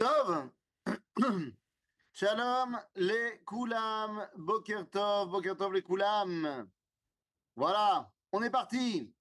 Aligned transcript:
Shalom 2.14 2.80
les 2.96 3.42
Koulam, 3.44 4.26
Boker 4.34 4.88
Tov, 4.90 5.28
Boker 5.28 5.54
Tov 5.54 5.74
les 5.74 5.82
Koulam. 5.82 6.66
Voilà, 7.54 8.10
on 8.32 8.42
est 8.42 8.48
parti. 8.48 9.14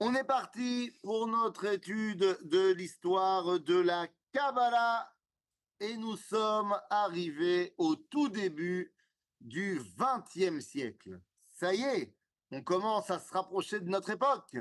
On 0.00 0.16
est 0.16 0.24
parti 0.24 0.92
pour 1.04 1.28
notre 1.28 1.66
étude 1.66 2.38
de 2.42 2.72
l'histoire 2.72 3.60
de 3.60 3.78
la 3.78 4.08
Kabbalah 4.32 5.14
et 5.78 5.96
nous 5.96 6.16
sommes 6.16 6.76
arrivés 6.90 7.72
au 7.78 7.94
tout 7.94 8.28
début 8.28 8.92
du 9.40 9.80
XXe 9.96 10.58
siècle. 10.58 11.20
Ça 11.46 11.72
y 11.72 11.82
est, 11.82 12.16
on 12.50 12.62
commence 12.62 13.12
à 13.12 13.20
se 13.20 13.32
rapprocher 13.32 13.78
de 13.78 13.88
notre 13.88 14.10
époque. 14.10 14.56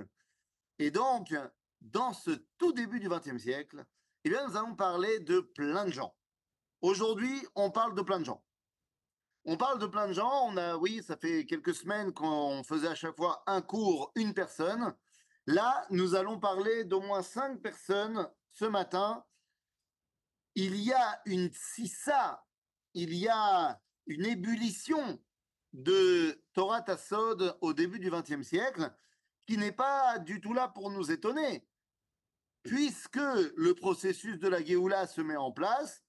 Et 0.78 0.92
donc, 0.92 1.34
dans 1.80 2.14
ce 2.14 2.32
tout 2.60 2.72
début 2.72 3.00
du 3.00 3.10
XXe 3.10 3.40
siècle, 3.40 3.84
eh 4.24 4.30
bien, 4.30 4.48
nous 4.48 4.56
allons 4.56 4.76
parler 4.76 5.20
de 5.20 5.40
plein 5.40 5.86
de 5.86 5.92
gens. 5.92 6.16
Aujourd'hui, 6.82 7.42
on 7.56 7.72
parle 7.72 7.96
de 7.96 8.02
plein 8.02 8.20
de 8.20 8.26
gens. 8.26 8.44
On 9.46 9.58
parle 9.58 9.80
de 9.80 9.88
plein 9.88 10.08
de 10.08 10.14
gens. 10.14 10.48
On 10.48 10.58
a, 10.58 10.78
oui, 10.78 11.02
ça 11.04 11.18
fait 11.18 11.46
quelques 11.46 11.74
semaines 11.74 12.14
qu'on 12.14 12.64
faisait 12.64 12.88
à 12.88 12.96
chaque 12.96 13.16
fois 13.16 13.44
un 13.48 13.62
cours, 13.62 14.12
une 14.16 14.34
personne. 14.34 14.96
Là, 15.48 15.86
nous 15.90 16.14
allons 16.14 16.40
parler 16.40 16.84
d'au 16.84 17.02
moins 17.02 17.24
cinq 17.24 17.62
personnes 17.62 18.30
ce 18.52 18.66
matin. 18.66 19.26
Il 20.54 20.76
y 20.76 20.94
a 20.94 21.22
une 21.26 21.52
sissa, 21.52 22.46
il 22.94 23.16
y 23.16 23.28
a 23.28 23.82
une 24.06 24.26
ébullition 24.26 25.20
de 25.74 26.44
Torah 26.54 26.82
Tassod 26.82 27.58
au 27.62 27.74
début 27.74 28.00
du 28.00 28.12
XXe 28.12 28.44
siècle 28.44 28.94
qui 29.48 29.58
n'est 29.58 29.72
pas 29.72 30.20
du 30.20 30.42
tout 30.42 30.54
là 30.54 30.68
pour 30.68 30.92
nous 30.92 31.12
étonner 31.12 31.66
puisque 32.64 33.16
le 33.16 33.74
processus 33.74 34.40
de 34.40 34.48
la 34.48 34.64
Géoula 34.64 35.08
se 35.08 35.22
met 35.22 35.36
en 35.36 35.52
place, 35.52 36.04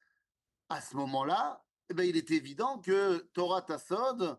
à 0.69 0.81
ce 0.81 0.97
moment-là, 0.97 1.65
eh 1.89 1.95
ben, 1.95 2.05
il 2.05 2.17
est 2.17 2.31
évident 2.31 2.79
que 2.79 3.19
Torah 3.35 3.63
Tassod 3.63 4.39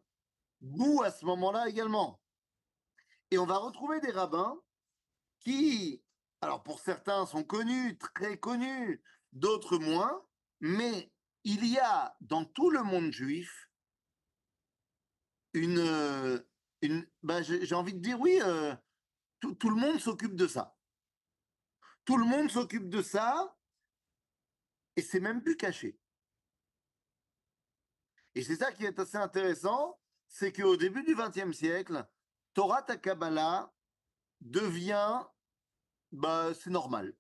boue 0.62 1.04
à 1.04 1.12
ce 1.12 1.26
moment-là 1.26 1.68
également. 1.70 2.22
Et 3.32 3.38
on 3.38 3.46
va 3.46 3.58
retrouver 3.58 4.00
des 4.00 4.12
rabbins 4.12 4.60
qui, 5.40 6.04
alors 6.42 6.64
pour 6.64 6.80
certains 6.80 7.26
sont 7.26 7.44
connus, 7.44 7.98
très 7.98 8.38
connus, 8.40 9.04
d'autres 9.32 9.78
moins, 9.78 10.24
mais 10.60 11.12
il 11.44 11.66
y 11.66 11.78
a 11.80 12.16
dans 12.22 12.46
tout 12.46 12.70
le 12.70 12.84
monde 12.84 13.12
juif 13.12 13.70
une, 15.54 16.44
ben, 17.22 17.44
j'ai 17.44 17.76
envie 17.76 17.94
de 17.94 18.00
dire 18.00 18.20
oui, 18.20 18.40
euh, 18.42 18.76
tout 19.40 19.70
le 19.70 19.76
monde 19.76 20.00
s'occupe 20.00 20.36
de 20.36 20.48
ça. 20.48 20.73
Tout 22.06 22.18
le 22.18 22.26
monde 22.26 22.50
s'occupe 22.50 22.90
de 22.90 23.02
ça 23.02 23.58
et 24.96 25.02
c'est 25.02 25.20
même 25.20 25.42
plus 25.42 25.58
caché. 25.58 25.98
Et 28.36 28.44
c'est 28.44 28.56
ça 28.56 28.72
qui 28.72 28.86
est 28.86 29.00
assez 29.00 29.18
intéressant, 29.18 30.00
c'est 30.28 30.52
qu'au 30.52 30.76
début 30.76 31.04
du 31.04 31.16
XXe 31.16 31.56
siècle, 31.56 32.08
Torah 32.54 32.82
Takabala 32.82 33.74
devient, 34.42 35.22
bah, 36.12 36.54
c'est 36.54 36.70
normal. 36.70 37.16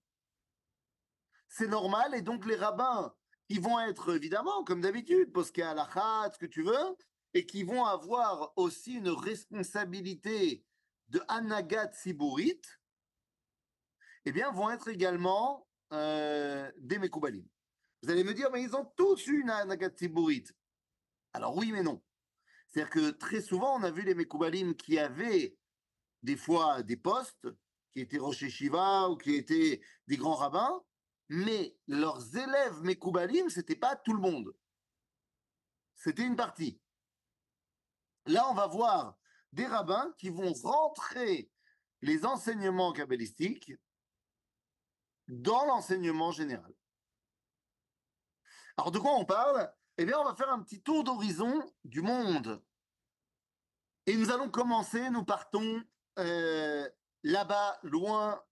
C'est 1.48 1.68
normal 1.68 2.16
et 2.16 2.22
donc 2.22 2.46
les 2.46 2.56
rabbins 2.56 3.16
qui 3.48 3.60
vont 3.60 3.80
être 3.80 4.16
évidemment, 4.16 4.64
comme 4.64 4.82
d'habitude, 4.82 5.32
poské 5.32 5.62
à 5.62 5.74
la 5.74 5.88
ce 6.32 6.38
que 6.38 6.46
tu 6.46 6.64
veux, 6.64 6.98
et 7.34 7.46
qui 7.46 7.64
vont 7.64 7.86
avoir 7.86 8.54
aussi 8.56 8.94
une 8.94 9.10
responsabilité 9.10 10.66
de 11.10 11.22
Anagat 11.28 11.92
Siburit, 11.94 12.62
eh 14.26 14.32
bien, 14.32 14.52
vont 14.52 14.70
être 14.70 14.88
également 14.88 15.68
euh, 15.92 16.72
des 16.78 16.98
Mekoubalim. 16.98 17.46
Vous 18.02 18.10
allez 18.10 18.24
me 18.24 18.34
dire, 18.34 18.50
mais 18.52 18.62
ils 18.62 18.76
ont 18.76 18.86
tous 18.98 19.28
une 19.28 19.50
Anagat 19.50 19.92
Alors 21.34 21.56
oui, 21.56 21.72
mais 21.72 21.84
non. 21.84 22.02
C'est-à-dire 22.68 22.92
que 22.92 23.12
très 23.12 23.42
souvent, 23.42 23.78
on 23.80 23.84
a 23.84 23.92
vu 23.92 24.02
les 24.02 24.16
Mekoubalim 24.16 24.76
qui 24.76 24.98
avaient 24.98 25.56
des 26.24 26.36
fois 26.36 26.84
des 26.84 26.98
postes, 26.98 27.48
qui 27.94 28.02
étaient 28.02 28.18
Rocher 28.18 28.50
Shiva 28.50 29.10
ou 29.10 29.18
qui 29.18 29.36
étaient 29.36 29.82
des 30.08 30.18
grands 30.18 30.36
rabbins, 30.36 30.82
mais 31.30 31.78
leurs 31.88 32.36
élèves 32.36 32.82
Mekoubalim, 32.82 33.50
ce 33.50 33.60
n'était 33.60 33.76
pas 33.76 33.96
tout 33.96 34.14
le 34.14 34.20
monde. 34.20 34.54
C'était 35.96 36.26
une 36.26 36.36
partie. 36.36 36.80
Là, 38.26 38.50
on 38.50 38.54
va 38.54 38.68
voir 38.68 39.18
des 39.52 39.66
rabbins 39.66 40.14
qui 40.18 40.30
vont 40.30 40.54
rentrer 40.54 41.50
les 42.02 42.26
enseignements 42.26 42.92
kabbalistiques 42.92 43.74
dans 45.28 45.66
l'enseignement 45.66 46.32
général. 46.32 46.74
Alors 48.78 48.92
de 48.92 49.00
quoi 49.00 49.12
on 49.14 49.26
parle? 49.26 49.72
Eh 49.98 50.06
bien, 50.06 50.18
on 50.20 50.24
va 50.24 50.36
faire 50.36 50.50
un 50.50 50.62
petit 50.62 50.82
tour 50.82 51.04
d'horizon 51.04 51.64
du 51.84 52.02
monde. 52.02 52.64
Et 54.06 54.16
nous 54.16 54.32
allons 54.32 54.50
commencer, 54.50 55.10
nous 55.12 55.24
partons 55.24 55.84
euh, 56.20 56.90
là-bas, 57.24 57.80
loin, 57.84 58.44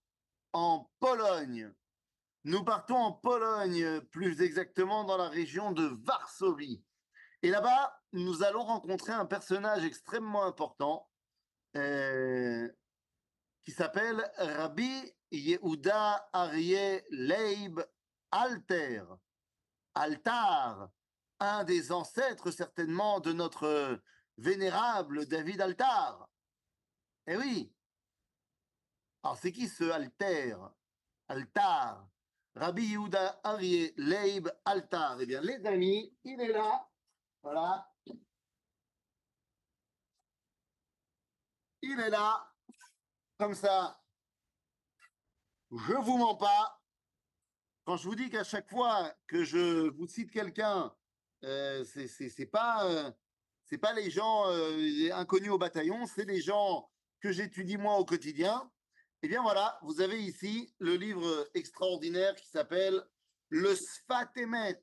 en 0.52 0.90
Pologne. 1.00 1.72
Nous 2.44 2.64
partons 2.64 2.96
en 2.96 3.12
Pologne, 3.12 4.00
plus 4.10 4.40
exactement 4.40 5.04
dans 5.04 5.16
la 5.16 5.28
région 5.28 5.72
de 5.72 5.84
Varsovie. 6.04 6.82
Et 7.42 7.50
là-bas, 7.50 8.00
nous 8.12 8.42
allons 8.42 8.62
rencontrer 8.62 9.12
un 9.12 9.26
personnage 9.26 9.84
extrêmement 9.84 10.44
important 10.44 11.10
euh, 11.76 12.68
qui 13.64 13.72
s'appelle 13.72 14.30
Rabbi 14.38 15.12
Yehuda 15.32 16.28
Aryeh 16.32 17.04
Leib 17.10 17.80
Alter, 18.30 19.04
Altar, 19.94 20.90
un 21.40 21.64
des 21.64 21.90
ancêtres 21.90 22.50
certainement 22.50 23.18
de 23.20 23.32
notre 23.32 24.00
vénérable 24.36 25.26
David 25.26 25.60
Altar. 25.60 26.28
Eh 27.26 27.36
oui. 27.36 27.74
Alors 29.22 29.38
c'est 29.38 29.52
qui 29.52 29.68
ce 29.68 29.84
Alter 29.90 30.56
Altar? 31.28 32.08
Rabbi 32.54 32.84
Yehuda 32.84 33.40
Aryeh 33.42 33.94
Leib 33.96 34.48
Altar. 34.64 35.18
Eh 35.20 35.26
bien 35.26 35.40
les 35.40 35.64
amis, 35.64 36.14
il 36.24 36.40
est 36.40 36.52
là. 36.52 36.88
Voilà. 37.42 37.90
Il 41.80 41.98
est 41.98 42.10
là. 42.10 42.52
Comme 43.38 43.54
ça, 43.54 44.01
je 45.72 45.94
vous 45.94 46.18
mens 46.18 46.36
pas. 46.36 46.82
Quand 47.84 47.96
je 47.96 48.08
vous 48.08 48.14
dis 48.14 48.30
qu'à 48.30 48.44
chaque 48.44 48.68
fois 48.68 49.12
que 49.26 49.42
je 49.42 49.88
vous 49.88 50.06
cite 50.06 50.30
quelqu'un, 50.30 50.94
euh, 51.44 51.84
c'est 51.84 52.46
pas 52.46 52.86
euh, 52.88 53.10
pas 53.80 53.92
les 53.94 54.10
gens 54.10 54.44
euh, 54.48 55.10
inconnus 55.12 55.50
au 55.50 55.58
bataillon, 55.58 56.06
c'est 56.06 56.26
les 56.26 56.40
gens 56.40 56.90
que 57.20 57.32
j'étudie 57.32 57.78
moi 57.78 57.96
au 57.96 58.04
quotidien. 58.04 58.70
Eh 59.22 59.28
bien 59.28 59.42
voilà, 59.42 59.78
vous 59.82 60.00
avez 60.00 60.22
ici 60.22 60.74
le 60.78 60.94
livre 60.96 61.48
extraordinaire 61.54 62.34
qui 62.34 62.48
s'appelle 62.48 63.02
Le 63.48 63.74
Sfatemet. 63.74 64.82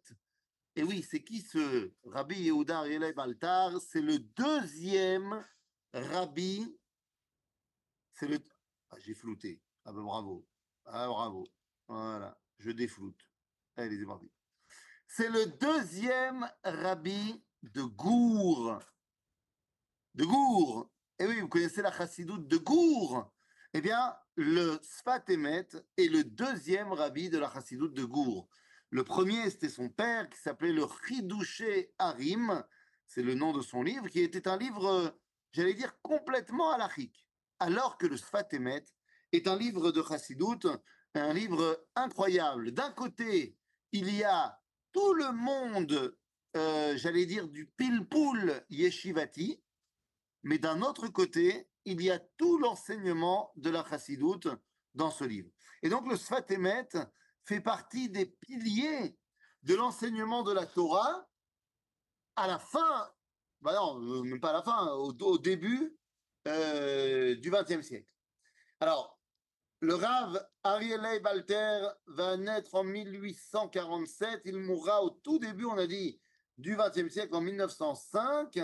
Et 0.75 0.83
oui, 0.83 1.05
c'est 1.07 1.23
qui 1.23 1.41
ce 1.41 1.91
Rabbi 2.05 2.41
Yehuda 2.43 2.79
Arielay 2.79 3.13
Baltar? 3.13 3.79
C'est 3.81 4.01
le 4.01 4.19
deuxième 4.19 5.45
rabbi. 5.93 6.65
C'est 8.13 8.27
le. 8.27 8.39
Ah, 8.89 8.97
j'ai 8.99 9.13
flouté. 9.13 9.61
Ah 9.85 9.93
ben 9.93 10.03
bravo. 10.03 10.48
Ah, 10.91 11.07
bravo. 11.07 11.47
Voilà, 11.87 12.35
je 12.57 12.71
défloute. 12.71 13.29
Allez, 13.77 13.99
c'est 13.99 14.05
C'est 15.05 15.29
le 15.29 15.45
deuxième 15.45 16.49
rabbi 16.63 17.43
de 17.61 17.83
Gour. 17.83 18.79
De 20.15 20.25
Gour. 20.25 20.89
Eh 21.19 21.27
oui, 21.27 21.41
vous 21.41 21.47
connaissez 21.47 21.83
la 21.83 21.91
chassidoute 21.91 22.47
de 22.47 22.57
Gour. 22.57 23.31
Eh 23.73 23.81
bien, 23.81 24.15
le 24.35 24.79
Sfatemet 24.81 25.67
est 25.95 26.07
le 26.07 26.23
deuxième 26.23 26.91
rabbi 26.91 27.29
de 27.29 27.37
la 27.37 27.51
chassidoute 27.51 27.93
de 27.93 28.05
Gour. 28.05 28.49
Le 28.89 29.03
premier, 29.03 29.47
c'était 29.51 29.69
son 29.69 29.89
père 29.89 30.27
qui 30.27 30.39
s'appelait 30.39 30.73
le 30.73 30.87
Chidouché 31.05 31.93
Harim. 31.99 32.63
C'est 33.05 33.21
le 33.21 33.35
nom 33.35 33.53
de 33.53 33.61
son 33.61 33.83
livre, 33.83 34.07
qui 34.07 34.21
était 34.21 34.47
un 34.47 34.57
livre, 34.57 35.15
j'allais 35.51 35.75
dire, 35.75 36.01
complètement 36.01 36.71
halachique. 36.71 37.27
Alors 37.59 37.99
que 37.99 38.07
le 38.07 38.17
Sfatemet 38.17 38.85
est 39.31 39.47
un 39.47 39.57
livre 39.57 39.91
de 39.91 40.03
Chassidut, 40.03 40.67
un 41.13 41.33
livre 41.33 41.85
incroyable. 41.95 42.71
D'un 42.71 42.91
côté, 42.91 43.57
il 43.91 44.13
y 44.13 44.23
a 44.23 44.59
tout 44.91 45.13
le 45.13 45.31
monde, 45.31 46.17
euh, 46.55 46.97
j'allais 46.97 47.25
dire, 47.25 47.47
du 47.47 47.67
pilpoul 47.67 48.63
yeshivati, 48.69 49.61
mais 50.43 50.57
d'un 50.57 50.81
autre 50.81 51.07
côté, 51.07 51.69
il 51.85 52.01
y 52.01 52.11
a 52.11 52.19
tout 52.19 52.57
l'enseignement 52.57 53.51
de 53.55 53.69
la 53.69 53.85
Chassidut 53.87 54.49
dans 54.93 55.11
ce 55.11 55.23
livre. 55.23 55.49
Et 55.81 55.89
donc 55.89 56.07
le 56.07 56.17
Sfatemet 56.17 56.89
fait 57.45 57.61
partie 57.61 58.09
des 58.09 58.25
piliers 58.25 59.17
de 59.63 59.75
l'enseignement 59.75 60.43
de 60.43 60.53
la 60.53 60.65
Torah 60.65 61.27
à 62.35 62.47
la 62.47 62.59
fin, 62.59 63.09
bah 63.61 63.73
non, 63.73 64.01
euh, 64.01 64.23
même 64.23 64.39
pas 64.39 64.51
à 64.51 64.53
la 64.53 64.61
fin, 64.61 64.87
au, 64.93 65.37
début 65.37 65.97
euh, 66.47 67.35
du 67.35 67.51
XXe 67.51 67.85
siècle. 67.85 68.13
Alors, 68.79 69.18
Le 69.81 69.95
Rav 69.95 70.45
Ariel 70.63 71.21
Balter 71.21 71.87
va 72.07 72.35
naître 72.35 72.75
en 72.75 72.83
1847. 72.83 74.41
Il 74.45 74.57
mourra 74.57 75.01
au 75.03 75.09
tout 75.09 75.39
début, 75.39 75.65
on 75.65 75.77
a 75.77 75.87
dit, 75.87 76.19
du 76.57 76.75
XXe 76.75 77.11
siècle, 77.11 77.33
en 77.33 77.41
1905. 77.41 78.59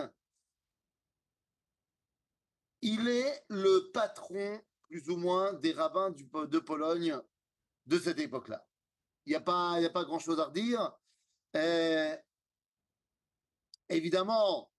Il 2.81 3.07
est 3.07 3.45
le 3.49 3.91
patron, 3.93 4.61
plus 4.81 5.09
ou 5.09 5.15
moins, 5.15 5.53
des 5.53 5.71
rabbins 5.71 6.11
de 6.11 6.59
Pologne 6.59 7.17
de 7.85 7.97
cette 7.97 8.19
époque-là. 8.19 8.67
Il 9.25 9.29
n'y 9.29 9.35
a 9.35 9.41
pas, 9.41 9.75
a 9.75 9.89
pas 9.89 10.03
grand-chose 10.03 10.39
à 10.39 10.45
redire. 10.45 10.91
Euh, 11.55 12.15
évidemment, 13.87 14.69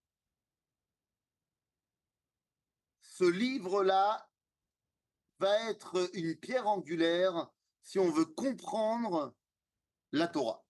ce 3.01 3.25
livre-là 3.25 4.26
va 5.39 5.69
être 5.69 6.09
une 6.13 6.35
pierre 6.35 6.67
angulaire 6.67 7.49
si 7.83 7.99
on 7.99 8.09
veut 8.09 8.25
comprendre 8.25 9.35
la 10.11 10.27
Torah. 10.27 10.65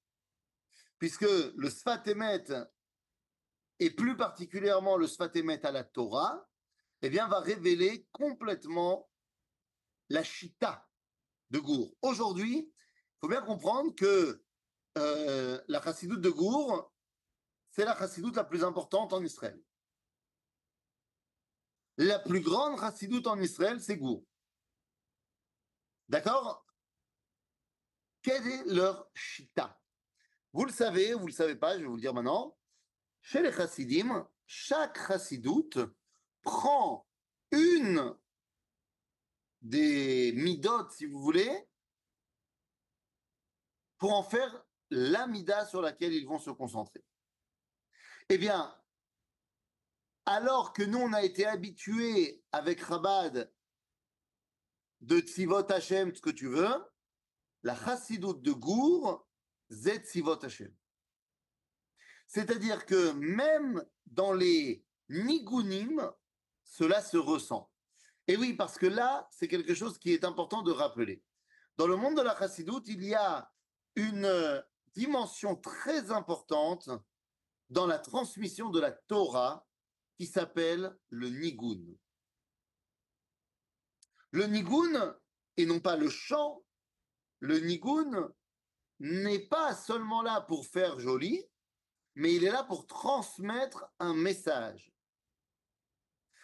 Puisque 0.99 1.21
le 1.55 1.69
Sfatemet, 1.69 2.45
et 3.79 3.91
plus 3.91 4.17
particulièrement 4.17 4.97
le 4.97 5.07
Sfatemet 5.07 5.65
à 5.65 5.71
la 5.71 5.83
Torah, 5.83 6.47
eh 7.01 7.09
bien, 7.09 7.27
va 7.27 7.39
révéler 7.39 8.07
complètement 8.11 9.09
la 10.09 10.23
Shita 10.23 10.87
de 11.51 11.59
Gour. 11.59 11.95
Aujourd'hui, 12.01 12.71
il 12.73 13.19
faut 13.19 13.27
bien 13.27 13.41
comprendre 13.41 13.93
que 13.93 14.43
euh, 14.97 15.61
la 15.67 15.81
chassidoute 15.81 16.21
de 16.21 16.29
Gour, 16.29 16.91
c'est 17.69 17.85
la 17.85 17.95
chassidoute 17.95 18.35
la 18.35 18.43
plus 18.43 18.63
importante 18.63 19.13
en 19.13 19.23
Israël. 19.23 19.61
La 21.97 22.19
plus 22.19 22.41
grande 22.41 22.79
chassidoute 22.79 23.27
en 23.27 23.39
Israël, 23.39 23.81
c'est 23.81 23.97
Gour. 23.97 24.23
D'accord? 26.09 26.65
Quelle 28.21 28.47
est 28.47 28.65
leur 28.65 29.09
shita? 29.13 29.79
Vous 30.53 30.65
le 30.65 30.71
savez, 30.71 31.13
vous 31.13 31.21
ne 31.21 31.27
le 31.27 31.33
savez 31.33 31.55
pas, 31.55 31.75
je 31.75 31.81
vais 31.81 31.87
vous 31.87 31.95
le 31.95 32.01
dire 32.01 32.13
maintenant. 32.13 32.57
Chez 33.21 33.41
les 33.41 33.51
chassidim, 33.51 34.27
chaque 34.45 34.97
chassidoute 35.05 35.79
prend 36.41 37.07
une 37.51 38.17
des 39.61 40.31
midot, 40.33 40.89
si 40.89 41.05
vous 41.05 41.19
voulez, 41.19 41.67
pour 43.97 44.13
en 44.13 44.23
faire 44.23 44.65
l'amida 44.89 45.65
sur 45.65 45.81
laquelle 45.81 46.13
ils 46.13 46.27
vont 46.27 46.39
se 46.39 46.51
concentrer. 46.51 47.03
Eh 48.29 48.37
bien, 48.37 48.73
alors 50.25 50.73
que 50.73 50.83
nous, 50.83 50.99
on 50.99 51.13
a 51.13 51.23
été 51.23 51.45
habitués 51.45 52.43
avec 52.51 52.81
Rabad 52.81 53.51
de 55.01 55.19
Tzivot 55.19 55.71
Hashem, 55.71 56.13
ce 56.15 56.21
que 56.21 56.29
tu 56.29 56.47
veux, 56.47 56.73
la 57.63 57.75
chassidoute 57.75 58.41
de 58.41 58.51
Gour, 58.51 59.27
c'est 59.69 60.05
Tzivot 60.05 60.43
Hashem. 60.43 60.73
C'est-à-dire 62.27 62.85
que 62.85 63.11
même 63.11 63.83
dans 64.05 64.33
les 64.33 64.85
nigunim, 65.09 66.11
cela 66.63 67.01
se 67.01 67.17
ressent. 67.17 67.71
Et 68.27 68.35
oui, 68.35 68.53
parce 68.53 68.77
que 68.77 68.85
là, 68.85 69.27
c'est 69.31 69.47
quelque 69.47 69.73
chose 69.73 69.97
qui 69.97 70.11
est 70.11 70.25
important 70.25 70.61
de 70.61 70.71
rappeler. 70.71 71.23
Dans 71.77 71.87
le 71.87 71.95
monde 71.95 72.17
de 72.17 72.21
la 72.21 72.37
chassidoute, 72.37 72.87
il 72.87 73.03
y 73.03 73.15
a 73.15 73.49
une 73.95 74.63
dimension 74.93 75.55
très 75.55 76.11
importante 76.11 76.89
dans 77.69 77.87
la 77.87 77.99
transmission 77.99 78.69
de 78.69 78.79
la 78.79 78.91
Torah 78.91 79.65
qui 80.17 80.25
s'appelle 80.25 80.97
le 81.09 81.29
nigun. 81.29 81.95
Le 84.31 84.45
nigun, 84.45 85.17
et 85.57 85.65
non 85.65 85.79
pas 85.79 85.95
le 85.95 86.09
chant, 86.09 86.63
le 87.39 87.59
nigun 87.59 88.31
n'est 88.99 89.47
pas 89.47 89.75
seulement 89.75 90.21
là 90.21 90.41
pour 90.41 90.65
faire 90.65 90.99
joli, 90.99 91.43
mais 92.15 92.33
il 92.33 92.43
est 92.43 92.51
là 92.51 92.63
pour 92.63 92.87
transmettre 92.87 93.91
un 93.99 94.13
message. 94.13 94.91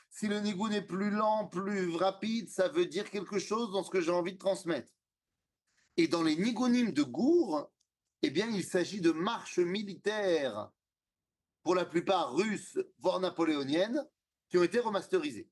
Si 0.09 0.27
le 0.27 0.39
nigun 0.39 0.69
est 0.71 0.85
plus 0.85 1.09
lent, 1.09 1.47
plus 1.47 1.95
rapide, 1.95 2.49
ça 2.49 2.67
veut 2.67 2.85
dire 2.85 3.09
quelque 3.09 3.39
chose 3.39 3.71
dans 3.71 3.83
ce 3.83 3.89
que 3.89 4.01
j'ai 4.01 4.11
envie 4.11 4.33
de 4.33 4.37
transmettre. 4.37 4.93
Et 5.97 6.07
dans 6.07 6.23
les 6.23 6.35
nigunim 6.35 6.91
de 6.91 7.03
Gour, 7.03 7.71
eh 8.21 8.29
bien, 8.29 8.47
il 8.49 8.63
s'agit 8.63 9.01
de 9.01 9.11
marches 9.11 9.59
militaires, 9.59 10.71
pour 11.63 11.75
la 11.75 11.85
plupart 11.85 12.33
russes, 12.33 12.77
voire 12.99 13.19
napoléoniennes, 13.19 14.07
qui 14.49 14.57
ont 14.57 14.63
été 14.63 14.79
remasterisées. 14.79 15.49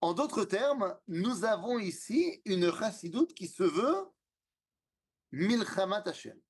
En 0.00 0.14
d'autres 0.14 0.44
termes, 0.44 0.96
nous 1.08 1.44
avons 1.44 1.78
ici 1.78 2.40
une 2.44 2.72
chassidoute 2.72 3.34
qui 3.34 3.48
se 3.48 3.64
veut 3.64 4.08
Milchamat 5.32 6.02
Hashem. 6.06 6.40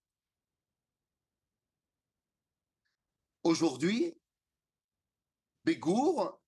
Aujourd'hui, 3.43 4.21
Bégour, 5.65 6.43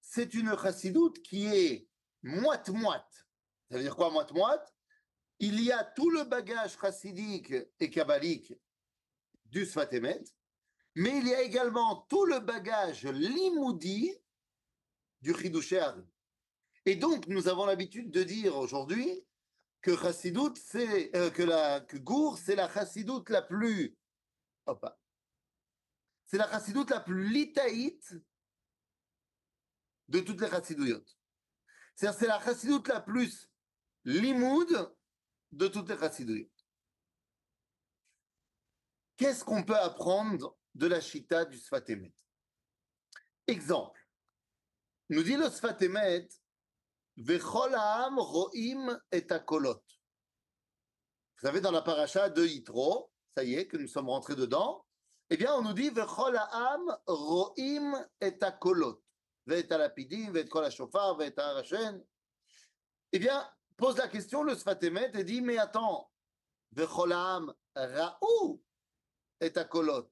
c'est 0.00 0.34
une 0.34 0.56
chassidoute 0.56 1.22
qui 1.22 1.46
est 1.46 1.88
moite-moite. 2.22 3.26
Ça 3.70 3.76
veut 3.76 3.82
dire 3.82 3.96
quoi, 3.96 4.10
moite-moite? 4.10 4.74
Il 5.38 5.62
y 5.62 5.72
a 5.72 5.84
tout 5.84 6.10
le 6.10 6.24
bagage 6.24 6.76
chassidique 6.78 7.54
et 7.78 7.88
kabbalique 7.88 8.52
du 9.46 9.64
Sfatemet, 9.64 10.22
mais 10.94 11.16
il 11.16 11.28
y 11.28 11.34
a 11.34 11.42
également 11.42 12.02
tout 12.10 12.26
le 12.26 12.40
bagage 12.40 13.06
limoudi 13.06 14.14
du 15.22 15.34
Chidouché 15.34 15.82
Et 16.86 16.96
donc, 16.96 17.26
nous 17.26 17.48
avons 17.48 17.66
l'habitude 17.66 18.10
de 18.10 18.22
dire 18.22 18.56
aujourd'hui 18.56 19.24
que 19.82 19.96
Chassidout, 19.96 20.54
c'est 20.56 21.14
euh, 21.16 21.30
que 21.30 21.42
la 21.42 21.80
que 21.80 21.96
Gour, 21.96 22.38
c'est 22.38 22.54
la 22.54 22.72
Chassidoute 22.72 23.30
la 23.30 23.42
plus 23.42 23.96
c'est 26.26 26.38
la 26.38 26.48
Chassidoute 26.48 26.90
la 26.90 27.00
plus 27.00 27.28
litaïte 27.28 28.14
de 30.08 30.20
toutes 30.20 30.40
les 30.40 30.48
Chassidouillotes. 30.48 31.18
C'est-à-dire 31.94 32.18
c'est 32.18 32.26
la 32.26 32.40
Chassidoute 32.40 32.88
la 32.88 33.00
plus 33.00 33.50
limoud 34.04 34.94
de 35.52 35.66
toutes 35.68 35.88
les 35.88 35.98
Chassidouillotes. 35.98 36.66
Qu'est-ce 39.16 39.44
qu'on 39.44 39.64
peut 39.64 39.76
apprendre 39.76 40.56
de 40.74 40.86
la 40.86 41.00
Chita 41.00 41.44
du 41.44 41.58
Sfatemet 41.58 42.14
Exemple. 43.46 43.99
Nous 45.10 45.24
dit 45.24 45.34
le 45.34 45.50
Sfatemet, 45.50 46.28
Vecholam 47.16 48.16
roim 48.16 49.00
et 49.10 49.26
akolot. 49.28 49.82
Vous 51.34 51.46
savez, 51.46 51.60
dans 51.60 51.72
la 51.72 51.82
paracha 51.82 52.30
de 52.30 52.46
Yitro, 52.46 53.10
ça 53.36 53.42
y 53.42 53.54
est, 53.54 53.66
que 53.66 53.76
nous 53.76 53.88
sommes 53.88 54.08
rentrés 54.08 54.36
dedans, 54.36 54.86
eh 55.28 55.36
bien, 55.36 55.52
on 55.56 55.62
nous 55.62 55.72
dit 55.72 55.90
Vecholam 55.90 56.96
roim 57.08 58.06
et 58.20 58.40
akolot. 58.40 59.02
Ve'et 59.46 59.72
alapidim, 59.72 60.30
ve'et 60.30 60.48
kol 60.48 60.70
shofar, 60.70 61.18
ve'et 61.18 61.36
arashen. 61.40 62.00
Eh 63.10 63.18
bien, 63.18 63.50
pose 63.76 63.96
la 63.96 64.06
question 64.06 64.44
le 64.44 64.54
Sfatemet 64.54 65.10
et 65.14 65.24
dit 65.24 65.40
Mais 65.40 65.58
attends, 65.58 66.08
Vecholam 66.70 67.52
raou 67.74 68.62
et 69.40 69.58
akolot 69.58 70.08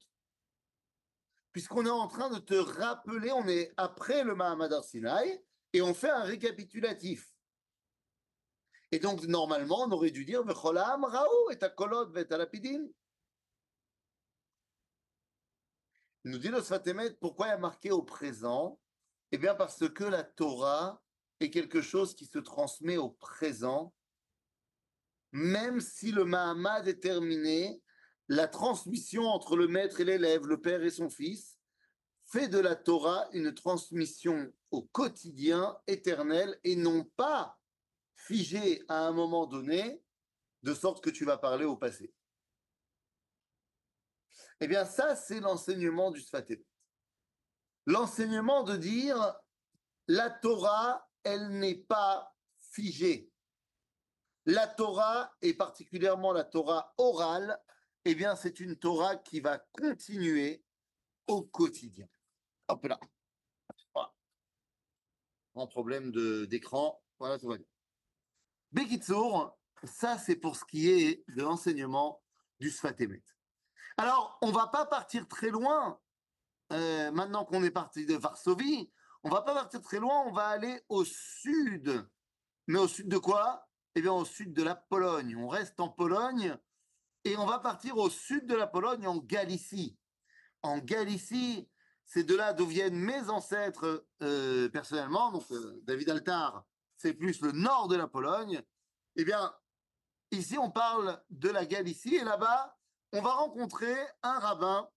puisqu'on 1.58 1.86
est 1.86 1.90
en 1.90 2.06
train 2.06 2.30
de 2.30 2.38
te 2.38 2.54
rappeler, 2.54 3.32
on 3.32 3.48
est 3.48 3.74
après 3.76 4.22
le 4.22 4.36
Mahamad 4.36 4.80
Sinai, 4.84 5.44
et 5.72 5.82
on 5.82 5.92
fait 5.92 6.08
un 6.08 6.22
récapitulatif. 6.22 7.34
Et 8.92 9.00
donc, 9.00 9.24
normalement, 9.24 9.82
on 9.82 9.90
aurait 9.90 10.12
dû 10.12 10.24
dire 10.24 10.44
Vecholam 10.44 11.02
Raou 11.02 11.50
et 11.50 11.58
Kolot 11.76 12.12
et. 12.12 12.94
Nous 16.26 16.38
dit 16.38 16.46
le 16.46 16.62
Sfatemet 16.62 17.14
pourquoi 17.14 17.48
il 17.48 17.50
a 17.54 17.58
marqué 17.58 17.90
au 17.90 18.04
présent? 18.04 18.80
Eh 19.32 19.36
bien, 19.36 19.56
parce 19.56 19.88
que 19.88 20.04
la 20.04 20.22
Torah 20.22 21.02
est 21.40 21.50
quelque 21.50 21.82
chose 21.82 22.14
qui 22.14 22.26
se 22.26 22.38
transmet 22.38 22.98
au 22.98 23.10
présent, 23.10 23.92
même 25.32 25.80
si 25.80 26.12
le 26.12 26.24
Mahamad 26.24 26.86
est 26.86 27.00
terminé, 27.00 27.82
la 28.28 28.46
transmission 28.46 29.24
entre 29.24 29.56
le 29.56 29.68
maître 29.68 30.00
et 30.00 30.04
l'élève, 30.04 30.46
le 30.46 30.60
père 30.60 30.82
et 30.82 30.90
son 30.90 31.08
fils, 31.08 31.58
fait 32.24 32.48
de 32.48 32.58
la 32.58 32.76
Torah 32.76 33.26
une 33.32 33.54
transmission 33.54 34.52
au 34.70 34.82
quotidien 34.82 35.78
éternel 35.86 36.58
et 36.62 36.76
non 36.76 37.04
pas 37.16 37.58
figée 38.14 38.84
à 38.88 39.06
un 39.06 39.12
moment 39.12 39.46
donné, 39.46 40.02
de 40.62 40.74
sorte 40.74 41.02
que 41.02 41.08
tu 41.08 41.24
vas 41.24 41.38
parler 41.38 41.64
au 41.64 41.76
passé. 41.76 42.12
Eh 44.60 44.66
bien, 44.66 44.84
ça, 44.84 45.14
c'est 45.14 45.40
l'enseignement 45.40 46.10
du 46.10 46.20
Sfaté. 46.20 46.66
L'enseignement 47.86 48.64
de 48.64 48.76
dire 48.76 49.40
la 50.08 50.30
Torah, 50.30 51.08
elle 51.22 51.48
n'est 51.58 51.76
pas 51.78 52.34
figée. 52.60 53.32
La 54.44 54.66
Torah, 54.66 55.32
et 55.40 55.54
particulièrement 55.54 56.32
la 56.32 56.44
Torah 56.44 56.92
orale, 56.98 57.58
eh 58.04 58.14
bien, 58.14 58.36
c'est 58.36 58.60
une 58.60 58.76
Torah 58.76 59.16
qui 59.16 59.40
va 59.40 59.58
continuer 59.58 60.64
au 61.26 61.42
quotidien. 61.42 62.08
Hop 62.68 62.84
là. 62.84 62.98
Voilà. 63.94 65.66
problème 65.66 66.10
d'écran. 66.46 67.02
Voilà, 67.18 67.38
tout 67.38 67.48
va 67.48 67.56
Bekitsour, 68.70 69.58
ça 69.84 70.18
c'est 70.18 70.36
pour 70.36 70.56
ce 70.56 70.64
qui 70.64 70.90
est 70.90 71.24
de 71.28 71.42
l'enseignement 71.42 72.22
du 72.60 72.70
Sfatemet. 72.70 73.22
Alors, 73.96 74.38
on 74.42 74.52
va 74.52 74.66
pas 74.68 74.86
partir 74.86 75.26
très 75.26 75.50
loin, 75.50 75.98
euh, 76.72 77.10
maintenant 77.10 77.44
qu'on 77.44 77.64
est 77.64 77.70
parti 77.70 78.06
de 78.06 78.14
Varsovie, 78.14 78.90
on 79.24 79.30
va 79.30 79.42
pas 79.42 79.54
partir 79.54 79.80
très 79.80 79.98
loin, 79.98 80.22
on 80.26 80.32
va 80.32 80.46
aller 80.46 80.80
au 80.88 81.04
sud. 81.04 82.08
Mais 82.66 82.78
au 82.78 82.86
sud 82.86 83.08
de 83.08 83.18
quoi? 83.18 83.66
Eh 83.94 84.02
bien, 84.02 84.12
au 84.12 84.24
sud 84.24 84.52
de 84.52 84.62
la 84.62 84.76
Pologne. 84.76 85.34
On 85.36 85.48
reste 85.48 85.80
en 85.80 85.88
Pologne 85.88 86.56
et 87.28 87.36
on 87.36 87.44
va 87.44 87.58
partir 87.58 87.98
au 87.98 88.08
sud 88.08 88.46
de 88.46 88.54
la 88.54 88.66
Pologne, 88.66 89.06
en 89.06 89.18
Galicie. 89.18 89.98
En 90.62 90.78
Galicie, 90.78 91.68
c'est 92.06 92.24
de 92.24 92.34
là 92.34 92.54
d'où 92.54 92.64
viennent 92.64 92.98
mes 92.98 93.28
ancêtres 93.28 94.06
euh, 94.22 94.70
personnellement. 94.70 95.30
Donc, 95.30 95.44
euh, 95.50 95.78
David 95.82 96.08
Altar, 96.08 96.64
c'est 96.96 97.12
plus 97.12 97.42
le 97.42 97.52
nord 97.52 97.88
de 97.88 97.96
la 97.96 98.08
Pologne. 98.08 98.62
Eh 99.16 99.26
bien, 99.26 99.54
ici, 100.30 100.56
on 100.56 100.70
parle 100.70 101.22
de 101.28 101.50
la 101.50 101.66
Galicie 101.66 102.14
et 102.14 102.24
là-bas, 102.24 102.78
on 103.12 103.20
va 103.20 103.34
rencontrer 103.34 103.94
un 104.22 104.38
rabbin 104.38 104.88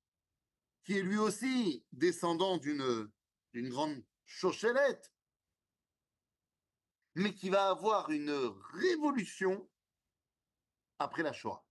qui 0.85 0.97
est 0.97 1.01
lui 1.01 1.17
aussi 1.17 1.85
descendant 1.91 2.57
d'une 2.57 3.11
grande 3.53 4.01
chochelette, 4.25 5.11
mais 7.15 7.33
qui 7.33 7.49
va 7.49 7.67
avoir 7.67 8.09
une 8.09 8.31
révolution 8.73 9.69
après 10.97 11.23
la 11.23 11.33
Shoah. 11.33 11.61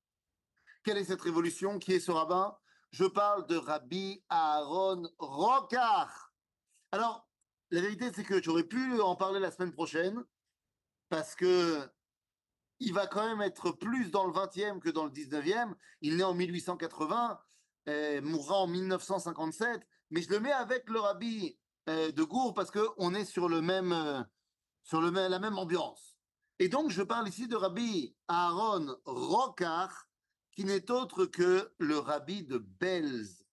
Quelle 0.82 0.98
est 0.98 1.04
cette 1.04 1.20
révolution? 1.20 1.78
Qui 1.78 1.92
est 1.92 2.00
ce 2.00 2.10
rabbin? 2.10 2.56
Je 2.90 3.04
parle 3.04 3.46
de 3.46 3.56
Rabbi 3.56 4.24
Aaron 4.28 5.08
Rokar. 5.18 6.32
Alors, 6.92 7.28
la 7.70 7.80
vérité, 7.80 8.10
c'est 8.14 8.24
que 8.24 8.42
j'aurais 8.42 8.64
pu 8.64 9.00
en 9.00 9.14
parler 9.14 9.38
la 9.38 9.50
semaine 9.50 9.72
prochaine, 9.72 10.24
parce 11.08 11.34
que 11.34 11.88
il 12.80 12.94
va 12.94 13.06
quand 13.06 13.24
même 13.28 13.42
être 13.42 13.72
plus 13.72 14.10
dans 14.10 14.26
le 14.26 14.32
20e 14.32 14.80
que 14.80 14.88
dans 14.88 15.04
le 15.04 15.10
19e. 15.10 15.74
Il 16.00 16.16
naît 16.16 16.24
en 16.24 16.34
1880, 16.34 17.38
et 17.86 18.20
mourra 18.20 18.56
en 18.56 18.66
1957, 18.66 19.86
mais 20.10 20.22
je 20.22 20.30
le 20.30 20.40
mets 20.40 20.52
avec 20.52 20.88
le 20.88 21.00
rabbi 21.00 21.58
euh, 21.88 22.10
de 22.10 22.22
Gour 22.22 22.54
parce 22.54 22.70
qu'on 22.70 23.14
est 23.14 23.24
sur, 23.24 23.48
le 23.48 23.60
même, 23.60 23.92
euh, 23.92 24.22
sur 24.82 25.00
le, 25.00 25.10
la 25.10 25.38
même 25.38 25.58
ambiance. 25.58 26.16
Et 26.58 26.68
donc, 26.68 26.90
je 26.90 27.02
parle 27.02 27.28
ici 27.28 27.48
de 27.48 27.56
rabbi 27.56 28.14
Aaron 28.28 28.96
Rokar, 29.04 30.08
qui 30.60 30.66
n'est 30.66 30.90
autre 30.90 31.24
que 31.24 31.72
le 31.78 31.98
rabbi 31.98 32.42
de 32.42 32.58
Belz. 32.58 33.46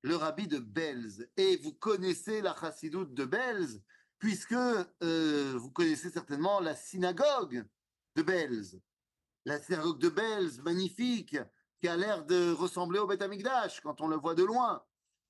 Le 0.00 0.16
rabbi 0.16 0.48
de 0.48 0.58
Belz. 0.58 1.28
Et 1.36 1.58
vous 1.58 1.74
connaissez 1.74 2.40
la 2.40 2.56
chassidoute 2.58 3.12
de 3.12 3.26
Belz, 3.26 3.82
puisque 4.18 4.54
euh, 4.54 5.58
vous 5.58 5.70
connaissez 5.70 6.08
certainement 6.08 6.58
la 6.58 6.74
synagogue 6.74 7.66
de 8.16 8.22
Belz. 8.22 8.80
La 9.44 9.60
synagogue 9.60 9.98
de 9.98 10.08
Belz, 10.08 10.62
magnifique, 10.62 11.36
qui 11.78 11.88
a 11.88 11.98
l'air 11.98 12.24
de 12.24 12.50
ressembler 12.50 12.98
au 12.98 13.06
Beth 13.06 13.20
Amikdash 13.20 13.82
quand 13.82 14.00
on 14.00 14.08
le 14.08 14.16
voit 14.16 14.34
de 14.34 14.44
loin. 14.44 14.82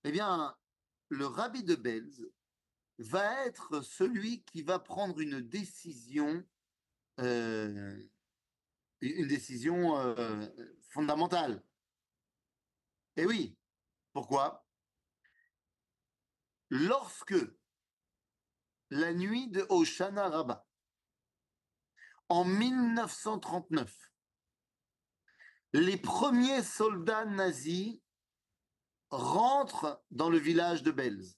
Eh 0.04 0.12
bien, 0.12 0.56
le 1.08 1.26
rabbi 1.26 1.64
de 1.64 1.74
Belz 1.74 2.30
va 2.98 3.44
être 3.44 3.80
celui 3.80 4.44
qui 4.44 4.62
va 4.62 4.78
prendre 4.78 5.18
une 5.18 5.40
décision, 5.40 6.44
euh, 7.18 8.00
une 9.00 9.26
décision 9.26 9.96
euh, 9.98 10.46
fondamentale. 10.90 11.64
Et 13.16 13.26
oui, 13.26 13.56
pourquoi? 14.12 14.66
Lorsque 16.68 17.34
la 18.90 19.12
nuit 19.12 19.48
de 19.48 19.66
Oshana 19.68 20.28
Rabbah, 20.28 20.66
en 22.28 22.44
1939, 22.44 24.12
les 25.72 25.96
premiers 25.96 26.62
soldats 26.62 27.24
nazis 27.24 28.00
rentrent 29.10 30.04
dans 30.10 30.30
le 30.30 30.38
village 30.38 30.82
de 30.82 30.92
Belz. 30.92 31.36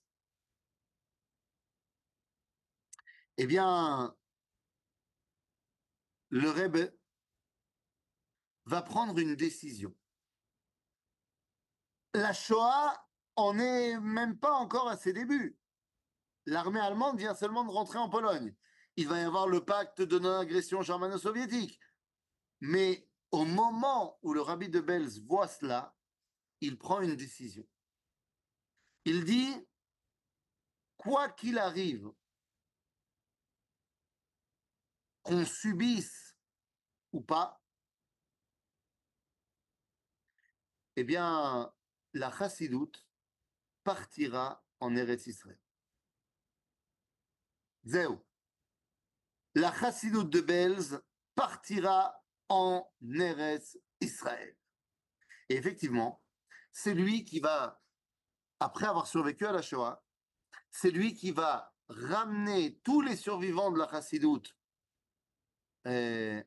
Eh 3.39 3.47
bien, 3.47 4.15
le 6.29 6.51
Rebbe 6.51 6.93
va 8.73 8.81
prendre 8.81 9.19
une 9.19 9.35
décision. 9.35 9.95
La 12.15 12.33
Shoah 12.33 13.07
en 13.37 13.59
est 13.59 14.01
même 14.01 14.39
pas 14.39 14.55
encore 14.55 14.89
à 14.89 14.97
ses 14.97 15.13
débuts. 15.13 15.59
L'armée 16.47 16.81
allemande 16.81 17.19
vient 17.19 17.35
seulement 17.35 17.65
de 17.65 17.71
rentrer 17.71 17.99
en 17.99 18.09
Pologne. 18.09 18.57
Il 18.97 19.09
va 19.09 19.21
y 19.21 19.25
avoir 19.25 19.47
le 19.47 19.63
pacte 19.63 20.01
de 20.01 20.19
non-agression 20.19 20.81
germano-soviétique. 20.81 21.79
Mais 22.63 23.07
au 23.31 23.45
moment 23.45 24.19
où 24.23 24.33
le 24.33 24.41
rabbi 24.41 24.71
de 24.71 24.81
Belz 24.81 25.21
voit 25.21 25.49
cela, 25.49 25.95
il 26.63 26.79
prend 26.79 27.03
une 27.03 27.17
décision. 27.17 27.69
Il 29.05 29.25
dit, 29.25 29.55
quoi 30.97 31.29
qu'il 31.29 31.59
arrive, 31.59 32.11
qu'on 35.23 35.45
subisse 35.45 36.39
ou 37.13 37.21
pas, 37.21 37.62
eh 40.97 41.05
bien, 41.05 41.73
la 42.13 42.31
chassidoute 42.31 43.07
partira 43.85 44.65
en 44.81 44.95
Eretz 44.97 45.27
Israël. 45.27 45.61
Zéo. 47.85 48.25
La 49.55 49.73
chassidoute 49.73 50.31
de 50.31 50.41
Belz 50.41 51.01
partira 51.35 52.25
en 52.49 52.91
Eretz 53.03 53.79
Israël. 54.01 54.57
Et 55.49 55.57
effectivement, 55.57 56.23
c'est 56.71 56.95
lui 56.95 57.25
qui 57.25 57.41
va, 57.41 57.83
après 58.61 58.87
avoir 58.87 59.07
survécu 59.07 59.47
à 59.47 59.53
la 59.53 59.63
Shoah, 59.63 60.05
c'est 60.71 60.91
lui 60.91 61.15
qui 61.15 61.33
va 61.33 61.75
ramener 61.89 62.79
tous 62.81 63.03
les 63.03 63.17
survivants 63.17 63.71
de 63.71 63.79
la 63.79 63.89
chassidoute 63.89 64.57
euh, 65.87 66.43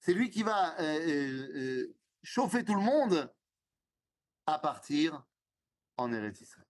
c'est 0.00 0.14
lui 0.14 0.30
qui 0.30 0.42
va 0.42 0.78
euh, 0.80 1.50
euh, 1.56 1.96
chauffer 2.22 2.64
tout 2.64 2.74
le 2.74 2.80
monde 2.80 3.32
à 4.46 4.58
partir 4.58 5.24
en 5.96 6.12
Eretz 6.12 6.40
Israël. 6.40 6.66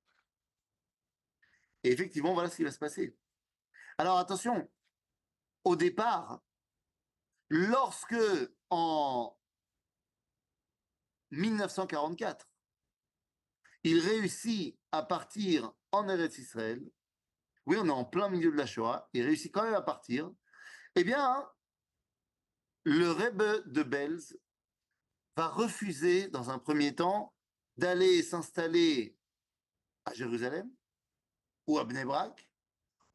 Et 1.85 1.93
effectivement, 1.93 2.35
voilà 2.35 2.51
ce 2.51 2.57
qui 2.57 2.65
va 2.65 2.73
se 2.73 2.79
passer. 2.79 3.17
Alors 3.99 4.19
attention, 4.19 4.71
au 5.65 5.77
départ, 5.77 6.43
lorsque 7.49 8.17
en 8.71 9.37
1944, 11.31 12.49
il 13.85 14.01
réussit 14.01 14.79
à 14.93 15.03
partir 15.03 15.73
en 15.93 16.09
Eretz 16.09 16.39
Israël, 16.39 16.83
oui, 17.67 17.77
on 17.79 17.87
est 17.87 17.91
en 17.91 18.05
plein 18.05 18.29
milieu 18.29 18.51
de 18.51 18.57
la 18.57 18.67
Shoah, 18.67 19.09
il 19.13 19.25
réussit 19.25 19.53
quand 19.53 19.63
même 19.63 19.75
à 19.75 19.83
partir, 19.83 20.31
eh 20.95 21.05
bien, 21.05 21.49
le 22.85 23.11
Rebbe 23.11 23.67
de 23.67 23.83
Belz 23.83 24.39
va 25.37 25.49
refuser, 25.49 26.29
dans 26.29 26.51
un 26.51 26.59
premier 26.59 26.95
temps, 26.95 27.35
d'aller 27.77 28.23
s'installer 28.23 29.17
à 30.05 30.15
Jérusalem, 30.15 30.71
ou 31.67 31.79
à 31.79 31.85
Bnebrak, 31.85 32.51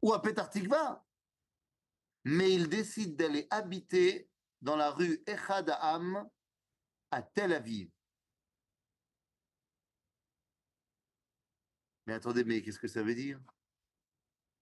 ou 0.00 0.12
à 0.12 0.22
Petar 0.22 0.48
Tikva, 0.48 1.04
mais 2.24 2.52
il 2.52 2.68
décide 2.68 3.16
d'aller 3.16 3.46
habiter 3.50 4.30
dans 4.62 4.76
la 4.76 4.90
rue 4.90 5.22
Echad 5.26 5.70
à 5.70 7.22
Tel 7.34 7.52
Aviv. 7.52 7.90
Mais 12.06 12.14
attendez, 12.14 12.44
mais 12.44 12.62
qu'est-ce 12.62 12.78
que 12.78 12.88
ça 12.88 13.02
veut 13.02 13.14
dire? 13.14 13.40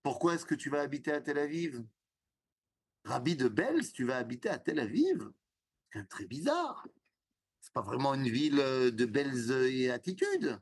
Pourquoi 0.02 0.34
est-ce 0.34 0.46
que 0.46 0.54
tu 0.54 0.70
vas 0.70 0.80
habiter 0.80 1.12
à 1.12 1.20
Tel 1.20 1.38
Aviv? 1.38 1.84
Rabbi 3.04 3.36
de 3.36 3.48
Belz, 3.48 3.92
tu 3.92 4.04
vas 4.04 4.16
habiter 4.16 4.48
à 4.48 4.58
Tel 4.58 4.78
Aviv 4.78 5.30
C'est 5.92 6.08
très 6.08 6.26
bizarre. 6.26 6.86
C'est 7.60 7.72
pas 7.72 7.82
vraiment 7.82 8.14
une 8.14 8.28
ville 8.28 8.60
euh, 8.60 8.90
de 8.90 9.06
Belz 9.06 9.50
et 9.50 9.90
attitude. 9.90 10.60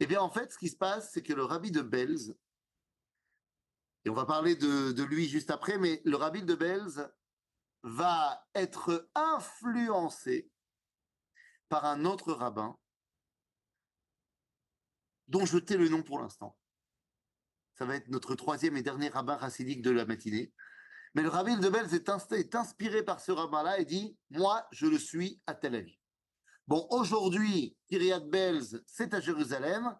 Eh 0.00 0.06
bien, 0.06 0.20
en 0.20 0.30
fait, 0.30 0.52
ce 0.52 0.58
qui 0.58 0.68
se 0.68 0.76
passe, 0.76 1.12
c'est 1.12 1.22
que 1.22 1.32
le 1.32 1.44
rabbi 1.44 1.70
de 1.70 1.80
Belz, 1.80 2.36
et 4.04 4.10
on 4.10 4.14
va 4.14 4.26
parler 4.26 4.54
de, 4.54 4.92
de 4.92 5.02
lui 5.02 5.28
juste 5.28 5.50
après, 5.50 5.78
mais 5.78 6.02
le 6.04 6.16
rabbi 6.16 6.42
de 6.42 6.54
Belz 6.54 7.08
va 7.82 8.46
être 8.54 9.10
influencé 9.14 10.50
par 11.68 11.84
un 11.84 12.04
autre 12.04 12.32
rabbin 12.32 12.78
dont 15.28 15.44
je 15.44 15.58
tais 15.58 15.76
le 15.76 15.88
nom 15.88 16.02
pour 16.02 16.20
l'instant. 16.20 16.56
Ça 17.74 17.84
va 17.84 17.96
être 17.96 18.08
notre 18.08 18.34
troisième 18.34 18.76
et 18.76 18.82
dernier 18.82 19.08
rabbin 19.08 19.36
racidique 19.36 19.82
de 19.82 19.90
la 19.90 20.06
matinée. 20.06 20.52
Mais 21.16 21.22
le 21.22 21.30
rabbin 21.30 21.56
de 21.56 21.70
Belz 21.70 21.94
est, 21.94 22.54
inspiré 22.54 23.02
par 23.02 23.20
ce 23.20 23.32
rabbin-là 23.32 23.78
et 23.78 23.86
dit 23.86 24.18
Moi, 24.28 24.66
je 24.70 24.86
le 24.86 24.98
suis 24.98 25.40
à 25.46 25.54
Tel 25.54 25.74
Aviv. 25.74 25.96
Bon, 26.66 26.86
aujourd'hui, 26.90 27.74
Kiryat 27.86 28.20
Belz, 28.20 28.82
c'est 28.86 29.14
à 29.14 29.20
Jérusalem. 29.20 29.96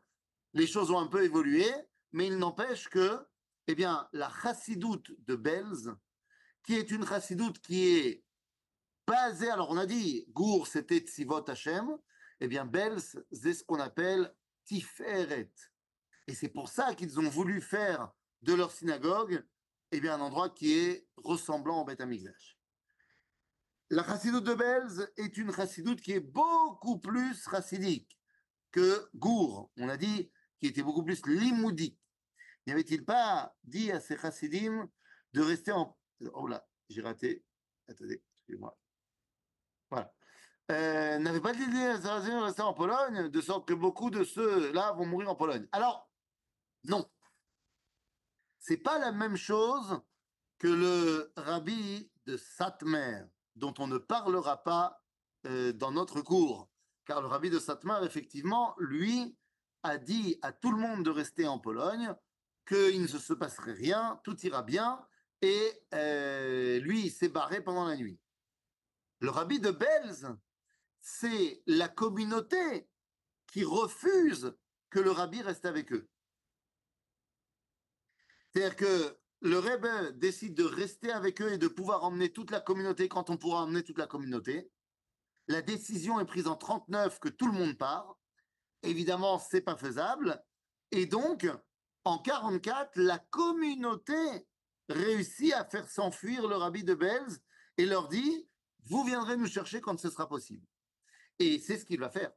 Les 0.53 0.67
choses 0.67 0.91
ont 0.91 0.99
un 0.99 1.07
peu 1.07 1.25
évolué. 1.25 1.65
mais 2.13 2.27
il 2.27 2.37
n'empêche 2.37 2.91
que, 2.91 3.27
eh 3.67 3.75
bien, 3.75 4.07
la 4.13 4.29
chassidoute 4.43 5.11
de 5.25 5.37
Belz, 5.37 5.91
qui 6.63 6.75
est 6.75 6.91
une 6.91 7.07
chassidoute 7.07 7.61
qui 7.61 7.97
est 7.97 8.23
basée, 9.07 9.49
alors 9.49 9.71
on 9.71 9.79
a 9.79 9.87
dit, 9.87 10.27
Gour 10.29 10.67
c'était 10.67 10.99
Tzivot 10.99 11.49
Hashem, 11.49 11.97
eh 12.41 12.47
bien, 12.47 12.67
Belz, 12.67 13.25
c'est 13.33 13.55
ce 13.55 13.65
qu'on 13.65 13.81
appelle 13.81 14.35
Tiferet. 14.67 15.51
Et 16.27 16.35
c'est 16.35 16.51
pour 16.51 16.69
ça 16.69 16.95
qu'ils 16.95 17.19
ont 17.19 17.31
voulu 17.31 17.63
faire 17.63 18.13
de 18.43 18.53
leur 18.53 18.71
synagogue 18.71 19.43
eh 19.93 20.01
bien, 20.01 20.15
un 20.15 20.21
endroit 20.21 20.51
qui 20.51 20.73
est 20.73 21.07
ressemblant 21.17 21.83
au 21.83 21.85
Beth 21.85 22.01
Amikdash. 22.01 22.59
La 23.91 24.05
chassidoute 24.05 24.45
de 24.45 24.55
Belz 24.55 25.13
est 25.17 25.37
une 25.37 25.53
chassidoute 25.53 26.01
qui 26.01 26.13
est 26.13 26.21
beaucoup 26.21 26.99
plus 26.99 27.41
chassidique 27.49 28.19
que 28.73 29.09
Gour. 29.15 29.71
On 29.77 29.89
a 29.89 29.97
dit 29.97 30.31
qui 30.59 30.67
était 30.67 30.83
beaucoup 30.83 31.05
plus 31.05 31.25
limoudique. 31.27 31.99
N'y 32.67 32.73
avait-il 32.73 33.05
pas 33.05 33.55
dit 33.63 33.93
à 33.93 34.01
ces 34.01 34.19
chassidim 34.19 34.91
de 35.33 35.41
rester 35.41 35.71
en... 35.71 35.97
Oh 36.33 36.49
là, 36.49 36.67
j'ai 36.89 37.01
raté. 37.01 37.45
Attendez, 37.89 38.23
excusez-moi. 38.39 38.77
Voilà. 39.91 40.13
Euh, 40.73 41.19
n'avait 41.19 41.41
pas 41.41 41.53
dit 41.53 41.65
de 41.65 42.43
rester 42.43 42.63
en 42.63 42.75
Pologne, 42.75 43.29
de 43.29 43.41
sorte 43.41 43.69
que 43.69 43.75
beaucoup 43.75 44.11
de 44.11 44.25
ceux-là 44.25 44.93
vont 44.93 45.07
mourir 45.07 45.31
en 45.31 45.37
Pologne. 45.37 45.69
Alors, 45.71 46.11
non. 46.85 47.09
C'est 48.69 48.79
pas 48.79 48.99
la 48.99 49.13
même 49.13 49.37
chose 49.37 50.01
que 50.59 50.67
le 50.67 51.33
rabbi 51.37 52.11
de 52.25 52.37
Satmer, 52.37 53.23
dont 53.55 53.73
on 53.79 53.87
ne 53.87 53.97
parlera 53.97 54.65
pas 54.65 55.05
euh, 55.47 55.73
dans 55.73 55.93
notre 55.93 56.21
cours. 56.21 56.69
Car 57.05 57.21
le 57.21 57.29
rabbi 57.29 57.49
de 57.49 57.61
Satmer, 57.61 58.01
effectivement, 58.03 58.75
lui, 58.79 59.39
a 59.85 59.99
dit 59.99 60.41
à 60.43 60.51
tout 60.51 60.73
le 60.73 60.79
monde 60.79 61.05
de 61.05 61.11
rester 61.11 61.47
en 61.47 61.61
Pologne, 61.61 62.13
qu'il 62.67 63.03
ne 63.03 63.07
se 63.07 63.33
passerait 63.35 63.73
rien, 63.73 64.21
tout 64.25 64.37
ira 64.45 64.65
bien, 64.65 65.01
et 65.43 65.85
euh, 65.95 66.81
lui, 66.81 67.03
il 67.07 67.11
s'est 67.13 67.29
barré 67.29 67.61
pendant 67.61 67.87
la 67.87 67.95
nuit. 67.95 68.19
Le 69.21 69.31
rabbi 69.31 69.61
de 69.61 69.71
Belz, 69.71 70.27
c'est 70.99 71.63
la 71.69 71.87
communauté 71.87 72.89
qui 73.47 73.63
refuse 73.63 74.57
que 74.91 74.99
le 74.99 75.13
rabbi 75.13 75.41
reste 75.41 75.67
avec 75.67 75.93
eux. 75.93 76.09
C'est-à-dire 78.57 78.77
que 78.77 79.19
le 79.43 79.59
rebbe 79.59 80.19
décide 80.19 80.55
de 80.55 80.65
rester 80.65 81.13
avec 81.13 81.43
eux 81.43 81.53
et 81.53 81.59
de 81.59 81.69
pouvoir 81.69 82.05
emmener 82.05 82.33
toute 82.33 82.51
la 82.51 82.59
communauté 82.59 83.07
quand 83.07 83.29
on 83.29 83.37
pourra 83.37 83.65
emmener 83.65 83.83
toute 83.83 83.99
la 83.99 84.07
communauté. 84.07 84.73
La 85.47 85.61
décision 85.61 86.19
est 86.21 86.25
prise 86.25 86.47
en 86.47 86.57
39 86.57 87.21
que 87.21 87.29
tout 87.29 87.47
le 87.47 87.53
monde 87.53 87.77
part. 87.77 88.17
Évidemment, 88.83 89.39
c'est 89.39 89.61
pas 89.61 89.77
faisable. 89.77 90.43
Et 90.91 91.05
donc, 91.05 91.47
en 92.05 92.17
44, 92.17 92.93
la 92.97 93.19
communauté 93.19 94.49
réussit 94.89 95.53
à 95.53 95.67
faire 95.67 95.91
s'enfuir 95.91 96.49
le 96.49 96.57
rabbi 96.57 96.83
de 96.83 96.95
Belz 96.95 97.43
et 97.77 97.85
leur 97.85 98.09
dit 98.09 98.49
Vous 98.85 99.05
viendrez 99.05 99.37
nous 99.37 99.49
chercher 99.49 99.83
quand 99.83 100.01
ce 100.01 100.09
sera 100.09 100.31
possible. 100.31 100.67
Et 101.39 101.59
c'est 101.59 101.77
ce 101.77 101.85
qu'il 101.85 102.01
va 102.01 102.09
faire. 102.09 102.33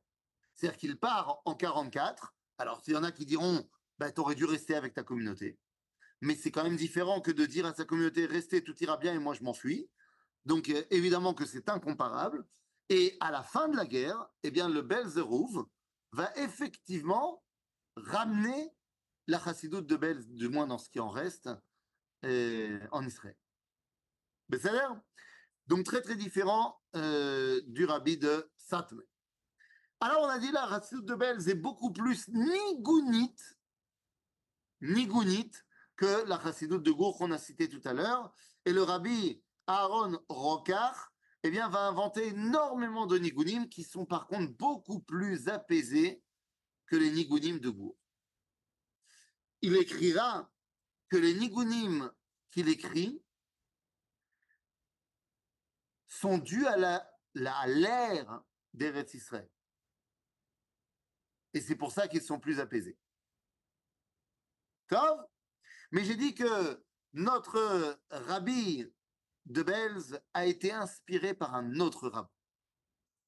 C'est-à-dire 0.54 0.78
qu'il 0.78 1.00
part 1.00 1.42
en 1.46 1.56
44. 1.56 2.36
Alors, 2.58 2.84
s'il 2.84 2.96
y 2.96 2.98
en 2.98 3.06
a 3.06 3.14
qui 3.14 3.26
diront 3.26 3.66
bah, 3.98 4.12
Tu 4.12 4.20
aurais 4.20 4.36
dû 4.36 4.44
rester 4.44 4.76
avec 4.76 4.94
ta 4.94 5.04
communauté 5.04 5.58
mais 6.22 6.36
c'est 6.36 6.52
quand 6.52 6.64
même 6.64 6.76
différent 6.76 7.22
que 7.22 7.32
de 7.32 7.46
dire 7.46 7.66
à 7.66 7.74
sa 7.74 7.86
communauté 7.86 8.26
restez, 8.26 8.64
tout 8.64 8.76
ira 8.82 8.98
bien 8.98 9.14
et 9.14 9.20
moi 9.20 9.34
je 9.34 9.44
m'enfuis. 9.44 9.90
Donc 10.46 10.70
euh, 10.70 10.84
évidemment 10.90 11.34
que 11.34 11.46
c'est 11.46 11.70
incomparable. 11.70 12.46
Et 12.90 13.18
à 13.20 13.32
la 13.32 13.44
fin 13.44 13.68
de 13.70 13.78
la 13.78 13.86
guerre, 13.86 14.28
eh 14.44 14.52
bien 14.52 14.68
le 14.68 14.82
Belzerouv 14.82 15.66
va 16.12 16.32
effectivement 16.38 17.44
ramener 17.96 18.74
la 19.28 19.40
chassidoute 19.40 19.86
de 19.86 19.96
Belz, 19.96 20.28
du 20.28 20.50
moins 20.50 20.66
dans 20.66 20.80
ce 20.80 20.90
qui 20.90 21.00
en 21.00 21.10
reste, 21.10 21.50
euh, 22.26 22.80
en 22.92 23.06
Israël. 23.06 23.38
L'air 24.50 25.00
donc 25.68 25.86
très 25.86 26.02
très 26.02 26.16
différent 26.16 26.82
euh, 26.96 27.62
du 27.68 27.86
rabbi 27.86 28.18
de 28.18 28.51
Satme. 28.58 29.03
Alors 30.00 30.24
on 30.24 30.29
a 30.29 30.40
dit 30.40 30.51
la 30.51 30.68
chassidoute 30.68 31.05
de 31.05 31.14
Belz 31.14 31.48
est 31.48 31.55
beaucoup 31.55 31.92
plus 31.94 32.27
nigounite, 32.29 33.60
nigounite, 34.82 35.64
que 36.00 36.24
la 36.29 36.40
chassidoute 36.42 36.83
de 36.83 36.92
Gour 36.92 37.18
qu'on 37.18 37.31
a 37.31 37.38
cité 37.38 37.68
tout 37.68 37.81
à 37.83 37.92
l'heure. 37.92 38.33
Et 38.64 38.72
le 38.72 38.83
rabbi 38.83 39.44
Aaron 39.68 40.18
Rokar 40.29 41.12
eh 41.44 41.51
bien, 41.51 41.68
va 41.68 41.88
inventer 41.88 42.27
énormément 42.27 43.05
de 43.05 43.18
nigunim 43.18 43.68
qui 43.68 43.83
sont 43.83 44.05
par 44.05 44.27
contre 44.27 44.53
beaucoup 44.53 45.01
plus 45.01 45.50
apaisés 45.50 46.24
que 46.85 46.96
les 46.96 47.12
nigunim 47.12 47.59
de 47.59 47.70
Gour. 47.70 47.98
Il 49.62 49.75
écrira 49.75 50.50
que 51.09 51.18
les 51.18 51.33
nigunim 51.33 52.09
qu'il 52.51 52.70
écrit 52.70 53.22
sont 56.07 56.38
dus 56.38 56.66
à 56.66 56.77
la, 56.77 57.12
la 57.33 57.68
l'ère 57.68 58.42
d'Eretz 58.74 59.14
Israël. 59.16 59.51
Et 61.53 61.59
c'est 61.59 61.75
pour 61.75 61.92
ça 61.92 62.07
qu'ils 62.07 62.24
sont 62.24 62.40
plus 62.40 62.62
apaisés. 62.62 62.98
Tov 64.88 65.28
mais 65.92 66.04
j'ai 66.04 66.16
dit 66.16 66.36
que 66.36 66.84
notre 67.14 68.00
rabbi 68.10 68.86
de 69.46 69.64
Belz 69.64 70.20
a 70.34 70.46
été 70.46 70.72
inspiré 70.72 71.34
par 71.34 71.56
un 71.56 71.80
autre 71.80 72.08
rabbin. 72.08 72.30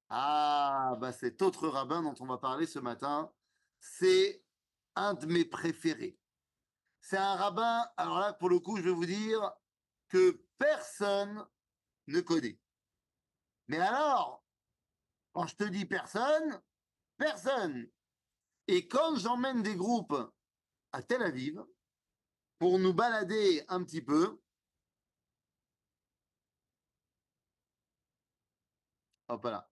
Ah, 0.09 0.97
bah 0.99 1.13
cet 1.13 1.41
autre 1.41 1.67
rabbin 1.67 2.03
dont 2.03 2.15
on 2.19 2.25
va 2.25 2.37
parler 2.37 2.67
ce 2.67 2.79
matin, 2.79 3.33
c'est 3.79 4.43
un 4.95 5.13
de 5.13 5.25
mes 5.25 5.45
préférés. 5.45 6.19
C'est 6.99 7.17
un 7.17 7.35
rabbin, 7.35 7.89
alors 7.97 8.19
là, 8.19 8.33
pour 8.33 8.49
le 8.49 8.59
coup, 8.59 8.77
je 8.77 8.83
vais 8.83 8.91
vous 8.91 9.05
dire 9.05 9.51
que 10.09 10.45
personne 10.57 11.45
ne 12.07 12.19
connaît. 12.19 12.59
Mais 13.67 13.79
alors, 13.79 14.45
quand 15.33 15.47
je 15.47 15.55
te 15.55 15.63
dis 15.63 15.85
personne, 15.85 16.61
personne. 17.17 17.89
Et 18.67 18.87
quand 18.87 19.15
j'emmène 19.15 19.63
des 19.63 19.75
groupes 19.75 20.15
à 20.91 21.01
Tel 21.01 21.23
Aviv, 21.23 21.63
pour 22.61 22.77
nous 22.77 22.93
balader 22.93 23.65
un 23.69 23.83
petit 23.83 24.03
peu. 24.03 24.39
Hop 29.29 29.43
là. 29.45 29.67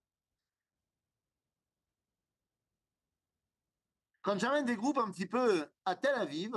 Quand 4.23 4.39
j'amène 4.39 4.65
des 4.65 4.75
groupes 4.75 4.97
un 4.97 5.12
petit 5.12 5.28
peu 5.28 5.69
à 5.86 5.95
Tel 5.95 6.15
Aviv 6.15 6.56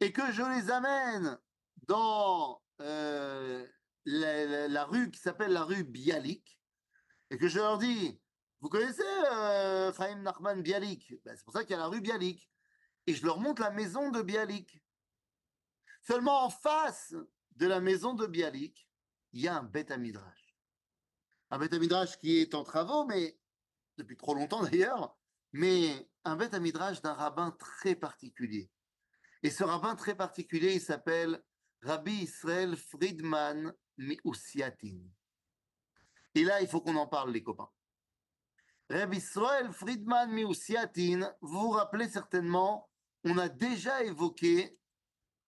et 0.00 0.12
que 0.12 0.32
je 0.32 0.42
les 0.42 0.68
amène 0.72 1.38
dans 1.86 2.60
euh, 2.80 3.64
la, 4.06 4.84
rue 4.86 5.12
qui 5.12 5.20
s'appelle 5.20 5.52
la 5.52 5.62
rue 5.62 5.84
Bialik 5.84 6.58
et 7.30 7.38
que 7.38 7.46
je 7.46 7.60
leur 7.60 7.78
dis, 7.78 8.20
vous 8.60 8.68
connaissez 8.68 9.04
euh, 9.30 9.92
Nachman 10.16 10.62
Bialik? 10.62 11.14
Ben, 11.24 11.36
C'est 11.36 11.44
pour 11.44 11.54
ça 11.54 11.62
qu'il 11.62 11.70
y 11.70 11.74
a 11.74 11.78
la 11.78 11.86
rue 11.86 12.00
Bialik 12.00 12.51
et 13.06 13.14
je 13.14 13.24
leur 13.24 13.38
montre 13.38 13.62
la 13.62 13.70
maison 13.70 14.10
de 14.10 14.22
Bialik. 14.22 14.80
Seulement 16.02 16.44
en 16.44 16.50
face 16.50 17.14
de 17.52 17.66
la 17.66 17.80
maison 17.80 18.14
de 18.14 18.26
Bialik, 18.26 18.88
il 19.32 19.42
y 19.42 19.48
a 19.48 19.56
un 19.56 19.62
Beth 19.62 19.90
Midrash. 19.92 20.56
Un 21.50 21.58
Beth 21.58 21.74
Midrash 21.74 22.18
qui 22.18 22.38
est 22.38 22.54
en 22.54 22.64
travaux, 22.64 23.04
mais 23.04 23.38
depuis 23.98 24.16
trop 24.16 24.34
longtemps 24.34 24.62
d'ailleurs, 24.62 25.16
mais 25.52 26.10
un 26.24 26.36
Beth 26.36 26.54
Midrash 26.54 27.02
d'un 27.02 27.12
rabbin 27.12 27.50
très 27.52 27.94
particulier. 27.94 28.70
Et 29.42 29.50
ce 29.50 29.64
rabbin 29.64 29.96
très 29.96 30.14
particulier, 30.14 30.74
il 30.74 30.80
s'appelle 30.80 31.42
Rabbi 31.82 32.12
Israël 32.12 32.76
Friedman 32.76 33.74
Miusiatin. 33.98 35.00
Et 36.34 36.44
là, 36.44 36.60
il 36.60 36.68
faut 36.68 36.80
qu'on 36.80 36.96
en 36.96 37.06
parle, 37.08 37.32
les 37.32 37.42
copains. 37.42 37.70
Rabbi 38.88 39.18
Israël 39.18 39.72
Friedman 39.72 40.30
Miusiatin, 40.30 41.34
vous 41.40 41.60
vous 41.60 41.70
rappelez 41.70 42.08
certainement 42.08 42.91
on 43.24 43.38
a 43.38 43.48
déjà 43.48 44.02
évoqué, 44.04 44.78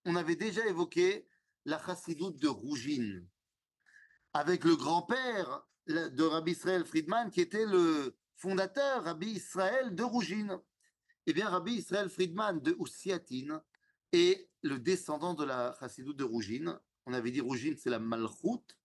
on 0.04 0.16
avait 0.16 0.36
déjà 0.36 0.66
évoqué 0.66 1.28
la 1.64 1.84
chassidoute 1.84 2.38
de 2.38 2.48
Rougine, 2.48 3.26
avec 4.32 4.64
le 4.64 4.76
grand-père 4.76 5.66
de 5.86 6.22
Rabbi 6.22 6.52
Israël 6.52 6.84
Friedman, 6.84 7.30
qui 7.30 7.40
était 7.40 7.66
le 7.66 8.16
fondateur, 8.36 9.04
Rabbi 9.04 9.28
Israël 9.32 9.94
de 9.94 10.02
Rougine. 10.02 10.58
Eh 11.26 11.32
bien, 11.32 11.48
Rabbi 11.48 11.74
Israël 11.74 12.08
Friedman 12.08 12.60
de 12.60 12.76
Oussiatine 12.78 13.60
est 14.12 14.50
le 14.62 14.78
descendant 14.78 15.34
de 15.34 15.44
la 15.44 15.74
chassidoute 15.80 16.16
de 16.16 16.24
Rougine. 16.24 16.78
On 17.06 17.12
avait 17.12 17.30
dit 17.30 17.40
Rougine, 17.40 17.76
c'est 17.76 17.90
la 17.90 17.98
malchoute, 17.98 18.78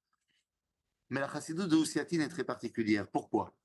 mais 1.10 1.20
la 1.20 1.32
chassidoute 1.32 1.70
de 1.70 1.76
Oussiatine 1.76 2.22
est 2.22 2.30
très 2.30 2.44
particulière. 2.44 3.10
Pourquoi? 3.10 3.56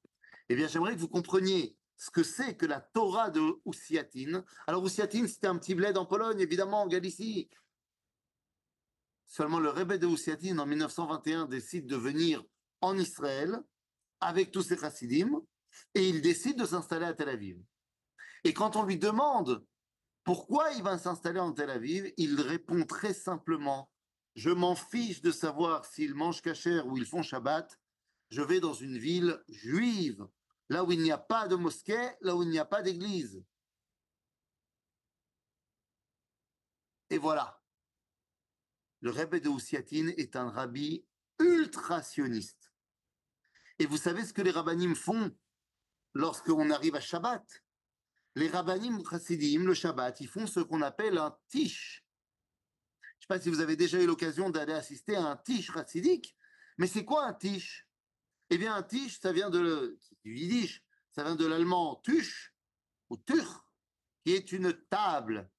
Eh 0.49 0.57
bien, 0.57 0.69
j'aimerais 0.69 0.95
que 0.95 1.01
vous 1.01 1.09
compreniez 1.09 1.79
ce 1.97 2.11
que 2.11 2.23
c'est 2.23 2.57
que 2.57 2.67
la 2.67 2.81
Torah 2.81 3.31
de 3.31 3.41
Oussiatine. 3.65 4.45
Alors 4.67 4.83
Oussiatine, 4.83 5.29
c'était 5.29 5.47
un 5.47 5.57
petit 5.57 5.75
bled 5.75 5.97
en 5.97 6.07
Pologne, 6.07 6.41
évidemment, 6.41 6.83
en 6.83 6.89
Galicie. 6.89 7.49
Seulement 9.27 9.61
le 9.61 9.71
Rebbe 9.71 9.95
de 9.95 10.07
Oussiatine, 10.07 10.61
en 10.61 10.67
1921, 10.67 11.47
décide 11.47 11.87
de 11.87 11.97
venir 11.97 12.45
en 12.81 12.99
Israël 12.99 13.63
avec 14.21 14.51
tous 14.51 14.63
ses 14.63 14.79
chassidim, 14.79 15.43
et 15.95 16.09
il 16.09 16.23
décide 16.23 16.59
de 16.59 16.67
s'installer 16.67 17.07
à 17.07 17.15
Tel 17.15 17.29
Aviv. 17.29 17.59
Et 18.45 18.53
quand 18.53 18.77
on 18.77 18.85
lui 18.85 18.99
demande 18.99 19.65
pourquoi 20.23 20.73
il 20.73 20.83
va 20.83 20.97
s'installer 20.99 21.41
en 21.41 21.53
Tel 21.53 21.69
Aviv, 21.71 22.13
il 22.17 22.41
répond 22.41 22.85
très 22.85 23.13
simplement 23.13 23.91
Je 24.35 24.51
m'en 24.51 24.75
fiche 24.75 25.21
de 25.21 25.31
savoir 25.31 25.85
s'ils 25.85 26.15
mangent 26.15 26.43
cachère 26.43 26.87
ou 26.87 26.97
ils 26.97 27.07
font 27.07 27.23
Shabbat. 27.23 27.79
Je 28.31 28.41
vais 28.41 28.59
dans 28.59 28.73
une 28.73 28.97
ville 28.97 29.43
juive, 29.49 30.27
là 30.69 30.85
où 30.85 30.93
il 30.93 31.01
n'y 31.01 31.13
a 31.13 31.19
pas 31.19 31.49
de 31.49 31.57
mosquée, 31.57 32.11
là 32.21 32.35
où 32.37 32.43
il 32.43 32.51
n'y 32.51 32.59
a 32.59 32.65
pas 32.65 32.83
d'église. 32.83 33.45
Et 37.11 37.19
voilà. 37.19 37.63
Le 39.01 39.11
Rebbe 39.11 39.37
de 39.37 39.49
Oussiatine 39.49 40.15
est 40.17 40.37
un 40.37 40.51
rabbi 40.51 41.05
ultra 41.39 42.03
sioniste. 42.03 42.73
Et 43.79 43.87
vous 43.87 43.99
savez 43.99 44.25
ce 44.25 44.33
que 44.33 44.43
les 44.43 44.51
rabbinim 44.51 44.95
font 44.95 45.37
lorsqu'on 46.15 46.71
arrive 46.71 46.95
à 46.95 47.01
Shabbat? 47.01 47.45
Les 48.37 48.49
rabbinim 48.49 49.05
chassidim, 49.09 49.65
le 49.65 49.75
Shabbat, 49.75 50.21
ils 50.21 50.29
font 50.29 50.47
ce 50.47 50.61
qu'on 50.61 50.83
appelle 50.83 51.19
un 51.19 51.37
tish. 51.49 52.05
Je 53.01 53.07
ne 53.07 53.21
sais 53.21 53.27
pas 53.29 53.41
si 53.41 53.51
vous 53.51 53.61
avez 53.61 53.77
déjà 53.77 54.01
eu 54.01 54.07
l'occasion 54.07 54.51
d'aller 54.51 54.73
assister 54.73 55.17
à 55.17 55.27
un 55.27 55.37
tish 55.37 55.73
chassidique, 55.73 56.37
mais 56.79 56.87
c'est 56.87 57.05
quoi 57.05 57.27
un 57.27 57.35
tish? 57.35 57.84
Eh 58.55 58.59
bien, 58.59 58.81
tish, 58.85 59.19
ça 59.19 59.33
vient 59.33 59.51
de, 59.51 59.99
du 60.23 60.37
yiddish, 60.37 60.85
ça 61.11 61.25
vient 61.25 61.35
de 61.35 61.45
l'allemand 61.45 61.97
tush 62.05 62.55
ou 63.11 63.17
tur, 63.17 63.67
qui 64.23 64.33
est 64.33 64.53
une 64.53 64.73
table. 64.91 65.51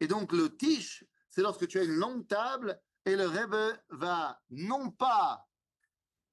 Et 0.00 0.06
donc, 0.06 0.32
le 0.32 0.56
tish, 0.56 1.04
c'est 1.28 1.42
lorsque 1.42 1.68
tu 1.68 1.78
as 1.78 1.84
une 1.84 1.96
longue 1.96 2.26
table 2.26 2.80
et 3.04 3.16
le 3.16 3.26
Rebbe 3.26 3.78
va 3.90 4.40
non 4.48 4.90
pas 4.90 5.46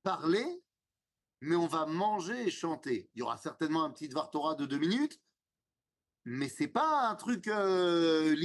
parler, 0.03 0.63
mais 1.41 1.57
on 1.57 1.67
va 1.67 1.85
manger 1.85 2.47
et 2.47 2.49
chanter. 2.49 3.09
Il 3.13 3.19
y 3.19 3.21
aura 3.21 3.35
certainement 3.35 3.83
un 3.83 3.91
petit 3.91 4.07
Dvar 4.07 4.31
de 4.55 4.65
deux 4.65 4.79
minutes, 4.79 5.19
mais 6.23 6.47
c'est 6.47 6.69
pas 6.69 7.09
un 7.09 7.15
truc 7.15 7.49
euh. 7.49 8.37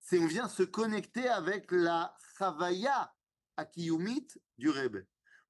C'est 0.00 0.18
on 0.18 0.26
vient 0.26 0.50
se 0.50 0.64
connecter 0.64 1.30
avec 1.30 1.72
la 1.72 2.14
chavaya 2.36 3.10
akiyumit 3.56 4.28
du 4.58 4.68
Rebbe. 4.68 5.06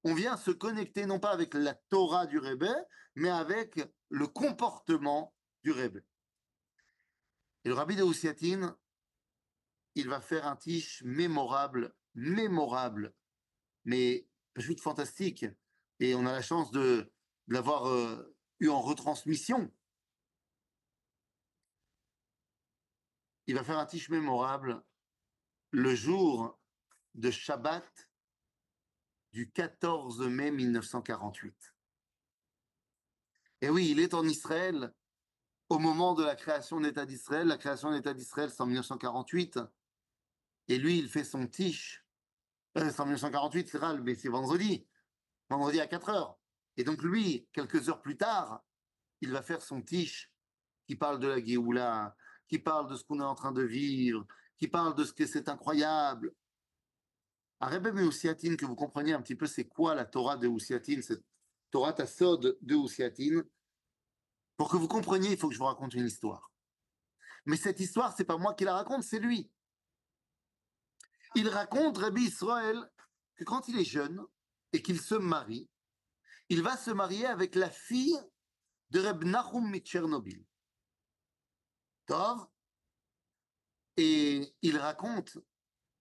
On 0.07 0.13
vient 0.13 0.37
se 0.37 0.51
connecter 0.51 1.05
non 1.05 1.19
pas 1.19 1.31
avec 1.31 1.53
la 1.53 1.73
Torah 1.73 2.27
du 2.27 2.39
Rebbe, 2.39 2.73
mais 3.15 3.27
avec 3.27 3.77
le 4.07 4.25
comportement 4.25 5.35
du 5.63 5.73
Rebbe. 5.73 6.01
Et 7.65 7.67
le 7.67 7.73
rabbi 7.73 7.97
de 7.97 8.03
Oussiatine, 8.03 8.73
il 9.95 10.07
va 10.07 10.21
faire 10.21 10.47
un 10.47 10.55
tiche 10.55 11.03
mémorable, 11.03 11.93
mémorable, 12.15 13.13
mais 13.83 14.25
juste 14.55 14.79
fantastique. 14.79 15.45
Et 15.99 16.15
on 16.15 16.25
a 16.25 16.31
la 16.31 16.41
chance 16.41 16.71
de, 16.71 17.11
l'avoir 17.49 17.89
euh, 17.89 18.33
eu 18.61 18.69
en 18.69 18.79
retransmission. 18.79 19.69
Il 23.47 23.55
va 23.55 23.63
faire 23.65 23.77
un 23.77 23.85
tiche 23.85 24.07
mémorable 24.07 24.81
le 25.71 25.93
jour 25.95 26.57
de 27.13 27.29
Shabbat 27.29 28.06
du 29.31 29.51
14 29.51 30.21
mai 30.27 30.51
1948. 30.51 31.73
Et 33.61 33.69
oui, 33.69 33.89
il 33.91 33.99
est 33.99 34.13
en 34.13 34.23
Israël 34.23 34.93
au 35.69 35.79
moment 35.79 36.13
de 36.13 36.23
la 36.23 36.35
création 36.35 36.79
de 36.79 36.85
l'État 36.85 37.05
d'Israël. 37.05 37.47
La 37.47 37.57
création 37.57 37.89
de 37.89 37.95
l'État 37.95 38.13
d'Israël, 38.13 38.49
c'est 38.49 38.61
en 38.61 38.67
1948. 38.67 39.59
Et 40.69 40.77
lui, 40.77 40.99
il 40.99 41.09
fait 41.09 41.23
son 41.23 41.47
tiche. 41.47 42.05
Euh, 42.77 42.89
c'est 42.91 42.99
en 42.99 43.05
1948, 43.05 43.69
c'est 43.69 43.79
mais 44.03 44.15
c'est 44.15 44.29
vendredi. 44.29 44.85
Vendredi 45.49 45.79
à 45.79 45.87
4 45.87 46.09
heures. 46.09 46.39
Et 46.75 46.83
donc 46.83 47.01
lui, 47.01 47.47
quelques 47.53 47.89
heures 47.89 48.01
plus 48.01 48.17
tard, 48.17 48.63
il 49.21 49.31
va 49.31 49.41
faire 49.41 49.61
son 49.61 49.81
tiche 49.81 50.31
qui 50.85 50.95
parle 50.95 51.19
de 51.19 51.27
la 51.27 51.43
Géoula, 51.43 52.15
qui 52.47 52.59
parle 52.59 52.89
de 52.89 52.95
ce 52.95 53.03
qu'on 53.03 53.19
est 53.19 53.23
en 53.23 53.35
train 53.35 53.51
de 53.51 53.63
vivre, 53.63 54.25
qui 54.57 54.67
parle 54.67 54.95
de 54.95 55.03
ce 55.03 55.13
que 55.13 55.25
c'est 55.25 55.49
incroyable. 55.49 56.33
À 57.59 57.67
Rebbe 57.67 57.93
Meusiatine, 57.93 58.55
que 58.55 58.65
vous 58.65 58.75
compreniez 58.75 59.13
un 59.13 59.21
petit 59.21 59.35
peu 59.35 59.47
c'est 59.47 59.67
quoi 59.67 59.95
la 59.95 60.05
Torah 60.05 60.37
de 60.37 60.47
Ousiatine, 60.47 61.01
cette 61.01 61.23
Torah 61.71 61.93
Tassod 61.93 62.57
de 62.61 62.75
Ousiatine. 62.75 63.43
Pour 64.57 64.69
que 64.69 64.77
vous 64.77 64.87
compreniez, 64.87 65.31
il 65.31 65.37
faut 65.37 65.47
que 65.47 65.53
je 65.53 65.59
vous 65.59 65.65
raconte 65.65 65.93
une 65.93 66.05
histoire. 66.05 66.51
Mais 67.45 67.57
cette 67.57 67.79
histoire, 67.79 68.15
c'est 68.15 68.25
pas 68.25 68.37
moi 68.37 68.53
qui 68.53 68.63
la 68.63 68.75
raconte, 68.75 69.03
c'est 69.03 69.19
lui. 69.19 69.49
Il 71.35 71.49
raconte, 71.49 71.97
Rabbi 71.97 72.23
Israël, 72.23 72.89
que 73.35 73.43
quand 73.43 73.67
il 73.67 73.79
est 73.79 73.85
jeune 73.85 74.23
et 74.73 74.81
qu'il 74.81 74.99
se 74.99 75.15
marie, 75.15 75.69
il 76.49 76.61
va 76.61 76.77
se 76.77 76.91
marier 76.91 77.25
avec 77.25 77.55
la 77.55 77.69
fille 77.69 78.17
de 78.89 78.99
Reb 78.99 79.23
Nahum 79.23 79.75
Tchernobyl. 79.77 80.43
Tov. 82.05 82.47
Et 83.97 84.55
il 84.61 84.77
raconte 84.77 85.37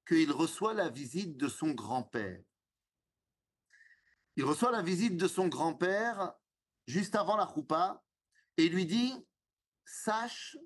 qu'il 0.07 0.31
reçoit 0.33 0.75
la 0.75 0.89
visite 0.89 1.37
de 1.37 1.49
son 1.49 1.73
grand-père. 1.73 2.43
Il 4.37 4.45
reçoit 4.45 4.71
la 4.71 4.83
visite 4.83 5.17
de 5.17 5.29
son 5.29 5.49
grand-père 5.49 6.35
juste 6.87 7.15
avant 7.15 7.37
la 7.37 7.53
choupa 7.53 8.05
et 8.57 8.69
lui 8.69 8.87
dit 8.87 9.15
Sache 9.85 10.57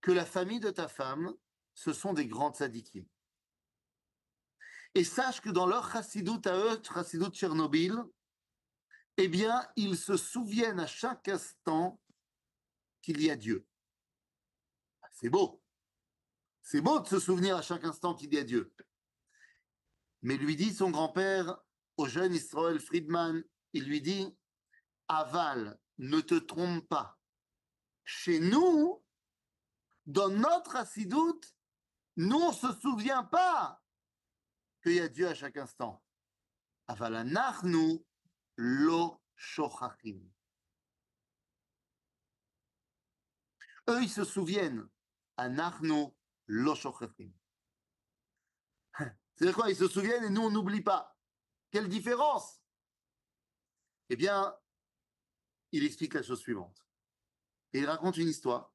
que 0.00 0.10
la 0.10 0.26
famille 0.26 0.60
de 0.60 0.70
ta 0.70 0.88
femme, 0.88 1.32
ce 1.74 1.92
sont 1.92 2.12
des 2.12 2.26
grands 2.26 2.52
tzadikim. 2.52 3.06
Et 4.94 5.04
sache 5.04 5.40
que 5.40 5.50
dans 5.50 5.66
leur 5.66 5.90
chassidout 5.90 6.46
à 6.46 6.56
eux, 6.56 6.82
chassidout 6.82 7.30
Tchernobyl, 7.30 8.02
eh 9.16 9.28
bien, 9.28 9.66
ils 9.76 9.96
se 9.96 10.16
souviennent 10.16 10.80
à 10.80 10.86
chaque 10.86 11.28
instant 11.28 12.00
qu'il 13.00 13.22
y 13.22 13.30
a 13.30 13.36
Dieu. 13.36 13.66
Ah, 15.02 15.08
c'est 15.12 15.30
beau. 15.30 15.61
C'est 16.62 16.80
beau 16.80 17.00
de 17.00 17.08
se 17.08 17.18
souvenir 17.18 17.56
à 17.56 17.62
chaque 17.62 17.84
instant 17.84 18.14
qu'il 18.14 18.32
y 18.32 18.38
a 18.38 18.44
Dieu. 18.44 18.72
Mais 20.22 20.36
lui 20.36 20.56
dit 20.56 20.72
son 20.72 20.90
grand-père 20.90 21.58
au 21.96 22.06
jeune 22.06 22.34
Israël 22.34 22.80
Friedman, 22.80 23.42
il 23.72 23.84
lui 23.84 24.00
dit 24.00 24.34
Aval, 25.08 25.78
ne 25.98 26.20
te 26.20 26.36
trompe 26.36 26.88
pas. 26.88 27.18
Chez 28.04 28.40
nous, 28.40 29.04
dans 30.06 30.30
notre 30.30 30.76
assidoute, 30.76 31.54
nous, 32.16 32.36
on 32.36 32.50
ne 32.50 32.56
se 32.56 32.72
souvient 32.80 33.24
pas 33.24 33.82
qu'il 34.82 34.94
y 34.94 35.00
a 35.00 35.08
Dieu 35.08 35.28
à 35.28 35.34
chaque 35.34 35.56
instant. 35.56 36.02
lo 38.56 39.20
shochachim. 39.34 40.20
Eux, 43.88 44.02
ils 44.02 44.10
se 44.10 44.24
souviennent. 44.24 44.88
Anachnu 45.36 46.12
lo 46.46 46.74
shochachim. 46.74 47.32
C'est 49.36 49.52
quoi 49.52 49.70
Ils 49.70 49.76
se 49.76 49.88
souviennent 49.88 50.24
et 50.24 50.30
nous, 50.30 50.42
on 50.42 50.50
n'oublie 50.50 50.82
pas. 50.82 51.16
Quelle 51.70 51.88
différence 51.88 52.62
Eh 54.08 54.16
bien, 54.16 54.54
il 55.72 55.84
explique 55.84 56.14
la 56.14 56.22
chose 56.22 56.40
suivante. 56.40 56.86
Il 57.72 57.86
raconte 57.86 58.18
une 58.18 58.28
histoire. 58.28 58.74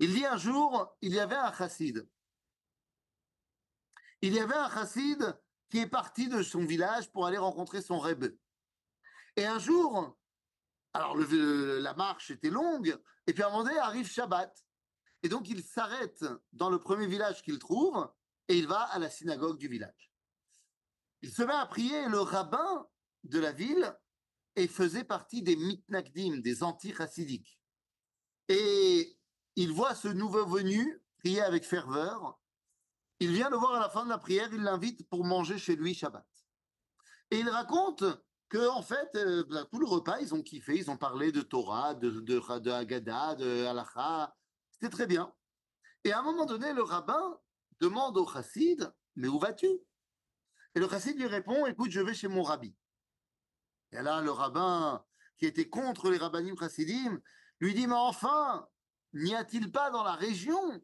Il 0.00 0.12
dit 0.12 0.26
un 0.26 0.36
jour, 0.36 0.96
il 1.00 1.12
y 1.12 1.20
avait 1.20 1.36
un 1.36 1.52
chassid 1.52 2.08
il 4.22 4.34
y 4.34 4.40
avait 4.40 4.54
un 4.54 4.70
chassid 4.70 5.38
qui 5.68 5.78
est 5.78 5.86
parti 5.86 6.28
de 6.28 6.42
son 6.42 6.64
village 6.64 7.10
pour 7.10 7.26
aller 7.26 7.38
rencontrer 7.38 7.80
son 7.80 7.98
rebbe. 7.98 8.36
Et 9.36 9.46
un 9.46 9.58
jour, 9.58 10.18
alors 10.92 11.16
la 11.16 11.94
marche 11.94 12.30
était 12.30 12.50
longue, 12.50 12.98
et 13.26 13.32
puis 13.32 13.42
à 13.42 13.46
un 13.46 13.50
moment 13.50 13.64
donné 13.64 13.78
arrive 13.78 14.08
Shabbat. 14.08 14.52
Et 15.22 15.28
donc 15.28 15.48
il 15.48 15.62
s'arrête 15.62 16.24
dans 16.52 16.70
le 16.70 16.78
premier 16.78 17.06
village 17.06 17.42
qu'il 17.42 17.58
trouve, 17.58 18.10
et 18.48 18.58
il 18.58 18.66
va 18.66 18.80
à 18.82 18.98
la 18.98 19.10
synagogue 19.10 19.58
du 19.58 19.68
village. 19.68 20.12
Il 21.22 21.30
se 21.30 21.42
met 21.42 21.52
à 21.52 21.66
prier, 21.66 22.08
le 22.08 22.20
rabbin 22.20 22.88
de 23.24 23.38
la 23.38 23.52
ville 23.52 23.94
et 24.56 24.66
faisait 24.66 25.04
partie 25.04 25.42
des 25.42 25.56
mitnagdim, 25.56 26.38
des 26.38 26.62
anti-chassidiques. 26.62 27.60
Et 28.48 29.18
il 29.56 29.72
voit 29.72 29.94
ce 29.94 30.08
nouveau 30.08 30.46
venu 30.46 31.02
prier 31.18 31.42
avec 31.42 31.64
ferveur, 31.64 32.40
il 33.20 33.32
vient 33.32 33.50
le 33.50 33.56
voir 33.58 33.74
à 33.74 33.80
la 33.80 33.90
fin 33.90 34.04
de 34.04 34.08
la 34.08 34.16
prière, 34.16 34.48
il 34.52 34.62
l'invite 34.62 35.06
pour 35.08 35.24
manger 35.24 35.58
chez 35.58 35.76
lui 35.76 35.94
Shabbat. 35.94 36.26
Et 37.30 37.38
il 37.38 37.48
raconte 37.50 38.02
que 38.48 38.68
en 38.68 38.82
fait, 38.82 39.14
euh, 39.14 39.44
bah, 39.48 39.66
tout 39.70 39.78
le 39.78 39.86
repas, 39.86 40.18
ils 40.20 40.34
ont 40.34 40.42
kiffé, 40.42 40.76
ils 40.76 40.90
ont 40.90 40.96
parlé 40.96 41.30
de 41.30 41.42
Torah, 41.42 41.94
de, 41.94 42.10
de, 42.10 42.58
de 42.58 42.70
Haggadah, 42.70 43.34
de 43.34 43.66
Halacha. 43.66 44.34
C'était 44.80 44.96
très 44.96 45.06
bien. 45.06 45.30
Et 46.04 46.12
à 46.12 46.20
un 46.20 46.22
moment 46.22 46.46
donné, 46.46 46.72
le 46.72 46.82
rabbin 46.82 47.38
demande 47.80 48.16
au 48.16 48.26
chassid, 48.26 48.90
mais 49.14 49.28
où 49.28 49.38
vas-tu? 49.38 49.66
Et 49.66 50.80
le 50.80 50.88
chassid 50.88 51.18
lui 51.18 51.26
répond, 51.26 51.66
écoute, 51.66 51.90
je 51.90 52.00
vais 52.00 52.14
chez 52.14 52.28
mon 52.28 52.42
rabbi. 52.42 52.74
Et 53.92 54.00
là, 54.00 54.22
le 54.22 54.30
rabbin, 54.30 55.04
qui 55.36 55.44
était 55.44 55.68
contre 55.68 56.08
les 56.10 56.16
rabbinim 56.16 56.56
chassidim, 56.56 57.20
lui 57.58 57.74
dit, 57.74 57.86
mais 57.86 57.92
enfin, 57.92 58.66
n'y 59.12 59.34
a-t-il 59.34 59.70
pas 59.70 59.90
dans 59.90 60.02
la 60.02 60.14
région 60.14 60.82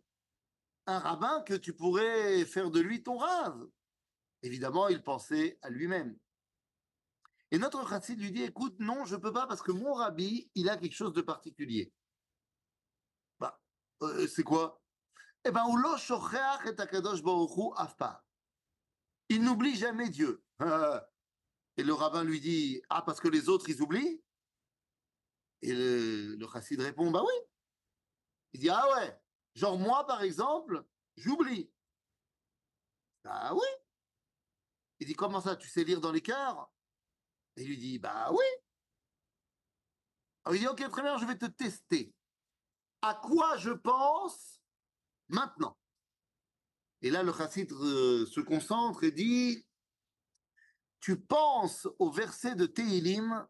un 0.84 0.98
rabbin 0.98 1.40
que 1.42 1.54
tu 1.54 1.72
pourrais 1.72 2.44
faire 2.44 2.70
de 2.70 2.80
lui 2.80 3.02
ton 3.02 3.16
rave? 3.16 3.66
Évidemment, 4.42 4.88
il 4.88 5.02
pensait 5.02 5.58
à 5.62 5.70
lui-même. 5.70 6.18
Et 7.50 7.58
notre 7.58 7.88
chassid 7.88 8.20
lui 8.20 8.30
dit, 8.30 8.42
écoute, 8.42 8.78
non, 8.78 9.06
je 9.06 9.16
ne 9.16 9.20
peux 9.20 9.32
pas 9.32 9.46
parce 9.46 9.62
que 9.62 9.72
mon 9.72 9.94
rabbi, 9.94 10.50
il 10.54 10.68
a 10.68 10.76
quelque 10.76 10.94
chose 10.94 11.14
de 11.14 11.22
particulier. 11.22 11.94
Euh, 14.02 14.26
c'est 14.26 14.42
quoi? 14.42 14.82
Eh 15.44 15.50
bien, 15.50 15.66
ou 15.66 15.76
lo 15.76 15.96
shocheach 15.96 16.66
et 16.66 16.80
akadosh 16.80 17.22
afpa. 17.76 18.24
Il 19.28 19.42
n'oublie 19.42 19.76
jamais 19.76 20.08
Dieu. 20.08 20.44
Et 21.78 21.82
le 21.82 21.92
rabbin 21.92 22.24
lui 22.24 22.40
dit 22.40 22.82
Ah, 22.88 23.02
parce 23.02 23.20
que 23.20 23.28
les 23.28 23.48
autres, 23.48 23.68
ils 23.68 23.82
oublient 23.82 24.22
Et 25.62 25.72
le, 25.72 26.36
le 26.36 26.48
chassid 26.48 26.80
répond 26.80 27.10
Bah 27.10 27.22
oui. 27.22 27.34
Il 28.54 28.60
dit 28.60 28.70
Ah 28.70 28.88
ouais, 28.94 29.20
genre 29.54 29.78
moi, 29.78 30.06
par 30.06 30.22
exemple, 30.22 30.84
j'oublie. 31.16 31.70
Bah 33.24 33.52
oui. 33.52 33.66
Il 35.00 35.06
dit 35.06 35.14
Comment 35.14 35.40
ça, 35.40 35.56
tu 35.56 35.68
sais 35.68 35.84
lire 35.84 36.00
dans 36.00 36.12
les 36.12 36.22
cœurs 36.22 36.72
Et 37.56 37.62
il 37.62 37.68
lui 37.68 37.78
dit 37.78 37.98
Bah 37.98 38.30
oui. 38.32 38.44
Il 40.52 40.60
dit 40.60 40.68
Ok, 40.68 40.88
très 40.88 41.18
je 41.18 41.26
vais 41.26 41.38
te 41.38 41.46
tester. 41.46 42.14
À 43.06 43.14
quoi 43.14 43.56
je 43.58 43.70
pense 43.70 44.60
maintenant 45.28 45.78
Et 47.02 47.10
là, 47.10 47.22
le 47.22 47.32
chassid 47.32 47.70
euh, 47.70 48.26
se 48.26 48.40
concentre 48.40 49.04
et 49.04 49.12
dit 49.12 49.64
tu 50.98 51.20
penses 51.20 51.86
au 52.00 52.10
verset 52.10 52.56
de 52.56 52.66
Tehilim 52.66 53.46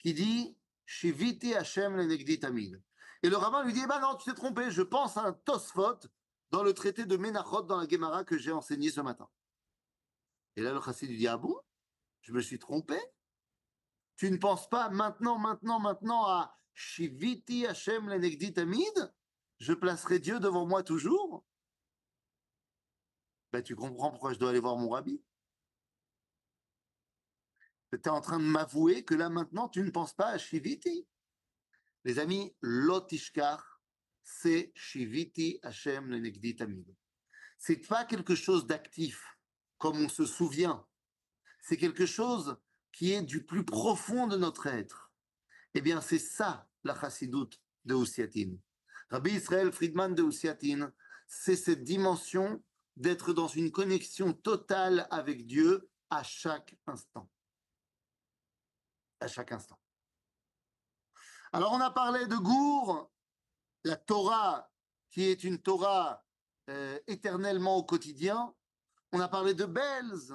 qui 0.00 0.12
dit 0.12 0.54
Shiviti 0.84 1.54
Hashem 1.54 1.96
lenegdi 1.96 2.38
tamid. 2.38 2.78
Et 3.22 3.30
le 3.30 3.38
rabbin 3.38 3.64
lui 3.64 3.72
dit 3.72 3.80
eh 3.82 3.86
ben 3.86 4.00
non, 4.00 4.16
tu 4.16 4.28
t'es 4.28 4.36
trompé, 4.36 4.70
je 4.70 4.82
pense 4.82 5.16
à 5.16 5.22
un 5.22 5.32
Tosfot 5.32 6.00
dans 6.50 6.62
le 6.62 6.74
traité 6.74 7.06
de 7.06 7.16
Menachot 7.16 7.62
dans 7.62 7.78
la 7.78 7.88
Gemara 7.88 8.22
que 8.24 8.36
j'ai 8.36 8.52
enseigné 8.52 8.90
ce 8.90 9.00
matin. 9.00 9.30
Et 10.56 10.60
là, 10.60 10.74
le 10.74 10.80
chassid 10.82 11.08
lui 11.08 11.16
dit 11.16 11.26
Ah 11.26 11.38
bon? 11.38 11.58
Je 12.20 12.34
me 12.34 12.42
suis 12.42 12.58
trompé? 12.58 13.00
Tu 14.16 14.30
ne 14.30 14.36
penses 14.36 14.68
pas 14.68 14.90
maintenant, 14.90 15.38
maintenant, 15.38 15.80
maintenant 15.80 16.26
à 16.26 16.59
Shiviti 16.74 17.66
Hashem 17.66 18.08
lenegdi 18.08 18.52
tamid 18.52 19.12
Je 19.58 19.72
placerai 19.72 20.18
Dieu 20.18 20.40
devant 20.40 20.66
moi 20.66 20.82
toujours 20.82 21.44
ben, 23.52 23.62
Tu 23.62 23.76
comprends 23.76 24.10
pourquoi 24.10 24.32
je 24.32 24.38
dois 24.38 24.50
aller 24.50 24.60
voir 24.60 24.76
mon 24.76 24.90
rabbi 24.90 25.22
tu 27.98 27.98
es 27.98 28.08
en 28.08 28.20
train 28.20 28.38
de 28.38 28.44
m'avouer 28.44 29.04
que 29.04 29.14
là 29.14 29.28
maintenant, 29.28 29.68
tu 29.68 29.82
ne 29.82 29.90
penses 29.90 30.14
pas 30.14 30.28
à 30.28 30.38
Shiviti. 30.38 31.06
Les 32.04 32.18
amis, 32.18 32.54
l'otishkar, 32.60 33.82
c'est 34.22 34.72
Shiviti 34.74 35.58
Hashem 35.62 36.08
le 36.08 36.18
Negdi 36.18 36.56
Tamid. 36.56 36.96
C'est 37.58 37.86
pas 37.86 38.04
quelque 38.04 38.34
chose 38.34 38.66
d'actif, 38.66 39.36
comme 39.78 39.98
on 39.98 40.08
se 40.08 40.24
souvient. 40.24 40.86
C'est 41.60 41.76
quelque 41.76 42.06
chose 42.06 42.56
qui 42.92 43.12
est 43.12 43.22
du 43.22 43.44
plus 43.44 43.64
profond 43.64 44.26
de 44.26 44.36
notre 44.36 44.66
être. 44.66 45.09
Eh 45.74 45.80
bien, 45.80 46.00
c'est 46.00 46.18
ça 46.18 46.68
la 46.84 46.98
chassidoute 46.98 47.60
de 47.84 47.94
Ousiatin. 47.94 48.56
Rabbi 49.10 49.32
Israël 49.32 49.72
Friedman 49.72 50.14
de 50.14 50.22
Ousiatin, 50.22 50.92
c'est 51.26 51.56
cette 51.56 51.84
dimension 51.84 52.62
d'être 52.96 53.32
dans 53.32 53.48
une 53.48 53.70
connexion 53.70 54.32
totale 54.32 55.06
avec 55.10 55.46
Dieu 55.46 55.88
à 56.10 56.22
chaque 56.22 56.76
instant 56.86 57.28
à 59.20 59.28
chaque 59.28 59.52
instant. 59.52 59.78
Alors 61.52 61.72
on 61.72 61.80
a 61.80 61.90
parlé 61.90 62.26
de 62.26 62.36
Gour, 62.36 63.10
la 63.84 63.96
Torah 63.96 64.70
qui 65.10 65.24
est 65.24 65.44
une 65.44 65.60
Torah 65.60 66.24
euh, 66.68 66.98
éternellement 67.06 67.76
au 67.76 67.84
quotidien. 67.84 68.54
On 69.12 69.20
a 69.20 69.28
parlé 69.28 69.54
de 69.54 69.66
Belz 69.66 70.32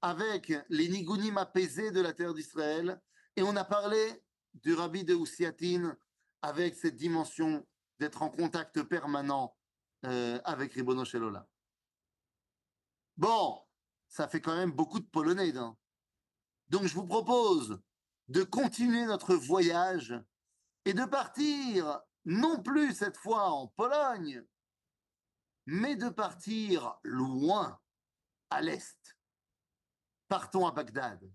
avec 0.00 0.52
les 0.68 0.88
nigunim 0.88 1.36
apaisés 1.38 1.90
de 1.90 2.00
la 2.00 2.12
terre 2.12 2.34
d'Israël. 2.34 3.00
Et 3.34 3.42
on 3.42 3.56
a 3.56 3.64
parlé 3.64 4.22
du 4.54 4.74
rabbi 4.74 5.04
de 5.04 5.14
Oussiatine 5.14 5.96
avec 6.42 6.74
cette 6.74 6.96
dimension 6.96 7.66
d'être 7.98 8.22
en 8.22 8.30
contact 8.30 8.82
permanent 8.82 9.56
euh, 10.04 10.40
avec 10.44 10.72
Ribono 10.74 11.04
Shelola. 11.04 11.48
Bon, 13.16 13.62
ça 14.08 14.28
fait 14.28 14.40
quand 14.40 14.56
même 14.56 14.72
beaucoup 14.72 15.00
de 15.00 15.06
polonais. 15.06 15.56
Hein. 15.56 15.76
Donc 16.68 16.84
je 16.84 16.94
vous 16.94 17.06
propose 17.06 17.80
de 18.28 18.42
continuer 18.42 19.04
notre 19.06 19.34
voyage 19.34 20.14
et 20.84 20.94
de 20.94 21.04
partir 21.04 22.00
non 22.24 22.62
plus 22.62 22.94
cette 22.94 23.16
fois 23.16 23.50
en 23.50 23.68
Pologne, 23.68 24.44
mais 25.66 25.96
de 25.96 26.08
partir 26.08 26.98
loin, 27.02 27.78
à 28.50 28.60
l'est. 28.60 29.16
Partons 30.28 30.66
à 30.66 30.72
Bagdad. 30.72 31.30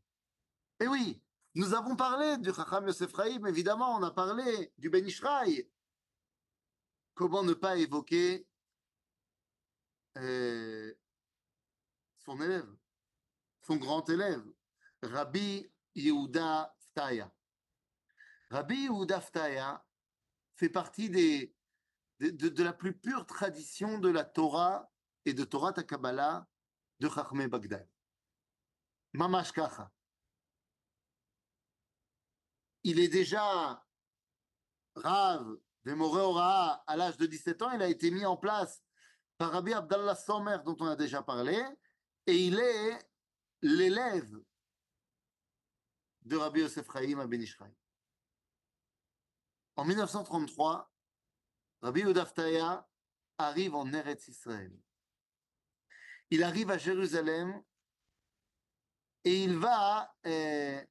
Eh 0.80 0.88
oui, 0.88 1.22
nous 1.58 1.74
avons 1.74 1.96
parlé 1.96 2.38
du 2.38 2.54
Chacham 2.54 2.86
Yosef 2.86 3.12
évidemment, 3.48 3.96
on 3.96 4.04
a 4.04 4.12
parlé 4.12 4.72
du 4.78 4.92
Ben 4.92 5.04
Ishraï. 5.04 5.68
Comment 7.16 7.42
ne 7.42 7.56
pas 7.56 7.78
évoquer 7.78 8.48
euh, 10.18 10.94
son 12.20 12.40
élève, 12.42 12.70
son 13.64 13.78
grand 13.78 14.08
élève, 14.08 14.44
Rabbi 15.02 15.68
Yehuda 15.96 16.76
Rabbi 18.52 18.76
Yehuda 18.76 19.20
Ftaya 19.20 19.84
fait 20.58 20.70
partie 20.70 21.10
de, 21.10 22.64
la 22.64 22.74
plus 22.74 22.94
pure 22.94 23.26
tradition 23.26 23.98
de 23.98 24.10
la 24.10 24.26
Torah 24.26 24.92
et 25.26 25.34
de 25.34 25.44
Torah 25.44 25.74
Takabala 25.74 26.48
de 27.00 27.10
Chachmé 27.10 27.48
Bagdad. 27.48 27.90
Mamash 29.14 29.52
Kacha. 29.52 29.92
Il 32.90 33.02
est 33.02 33.10
déjà 33.10 33.86
Rav 34.96 35.58
de 35.84 35.92
Ora 35.92 36.82
à 36.88 36.96
l'âge 36.96 37.18
de 37.18 37.26
17 37.26 37.62
ans. 37.62 37.72
Il 37.74 37.82
a 37.82 37.90
été 37.90 38.12
mis 38.12 38.26
en 38.26 38.38
place 38.38 38.82
par 39.38 39.52
Rabbi 39.52 39.74
Abdallah 39.74 40.16
Somer, 40.16 40.60
dont 40.64 40.78
on 40.80 40.86
a 40.86 40.96
déjà 40.96 41.22
parlé, 41.22 41.62
et 42.28 42.38
il 42.38 42.58
est 42.58 42.98
l'élève 43.62 44.34
de 46.22 46.38
Rabbi 46.38 46.62
Yosef 46.62 46.88
Chaim 46.90 47.20
à 47.20 47.28
En 49.76 49.84
1933, 49.84 50.90
Rabbi 51.82 52.02
Udaftaya 52.04 52.88
arrive 53.38 53.76
en 53.76 53.92
Eretz 53.92 54.30
Israël. 54.30 54.72
Il 56.30 56.42
arrive 56.42 56.72
à 56.72 56.78
Jérusalem 56.78 57.62
et 59.26 59.44
il 59.44 59.58
va 59.58 60.16
euh, 60.26 60.82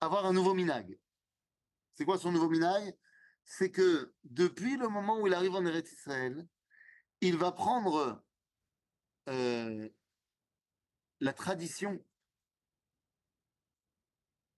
avoir 0.00 0.26
un 0.26 0.32
nouveau 0.32 0.54
minag. 0.54 0.98
C'est 1.94 2.04
quoi 2.04 2.18
son 2.18 2.32
nouveau 2.32 2.48
minag? 2.48 2.96
C'est 3.44 3.70
que 3.70 4.14
depuis 4.24 4.76
le 4.76 4.88
moment 4.88 5.20
où 5.20 5.26
il 5.26 5.34
arrive 5.34 5.54
en 5.54 5.64
Eretz 5.64 5.92
Israël, 5.92 6.46
il 7.20 7.36
va 7.36 7.52
prendre 7.52 8.24
euh, 9.28 9.88
la 11.20 11.32
tradition 11.32 12.04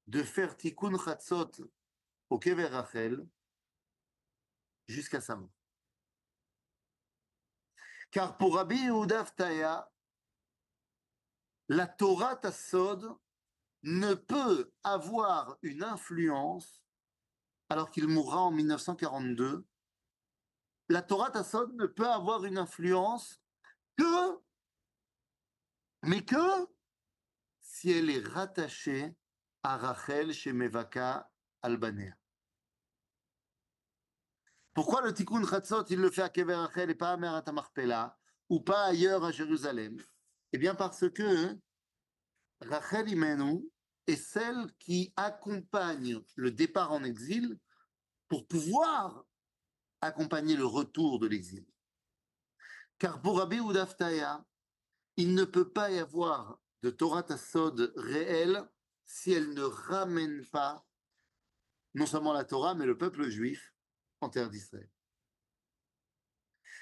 de 0.06 0.22
faire 0.22 0.56
tikkun 0.56 0.96
chatzot 0.98 1.50
au 2.30 2.38
kever 2.38 2.66
Rachel 2.66 3.26
jusqu'à 4.86 5.20
sa 5.20 5.36
mort. 5.36 5.52
Car 8.10 8.36
pour 8.36 8.56
Rabbi 8.56 8.76
Yehuda 8.76 9.24
la 11.68 11.86
Torah 11.86 12.36
Tassod 12.36 13.16
ne 13.82 14.14
peut 14.14 14.72
avoir 14.84 15.58
une 15.62 15.82
influence, 15.82 16.82
alors 17.68 17.90
qu'il 17.90 18.08
mourra 18.08 18.40
en 18.40 18.50
1942, 18.50 19.66
la 20.88 21.02
Torah 21.02 21.30
Tassod 21.30 21.74
ne 21.74 21.86
peut 21.86 22.08
avoir 22.08 22.44
une 22.44 22.58
influence 22.58 23.40
que, 23.96 24.38
mais 26.02 26.24
que 26.24 26.68
si 27.60 27.90
elle 27.90 28.10
est 28.10 28.26
rattachée 28.26 29.14
à 29.62 29.76
Rachel 29.76 30.32
chez 30.32 30.52
Mevaka 30.52 31.30
Albanea. 31.62 32.14
Pourquoi 34.74 35.02
le 35.02 35.12
Tikkun 35.12 35.46
Chatzot, 35.46 35.84
il 35.90 36.00
le 36.00 36.10
fait 36.10 36.22
à 36.22 36.28
Kever 36.28 36.54
Rachel 36.54 36.90
et 36.90 36.94
pas 36.94 37.12
à 37.12 37.16
Merat 37.16 37.44
Marpella 37.52 38.18
ou 38.48 38.60
pas 38.60 38.84
ailleurs 38.84 39.24
à 39.24 39.30
Jérusalem? 39.30 39.96
Eh 40.52 40.58
bien 40.58 40.74
parce 40.74 41.08
que 41.10 41.58
Rachel 42.60 43.08
Imenu 43.08 43.71
est 44.06 44.16
celle 44.16 44.72
qui 44.78 45.12
accompagne 45.16 46.20
le 46.36 46.50
départ 46.50 46.92
en 46.92 47.04
exil 47.04 47.58
pour 48.28 48.46
pouvoir 48.46 49.24
accompagner 50.00 50.56
le 50.56 50.66
retour 50.66 51.18
de 51.18 51.26
l'exil. 51.26 51.66
Car 52.98 53.20
pour 53.20 53.38
Rabbi 53.38 53.58
Udaftaya, 53.58 54.44
il 55.16 55.34
ne 55.34 55.44
peut 55.44 55.70
pas 55.70 55.90
y 55.90 55.98
avoir 55.98 56.58
de 56.82 56.90
Torah 56.90 57.22
Tassod 57.22 57.92
réel 57.96 58.68
si 59.04 59.32
elle 59.32 59.54
ne 59.54 59.62
ramène 59.62 60.44
pas 60.46 60.86
non 61.94 62.06
seulement 62.06 62.32
la 62.32 62.44
Torah, 62.44 62.74
mais 62.74 62.86
le 62.86 62.96
peuple 62.96 63.28
juif 63.28 63.74
en 64.20 64.30
terre 64.30 64.50
d'Israël. 64.50 64.90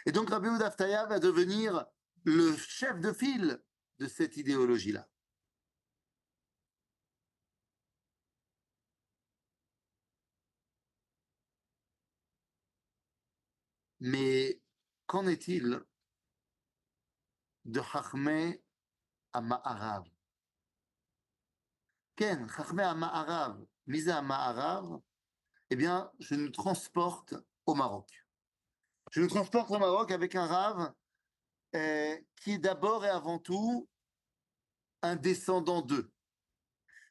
Et 0.06 0.12
donc 0.12 0.30
Rabbi 0.30 0.48
Udaftaya 0.48 1.06
va 1.06 1.18
devenir 1.18 1.84
le 2.24 2.56
chef 2.56 3.00
de 3.00 3.12
file 3.12 3.62
de 3.98 4.06
cette 4.06 4.36
idéologie-là. 4.36 5.08
Mais 14.00 14.60
qu'en 15.06 15.26
est-il 15.26 15.80
de 17.64 17.82
Chachmé 17.82 18.62
à 19.32 19.40
Ma'arav? 19.40 20.04
Ken, 22.16 22.48
Chachmé 22.48 22.82
à 22.82 22.94
Ma'arav, 22.94 23.64
mise 23.86 24.08
à 24.08 24.22
Ma'arav, 24.22 25.00
eh 25.70 25.76
bien, 25.76 26.10
je 26.18 26.34
nous 26.34 26.50
transporte 26.50 27.34
au 27.66 27.74
Maroc. 27.74 28.08
Je 29.12 29.20
nous 29.20 29.28
transporte 29.28 29.70
au 29.70 29.78
Maroc 29.78 30.10
avec 30.10 30.34
un 30.34 30.46
rave 30.46 30.92
euh, 31.74 32.16
qui 32.36 32.52
est 32.52 32.58
d'abord 32.58 33.04
et 33.04 33.08
avant 33.08 33.38
tout 33.38 33.88
un 35.02 35.16
descendant 35.16 35.82
d'eux. 35.82 36.12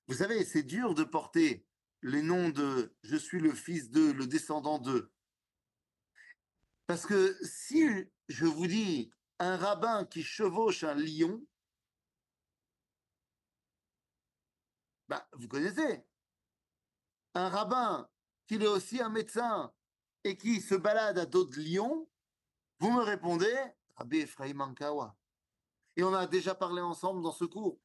Vous 0.08 0.16
savez, 0.16 0.44
c'est 0.44 0.64
dur 0.64 0.96
de 0.96 1.04
porter 1.04 1.66
les 2.02 2.22
noms 2.22 2.50
de 2.50 2.96
je 3.04 3.16
suis 3.16 3.40
le 3.40 3.54
fils 3.54 3.90
de, 3.92 4.12
le 4.12 4.28
descendant 4.28 4.80
d'eux. 4.80 5.12
Parce 6.90 7.06
que 7.06 7.38
si 7.44 7.88
je 8.30 8.46
vous 8.46 8.66
dis 8.66 9.12
un 9.38 9.58
rabbin 9.58 10.06
qui 10.06 10.24
chevauche 10.24 10.84
un 10.84 10.96
lion, 10.96 11.40
bah, 15.08 15.30
vous 15.34 15.48
connaissez. 15.48 16.04
Un 17.36 17.50
rabbin 17.50 18.10
qui 18.48 18.56
est 18.56 18.66
aussi 18.66 19.00
un 19.00 19.10
médecin 19.10 19.72
et 20.24 20.36
qui 20.36 20.62
se 20.62 20.74
balade 20.74 21.20
à 21.20 21.28
dos 21.28 21.46
de 21.46 21.62
lion, 21.62 22.10
vous 22.80 22.90
me 22.90 23.04
répondez 23.04 23.56
Rabbi 23.98 24.22
Ephraim 24.22 24.60
Ankawa. 24.60 25.16
Et 25.96 26.02
on 26.02 26.16
a 26.16 26.26
déjà 26.26 26.56
parlé 26.56 26.82
ensemble 26.82 27.22
dans 27.22 27.34
ce 27.34 27.46
cours. 27.46 27.80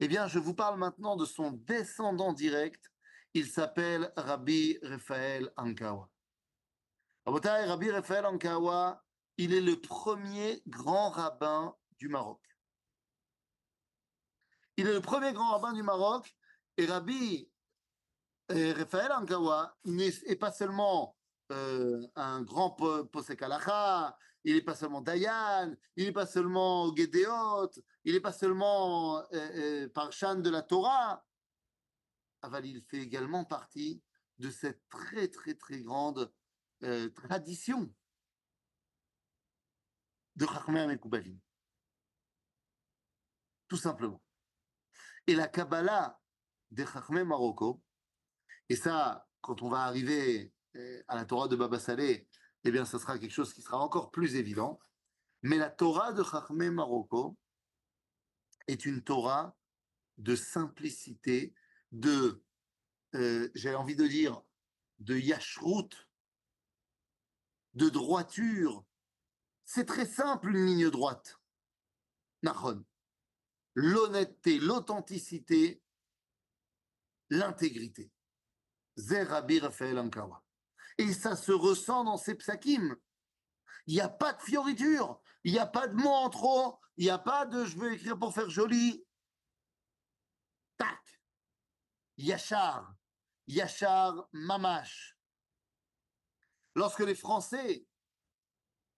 Eh 0.00 0.08
bien, 0.08 0.26
je 0.26 0.38
vous 0.38 0.54
parle 0.54 0.78
maintenant 0.78 1.16
de 1.16 1.26
son 1.26 1.50
descendant 1.50 2.32
direct. 2.32 2.90
Il 3.34 3.46
s'appelle 3.46 4.10
Rabbi 4.16 4.78
Raphaël 4.80 5.52
Ankawa. 5.58 6.08
Rabbi 7.26 7.90
Raphaël 7.90 8.26
Ankawa, 8.26 9.02
il 9.36 9.52
est 9.54 9.60
le 9.60 9.80
premier 9.80 10.62
grand 10.66 11.10
rabbin 11.10 11.76
du 11.98 12.08
Maroc. 12.08 12.40
Il 14.76 14.88
est 14.88 14.92
le 14.92 15.00
premier 15.00 15.32
grand 15.32 15.52
rabbin 15.52 15.72
du 15.72 15.82
Maroc 15.82 16.34
et 16.76 16.86
Rabbi 16.86 17.48
Raphaël 18.48 19.12
Ankawa 19.12 19.76
n'est 19.84 20.36
pas 20.36 20.52
seulement 20.52 21.16
euh, 21.52 22.06
un 22.16 22.42
grand 22.42 22.70
posek 22.70 23.44
il 24.44 24.54
n'est 24.54 24.62
pas 24.62 24.74
seulement 24.74 25.00
Dayan, 25.00 25.74
il 25.96 26.06
n'est 26.06 26.12
pas 26.12 26.26
seulement 26.26 26.94
Gédéot, 26.96 27.70
il 28.04 28.14
n'est 28.14 28.20
pas 28.20 28.32
seulement 28.32 29.18
euh, 29.18 29.24
euh, 29.32 29.88
Parshan 29.88 30.36
de 30.36 30.50
la 30.50 30.62
Torah. 30.62 31.24
Aval, 32.42 32.66
il 32.66 32.82
fait 32.82 32.98
également 32.98 33.44
partie 33.44 34.02
de 34.38 34.50
cette 34.50 34.80
très 34.88 35.28
très 35.28 35.54
très 35.54 35.80
grande 35.80 36.32
tradition 37.14 37.92
de 40.36 40.46
Chachmé 40.46 40.86
Mekoubalim. 40.86 41.38
Tout 43.68 43.76
simplement. 43.76 44.22
Et 45.26 45.34
la 45.34 45.48
Kabbalah 45.48 46.20
des 46.70 46.86
Chachmé 46.86 47.24
Marocco, 47.24 47.82
et 48.68 48.76
ça, 48.76 49.26
quand 49.40 49.62
on 49.62 49.68
va 49.68 49.82
arriver 49.82 50.52
à 51.08 51.16
la 51.16 51.24
Torah 51.24 51.48
de 51.48 51.56
Baba 51.56 51.78
Saleh, 51.78 52.26
eh 52.64 52.70
bien, 52.70 52.84
ce 52.84 52.98
sera 52.98 53.18
quelque 53.18 53.32
chose 53.32 53.52
qui 53.52 53.62
sera 53.62 53.78
encore 53.78 54.10
plus 54.10 54.36
évident. 54.36 54.80
Mais 55.42 55.56
la 55.56 55.70
Torah 55.70 56.12
de 56.12 56.22
Chachmé 56.22 56.70
Marocco 56.70 57.36
est 58.68 58.86
une 58.86 59.02
Torah 59.02 59.56
de 60.18 60.36
simplicité, 60.36 61.54
de, 61.90 62.42
euh, 63.14 63.50
j'ai 63.54 63.74
envie 63.74 63.96
de 63.96 64.06
dire, 64.06 64.40
de 65.00 65.16
yashrut, 65.16 66.08
de 67.74 67.88
droiture. 67.88 68.84
C'est 69.64 69.86
très 69.86 70.06
simple, 70.06 70.50
une 70.50 70.66
ligne 70.66 70.90
droite. 70.90 71.38
Nahon. 72.42 72.84
L'honnêteté, 73.74 74.58
l'authenticité, 74.58 75.82
l'intégrité. 77.30 78.12
Zerabi 78.96 79.60
Raphaël 79.60 79.98
Ankawa. 79.98 80.42
Et 80.98 81.12
ça 81.12 81.36
se 81.36 81.52
ressent 81.52 82.04
dans 82.04 82.18
ces 82.18 82.34
psakim. 82.34 82.96
Il 83.86 83.94
n'y 83.94 84.00
a 84.00 84.08
pas 84.08 84.32
de 84.34 84.42
fioriture, 84.42 85.20
il 85.42 85.52
n'y 85.52 85.58
a 85.58 85.66
pas 85.66 85.88
de 85.88 85.94
mots 85.94 86.10
en 86.10 86.30
trop, 86.30 86.78
il 86.96 87.04
n'y 87.04 87.10
a 87.10 87.18
pas 87.18 87.46
de 87.46 87.64
je 87.64 87.76
veux 87.78 87.94
écrire 87.94 88.18
pour 88.18 88.34
faire 88.34 88.50
joli. 88.50 89.04
Tac. 90.76 91.20
Yachar. 92.18 92.94
Yachar 93.46 94.28
Mamash. 94.32 95.11
Lorsque 96.74 97.00
les 97.00 97.14
Français 97.14 97.86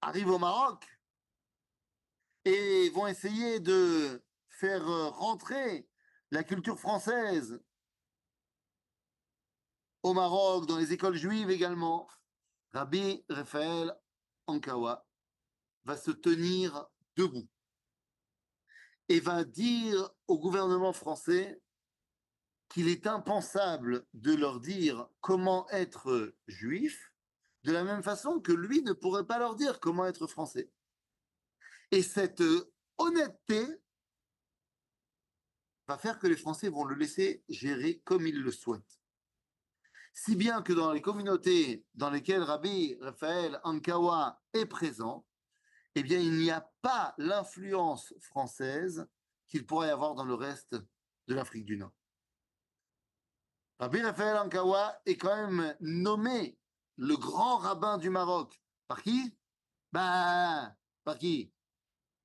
arrivent 0.00 0.30
au 0.30 0.38
Maroc 0.38 0.87
et 2.44 2.90
vont 2.90 3.06
essayer 3.06 3.60
de 3.60 4.22
faire 4.48 4.87
rentrer 5.14 5.88
la 6.30 6.44
culture 6.44 6.78
française 6.78 7.60
au 10.02 10.12
Maroc, 10.12 10.66
dans 10.66 10.76
les 10.76 10.92
écoles 10.92 11.16
juives 11.16 11.50
également, 11.50 12.06
Rabbi 12.74 13.24
Raphaël 13.30 13.94
Ankawa 14.46 15.06
va 15.84 15.96
se 15.96 16.10
tenir 16.10 16.87
debout 17.16 17.48
et 19.08 19.20
va 19.20 19.44
dire 19.44 20.10
au 20.28 20.38
gouvernement 20.38 20.92
français 20.92 21.58
qu'il 22.68 22.88
est 22.88 23.06
impensable 23.06 24.06
de 24.12 24.34
leur 24.34 24.60
dire 24.60 25.08
comment 25.20 25.68
être 25.70 26.34
juif, 26.48 27.13
de 27.64 27.72
la 27.72 27.83
même 27.83 28.03
façon 28.03 28.40
que 28.40 28.53
lui 28.53 28.83
ne 28.83 28.92
pourrait 28.92 29.27
pas 29.27 29.38
leur 29.38 29.57
dire 29.57 29.81
comment 29.81 30.07
être 30.07 30.27
français. 30.27 30.70
Et 31.90 32.03
cette 32.03 32.42
honnêteté 32.98 33.66
va 35.87 35.98
faire 35.98 36.18
que 36.18 36.27
les 36.27 36.37
Français 36.37 36.68
vont 36.68 36.85
le 36.85 36.94
laisser 36.94 37.42
gérer 37.48 38.00
comme 38.05 38.27
ils 38.27 38.40
le 38.40 38.50
souhaitent. 38.50 39.00
Si 40.12 40.37
bien 40.37 40.62
que 40.62 40.72
dans 40.72 40.92
les 40.92 41.03
communautés 41.03 41.85
dans 41.94 42.11
lesquelles 42.11 42.42
Rabbi 42.42 42.96
Raphaël 43.00 43.61
Ankawa 43.64 44.40
est 44.53 44.66
présent, 44.66 45.27
eh 45.96 46.03
bien, 46.03 46.18
il 46.18 46.38
n'y 46.38 46.50
a 46.50 46.68
pas 46.83 47.14
l'influence 47.18 48.14
française 48.20 49.07
qu'il 49.48 49.66
pourrait 49.66 49.88
y 49.88 49.90
avoir 49.90 50.14
dans 50.14 50.24
le 50.24 50.35
reste 50.35 50.77
de 51.29 51.35
l'Afrique 51.35 51.64
du 51.64 51.77
Nord. 51.77 51.92
Rabbi 53.79 54.03
Raphaël 54.03 54.37
Ankawa 54.37 55.00
est 55.07 55.16
quand 55.16 55.35
même 55.35 55.77
nommé 55.81 56.59
le 56.96 57.16
grand 57.16 57.57
rabbin 57.59 57.98
du 57.98 58.11
Maroc. 58.11 58.61
Par 58.88 59.02
qui? 59.02 59.37
Ben, 59.92 60.74
par 61.04 61.18
qui? 61.18 61.52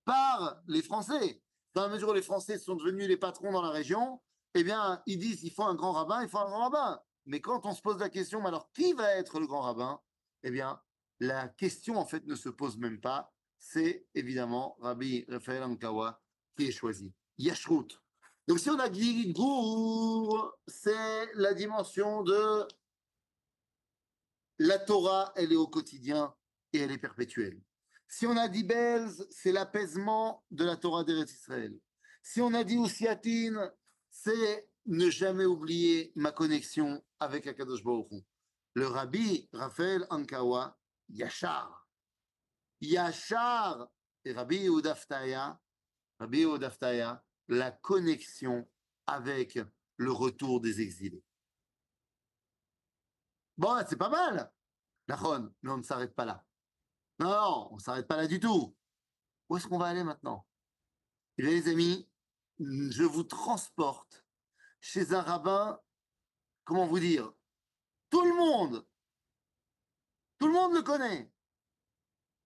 Par 0.05 0.61
les 0.67 0.81
Français. 0.81 1.41
Dans 1.73 1.83
la 1.83 1.89
mesure 1.89 2.09
où 2.09 2.13
les 2.13 2.21
Français 2.21 2.57
sont 2.57 2.75
devenus 2.75 3.07
les 3.07 3.17
patrons 3.17 3.51
dans 3.51 3.61
la 3.61 3.69
région, 3.69 4.21
eh 4.55 4.63
bien, 4.63 5.01
ils 5.05 5.19
disent 5.19 5.43
il 5.43 5.51
faut 5.51 5.63
un 5.63 5.75
grand 5.75 5.91
rabbin, 5.91 6.23
il 6.23 6.29
faut 6.29 6.39
un 6.39 6.49
grand 6.49 6.69
rabbin. 6.69 7.01
Mais 7.25 7.41
quand 7.41 7.65
on 7.65 7.73
se 7.73 7.81
pose 7.81 7.99
la 7.99 8.09
question, 8.09 8.45
alors 8.45 8.71
qui 8.73 8.93
va 8.93 9.13
être 9.15 9.39
le 9.39 9.45
grand 9.45 9.61
rabbin? 9.61 10.01
Eh 10.43 10.51
bien, 10.51 10.81
la 11.19 11.47
question 11.47 11.97
en 11.97 12.05
fait 12.05 12.25
ne 12.25 12.35
se 12.35 12.49
pose 12.49 12.77
même 12.77 12.99
pas. 12.99 13.33
C'est 13.59 14.07
évidemment 14.15 14.77
Rabbi 14.79 15.25
Raphaël 15.27 15.63
Ankawa 15.63 16.21
qui 16.57 16.67
est 16.67 16.71
choisi. 16.71 17.13
Yashrut. 17.37 18.01
Donc 18.47 18.59
si 18.59 18.69
on 18.69 18.79
a 18.79 18.89
dit 18.89 19.31
Gour, 19.33 20.57
c'est 20.67 21.33
la 21.35 21.53
dimension 21.53 22.23
de 22.23 22.65
la 24.59 24.77
Torah, 24.77 25.31
elle 25.35 25.53
est 25.53 25.57
au 25.57 25.67
quotidien 25.67 26.35
et 26.73 26.79
elle 26.79 26.91
est 26.91 26.97
perpétuelle. 26.97 27.59
Si 28.07 28.27
on 28.27 28.35
a 28.37 28.47
dit 28.47 28.63
Belz, 28.63 29.25
c'est 29.31 29.51
l'apaisement 29.51 30.43
de 30.51 30.65
la 30.65 30.75
Torah 30.75 31.03
d'Eretz 31.03 31.31
Israël. 31.31 31.79
Si 32.21 32.41
on 32.41 32.53
a 32.53 32.63
dit 32.63 32.77
Ousiatine, 32.77 33.71
c'est 34.09 34.69
ne 34.85 35.09
jamais 35.09 35.45
oublier 35.45 36.11
ma 36.15 36.31
connexion 36.31 37.03
avec 37.19 37.47
Akadosh 37.47 37.83
Le 38.73 38.87
rabbi 38.87 39.47
Raphaël 39.53 40.05
Ankawa, 40.09 40.77
Yachar. 41.09 41.87
Yachar 42.81 43.89
et 44.25 44.33
Rabbi 44.33 44.67
Udaftaya, 44.67 45.59
Rabbi 46.19 46.43
Udaftaya, 46.43 47.23
la 47.47 47.71
connexion 47.71 48.67
avec 49.05 49.59
le 49.97 50.11
retour 50.11 50.61
des 50.61 50.81
exilés. 50.81 51.23
Bon, 53.59 53.77
c'est 53.89 53.97
pas 53.97 54.07
mal, 54.07 54.49
Nachon, 55.09 55.53
mais 55.61 55.71
on 55.71 55.79
ne 55.79 55.83
s'arrête 55.83 56.15
pas 56.15 56.23
là. 56.23 56.45
Non, 57.19 57.29
non, 57.29 57.67
on 57.71 57.75
ne 57.75 57.81
s'arrête 57.81 58.07
pas 58.07 58.15
là 58.15 58.25
du 58.25 58.39
tout. 58.39 58.73
Où 59.49 59.57
est-ce 59.57 59.67
qu'on 59.67 59.77
va 59.77 59.87
aller 59.87 60.05
maintenant? 60.05 60.47
Eh 61.37 61.41
bien, 61.41 61.51
les 61.51 61.67
amis, 61.67 62.09
je 62.57 63.03
vous 63.03 63.23
transporte 63.23 64.25
chez 64.79 65.13
un 65.13 65.21
rabbin, 65.21 65.77
comment 66.63 66.87
vous 66.87 66.99
dire, 66.99 67.33
tout 68.09 68.23
le 68.23 68.33
monde, 68.33 68.87
tout 70.37 70.47
le 70.47 70.53
monde 70.53 70.73
le 70.73 70.81
connaît. 70.81 71.29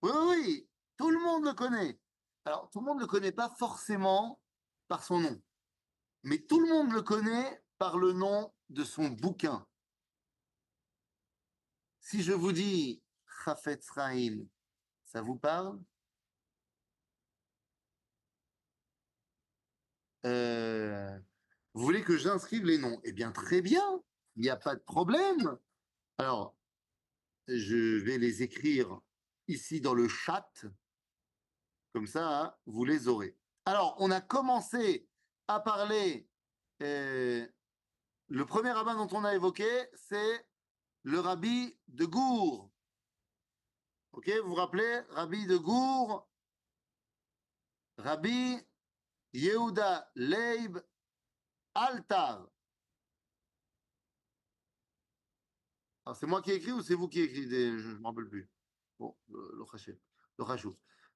Oui, 0.01 0.11
oui, 0.30 0.70
tout 0.97 1.11
le 1.11 1.20
monde 1.20 1.45
le 1.45 1.53
connaît. 1.53 2.01
Alors, 2.45 2.72
tout 2.72 2.80
le 2.80 2.86
monde 2.88 2.97
ne 2.97 3.03
le 3.03 3.07
connaît 3.07 3.32
pas 3.32 3.53
forcément 3.59 4.41
par 4.88 5.03
son 5.03 5.20
nom, 5.20 5.39
mais 6.24 6.39
tout 6.39 6.59
le 6.59 6.70
monde 6.70 6.91
le 6.91 7.03
connaît 7.03 7.64
par 7.78 7.99
le 7.99 8.14
nom 8.14 8.51
de 8.70 8.84
son 8.84 9.09
bouquin. 9.09 9.64
Si 12.04 12.22
je 12.22 12.34
vous 12.34 12.51
dis 12.51 13.01
Chafetz 13.45 13.88
Chaim 13.95 14.45
Ça 15.06 15.22
vous 15.22 15.38
parle? 15.38 15.82
Euh, 20.26 21.18
Vous 21.74 21.82
voulez 21.82 22.04
que 22.04 22.18
j'inscrive 22.18 22.66
les 22.66 22.78
noms? 22.78 22.99
Eh 23.06 23.14
bien, 23.14 23.32
très 23.32 23.62
bien, 23.62 24.04
il 24.36 24.41
n'y 24.41 24.49
a 24.49 24.58
pas 24.58 24.76
de 24.76 24.82
problème. 24.82 25.58
Alors, 26.18 26.58
je 27.47 27.97
vais 28.04 28.18
les 28.18 28.43
écrire 28.43 28.99
ici 29.47 29.80
dans 29.80 29.93
le 29.93 30.10
chat. 30.10 30.66
Comme 31.93 32.08
ça, 32.08 32.60
vous 32.66 32.84
les 32.84 33.08
aurez. 33.08 33.38
Alors, 33.66 33.95
on 33.99 34.12
a 34.12 34.20
commencé 34.20 35.08
à 35.47 35.62
parler. 35.62 36.28
euh, 36.82 37.47
le 38.28 38.45
premier 38.45 38.72
rabbin 38.72 38.95
dont 38.95 39.18
on 39.18 39.24
a 39.24 39.36
évoqué, 39.36 39.70
c'est 39.93 40.45
le 41.04 41.20
rabbi 41.20 41.78
de 41.88 42.06
Gour. 42.06 42.72
Ok, 44.14 44.30
vous 44.43 44.49
vous 44.49 44.56
rappelez 44.56 44.99
Rabbi 45.10 45.45
de 45.47 45.58
Gour, 45.58 46.30
Rabbi 47.97 48.58
Yehuda 49.34 50.12
Leib 50.16 50.78
Altar. 51.74 52.47
Alors, 56.06 56.18
c'est 56.18 56.28
moi 56.28 56.41
qui 56.41 56.51
ai 56.51 56.56
écrit 56.56 56.72
ou 56.72 56.82
c'est 56.82 56.95
vous 56.95 57.08
qui 57.08 57.22
écrivez 57.22 57.47
des- 57.47 57.80
Je 57.80 57.89
ne 57.89 57.97
m'en 57.99 58.10
rappelle 58.10 58.30
plus. 58.30 58.49
Bon, 58.99 59.18
le, 59.30 59.51
le. 59.56 59.64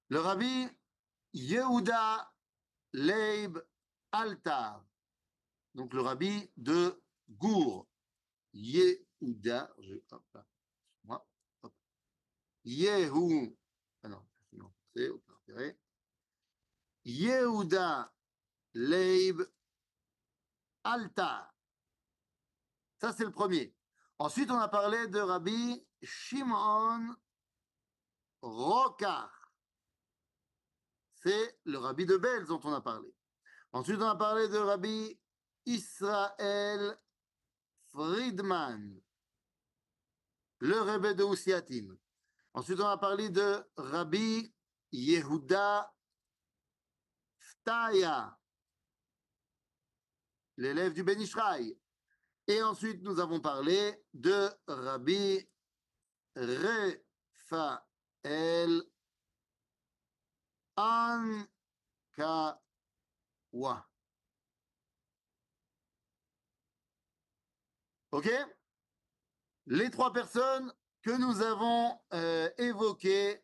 Le 0.09 0.19
Rabbi 0.19 0.67
Yehuda 1.33 2.33
Leib 2.93 3.59
Altar. 4.11 4.85
Donc, 5.75 5.93
le 5.93 6.01
Rabbi 6.01 6.49
de 6.57 7.03
Gour. 7.29 7.87
Yehuda. 9.21 9.73
Je, 9.79 9.95
hop 10.11 10.25
là. 10.33 10.45
Moi. 11.03 11.27
Hop. 11.63 11.73
Ah 12.65 14.23
c'est 14.93 15.09
au. 15.09 15.21
Yehuda 17.05 18.13
Leib 18.73 19.41
Altar. 20.83 21.53
Ça, 22.99 23.13
c'est 23.13 23.25
le 23.25 23.31
premier. 23.31 23.75
Ensuite, 24.19 24.49
on 24.49 24.57
a 24.57 24.67
parlé 24.67 25.07
de 25.07 25.19
Rabbi 25.19 25.85
Shimon 26.01 27.15
Rokar. 28.41 29.31
C'est 31.15 31.59
le 31.65 31.77
Rabbi 31.77 32.05
de 32.05 32.17
Belz 32.17 32.47
dont 32.47 32.61
on 32.63 32.73
a 32.73 32.81
parlé. 32.81 33.13
Ensuite, 33.71 33.99
on 33.99 34.07
a 34.07 34.15
parlé 34.15 34.47
de 34.47 34.57
Rabbi 34.57 35.19
Israël 35.65 36.97
Friedman, 37.91 39.01
le 40.59 40.81
Rebbe 40.81 41.15
de 41.15 41.23
Ousiatim. 41.23 41.97
Ensuite, 42.53 42.79
on 42.79 42.87
a 42.87 42.97
parlé 42.97 43.29
de 43.29 43.63
Rabbi 43.77 44.53
Yehuda 44.91 45.93
Ftaya, 47.39 48.37
l'élève 50.57 50.93
du 50.93 51.03
Ben 51.03 51.19
Ishraï. 51.19 51.77
Et 52.47 52.61
ensuite, 52.63 53.03
nous 53.03 53.19
avons 53.19 53.41
parlé 53.41 54.01
de 54.13 54.49
Rabbi 54.67 55.47
Raphaël 56.35 57.83
Ankawa. 60.77 61.47
OK? 68.11 68.56
Les 69.69 69.91
trois 69.91 70.13
personnes 70.13 70.73
que 71.01 71.11
nous 71.11 71.41
avons 71.41 71.99
euh, 72.13 72.49
évoquées, 72.57 73.43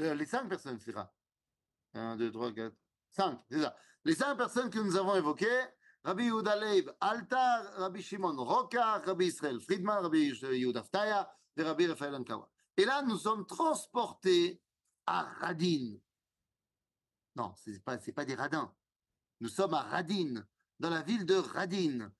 euh, 0.00 0.14
les 0.14 0.26
cinq 0.26 0.48
personnes, 0.48 0.78
c'est 0.80 0.92
ça. 0.92 1.14
Un, 1.94 2.16
deux, 2.16 2.32
trois, 2.32 2.52
quatre, 2.52 2.74
cinq, 3.10 3.40
c'est 3.48 3.60
ça. 3.60 3.76
Les 4.04 4.16
cinq 4.16 4.36
personnes 4.36 4.70
que 4.70 4.80
nous 4.80 4.96
avons 4.96 5.14
évoquées, 5.14 5.64
Rabbi 6.02 6.24
Yehuda 6.24 6.58
Altar, 7.00 7.74
Rabbi 7.76 8.02
Shimon 8.02 8.36
Rokar, 8.42 9.04
Rabbi 9.04 9.26
Israël 9.26 9.60
Friedman, 9.60 10.02
Rabbi 10.02 10.32
Yehuda 10.32 10.84
et 11.56 11.62
Rabbi 11.62 11.86
Raphaël 11.86 12.14
Ankawa. 12.16 12.50
Et 12.76 12.84
là, 12.84 13.02
nous 13.02 13.18
sommes 13.18 13.46
transportés 13.46 14.60
à 15.06 15.22
Radin. 15.22 15.96
Non, 17.36 17.54
ce 17.56 17.70
n'est 17.70 17.78
pas, 17.78 17.98
pas 17.98 18.24
des 18.24 18.34
radins. 18.34 18.74
Nous 19.38 19.48
sommes 19.48 19.74
à 19.74 19.82
Radin, 19.82 20.44
dans 20.80 20.90
la 20.90 21.02
ville 21.02 21.24
de 21.24 21.36
Radin, 21.36 22.10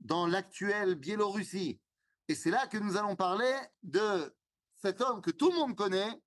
dans 0.00 0.26
l'actuelle 0.26 0.94
Biélorussie. 0.94 1.80
Et 2.28 2.34
c'est 2.34 2.50
là 2.50 2.66
que 2.66 2.78
nous 2.78 2.96
allons 2.96 3.16
parler 3.16 3.54
de 3.82 4.34
cet 4.76 5.00
homme 5.00 5.20
que 5.20 5.30
tout 5.30 5.50
le 5.50 5.56
monde 5.56 5.76
connaît, 5.76 6.22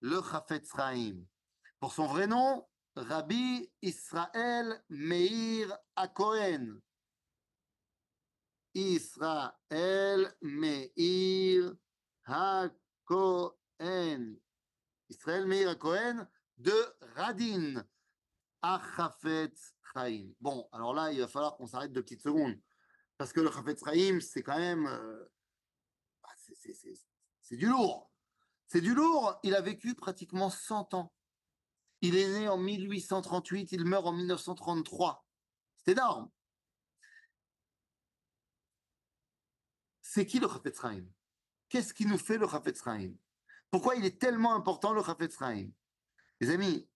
le 0.00 0.20
Chafetz 0.22 0.70
Chaim. 0.74 1.24
Pour 1.80 1.92
son 1.92 2.06
vrai 2.06 2.26
nom, 2.26 2.66
Rabbi 2.94 3.70
Israël 3.82 4.82
Meir 4.88 5.76
Akohen. 5.96 6.80
Israël 8.74 10.34
Meir 10.42 11.74
Hakohen. 12.24 13.56
Israël 15.08 15.46
Meir 15.46 15.70
Hakohen 15.70 16.28
de 16.56 16.74
Radin 17.14 17.84
à 18.62 18.80
Chafetz 18.96 19.74
Chaim. 19.92 20.32
Bon, 20.40 20.68
alors 20.72 20.94
là, 20.94 21.12
il 21.12 21.20
va 21.20 21.28
falloir 21.28 21.56
qu'on 21.56 21.66
s'arrête 21.66 21.92
deux 21.92 22.02
petites 22.02 22.22
secondes. 22.22 22.58
Parce 23.18 23.32
que 23.32 23.40
le 23.40 23.50
Chafetz 23.50 23.82
Chaim, 23.84 24.20
c'est 24.20 24.42
quand 24.42 24.58
même. 24.58 24.86
euh, 24.86 25.24
bah, 26.22 26.28
c'est- 26.36 27.56
du 27.56 27.66
lourd. 27.66 28.10
C'est 28.68 28.80
du 28.80 28.94
lourd. 28.94 29.38
Il 29.42 29.54
a 29.54 29.60
vécu 29.60 29.94
pratiquement 29.94 30.50
100 30.50 30.94
ans. 30.94 31.12
Il 32.02 32.16
est 32.16 32.28
né 32.28 32.48
en 32.48 32.58
1838, 32.58 33.72
il 33.72 33.84
meurt 33.84 34.06
en 34.06 34.12
1933. 34.12 35.24
C'est 35.76 35.92
énorme. 35.92 36.30
C'est 40.02 40.26
qui 40.26 40.38
le 40.38 40.48
Chafetz 40.48 40.80
Chaim? 40.80 41.06
Qu'est-ce 41.68 41.94
qui 41.94 42.06
nous 42.06 42.18
fait 42.18 42.38
le 42.38 42.48
Chafetz 42.48 42.82
Chaim? 42.82 43.14
Pourquoi 43.70 43.96
il 43.96 44.04
est 44.04 44.20
tellement 44.20 44.54
important 44.54 44.92
le 44.92 45.02
Chafetz 45.02 45.36
Chaim? 45.38 45.70
Les 46.40 46.50
amis, 46.50 46.88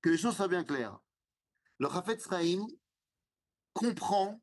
que 0.00 0.08
les 0.10 0.18
choses 0.18 0.36
soient 0.36 0.48
bien 0.48 0.64
claires. 0.64 0.98
Le 1.78 1.88
Chafetz 1.88 2.28
Chaim 2.28 2.66
comprend 3.72 4.42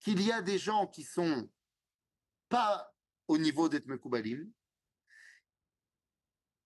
qu'il 0.00 0.22
y 0.22 0.32
a 0.32 0.42
des 0.42 0.58
gens 0.58 0.86
qui 0.86 1.02
sont 1.02 1.48
pas 2.48 2.92
au 3.26 3.38
niveau 3.38 3.68
d'être 3.68 3.86
Mekoubalim. 3.86 4.50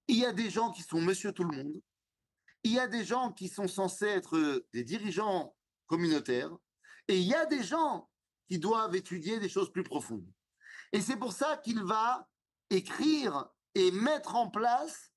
Il 0.08 0.18
y 0.18 0.26
a 0.26 0.32
des 0.32 0.50
gens 0.50 0.70
qui 0.70 0.82
sont 0.82 1.00
monsieur 1.00 1.32
tout 1.32 1.44
le 1.44 1.56
monde. 1.56 1.82
Il 2.64 2.72
y 2.72 2.78
a 2.78 2.86
des 2.86 3.04
gens 3.04 3.32
qui 3.32 3.48
sont 3.48 3.68
censés 3.68 4.06
être 4.06 4.64
des 4.72 4.84
dirigeants 4.84 5.56
communautaires. 5.86 6.56
Et 7.08 7.18
il 7.18 7.26
y 7.26 7.34
a 7.34 7.46
des 7.46 7.62
gens 7.62 8.08
qui 8.48 8.58
doivent 8.58 8.94
étudier 8.94 9.40
des 9.40 9.48
choses 9.48 9.72
plus 9.72 9.82
profondes. 9.82 10.30
Et 10.92 11.00
c'est 11.00 11.16
pour 11.16 11.32
ça 11.32 11.56
qu'il 11.56 11.82
va 11.82 12.28
écrire 12.70 13.48
et 13.74 13.90
mettre 13.90 14.34
en 14.34 14.50
place 14.50 15.12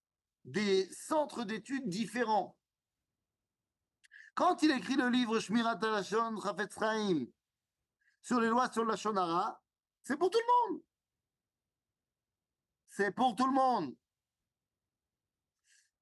des 0.45 0.89
centres 0.91 1.43
d'études 1.43 1.89
différents. 1.89 2.57
Quand 4.34 4.63
il 4.63 4.72
écrit 4.72 4.95
le 4.95 5.09
livre 5.09 5.39
Shmirat 5.39 5.80
Chaim 6.03 7.26
sur 8.26 8.41
les 8.41 8.47
lois 8.47 8.71
sur 8.71 8.84
la 8.84 8.95
Shonara, 8.95 9.61
c'est 10.01 10.17
pour 10.17 10.32
tout 10.32 10.39
le 10.39 10.73
monde. 10.73 10.84
C'est 12.88 13.11
pour 13.11 13.36
tout 13.36 13.45
le 13.45 13.53
monde. 13.53 13.95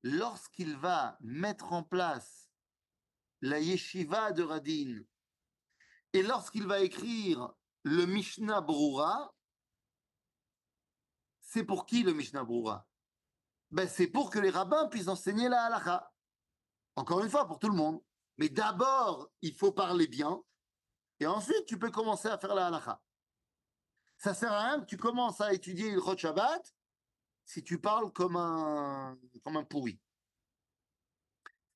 Lorsqu'il 0.03 0.77
va 0.77 1.17
mettre 1.19 1.73
en 1.73 1.83
place 1.83 2.49
la 3.41 3.59
yeshiva 3.59 4.31
de 4.31 4.41
Radin 4.41 5.01
et 6.13 6.23
lorsqu'il 6.23 6.65
va 6.65 6.79
écrire 6.79 7.53
le 7.83 8.05
Mishnah 8.05 8.61
Brura, 8.61 9.35
c'est 11.41 11.65
pour 11.65 11.85
qui 11.85 12.03
le 12.03 12.13
Mishnah 12.13 12.45
Brura? 12.45 12.87
Ben, 13.69 13.87
C'est 13.87 14.07
pour 14.07 14.29
que 14.29 14.39
les 14.39 14.49
rabbins 14.49 14.87
puissent 14.87 15.09
enseigner 15.09 15.49
la 15.49 15.65
halakha. 15.65 16.09
Encore 16.95 17.21
une 17.21 17.29
fois, 17.29 17.47
pour 17.47 17.59
tout 17.59 17.69
le 17.69 17.75
monde. 17.75 18.01
Mais 18.37 18.47
d'abord, 18.47 19.29
il 19.41 19.53
faut 19.53 19.73
parler 19.73 20.07
bien. 20.07 20.41
Et 21.23 21.25
ensuite, 21.25 21.65
tu 21.65 21.79
peux 21.79 21.89
commencer 21.89 22.27
à 22.27 22.37
faire 22.37 22.53
la 22.53 22.67
halakha. 22.67 23.01
Ça 24.17 24.33
sert 24.33 24.51
à 24.51 24.71
rien 24.71 24.81
que 24.81 24.85
tu 24.85 24.97
commences 24.97 25.39
à 25.39 25.53
étudier 25.53 25.89
le 25.91 26.01
Chod 26.01 26.17
Shabbat 26.17 26.75
si 27.45 27.63
tu 27.63 27.79
parles 27.79 28.11
comme 28.11 28.35
un, 28.35 29.17
comme 29.41 29.55
un 29.55 29.63
pourri. 29.63 30.01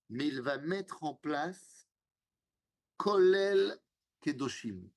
Mais 0.09 0.27
il 0.27 0.41
va 0.41 0.57
mettre 0.57 1.01
en 1.01 1.15
place 1.15 1.87
Kolel 2.97 3.79
Kedoshim. 4.19 4.89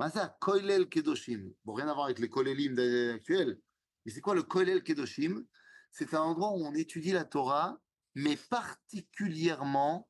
Ben 0.00 0.10
ça, 0.10 0.36
Kolel 0.40 0.88
Kedoshim. 0.88 1.54
Bon, 1.64 1.74
rien 1.74 1.86
à 1.86 1.94
voir 1.94 2.06
avec 2.06 2.18
les 2.18 2.28
Kolelim 2.28 2.76
actuels. 3.14 3.62
Mais 4.04 4.10
c'est 4.10 4.20
quoi 4.20 4.34
le 4.34 4.42
Kolel 4.42 4.82
Kedoshim? 4.82 5.46
C'est 5.92 6.12
un 6.14 6.22
endroit 6.22 6.50
où 6.50 6.66
on 6.66 6.74
étudie 6.74 7.12
la 7.12 7.24
Torah, 7.24 7.80
mais 8.16 8.36
particulièrement 8.36 10.08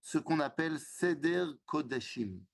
ce 0.00 0.18
qu'on 0.18 0.40
appelle 0.40 0.78
Seder 0.78 1.46
Kodashim. 1.66 2.44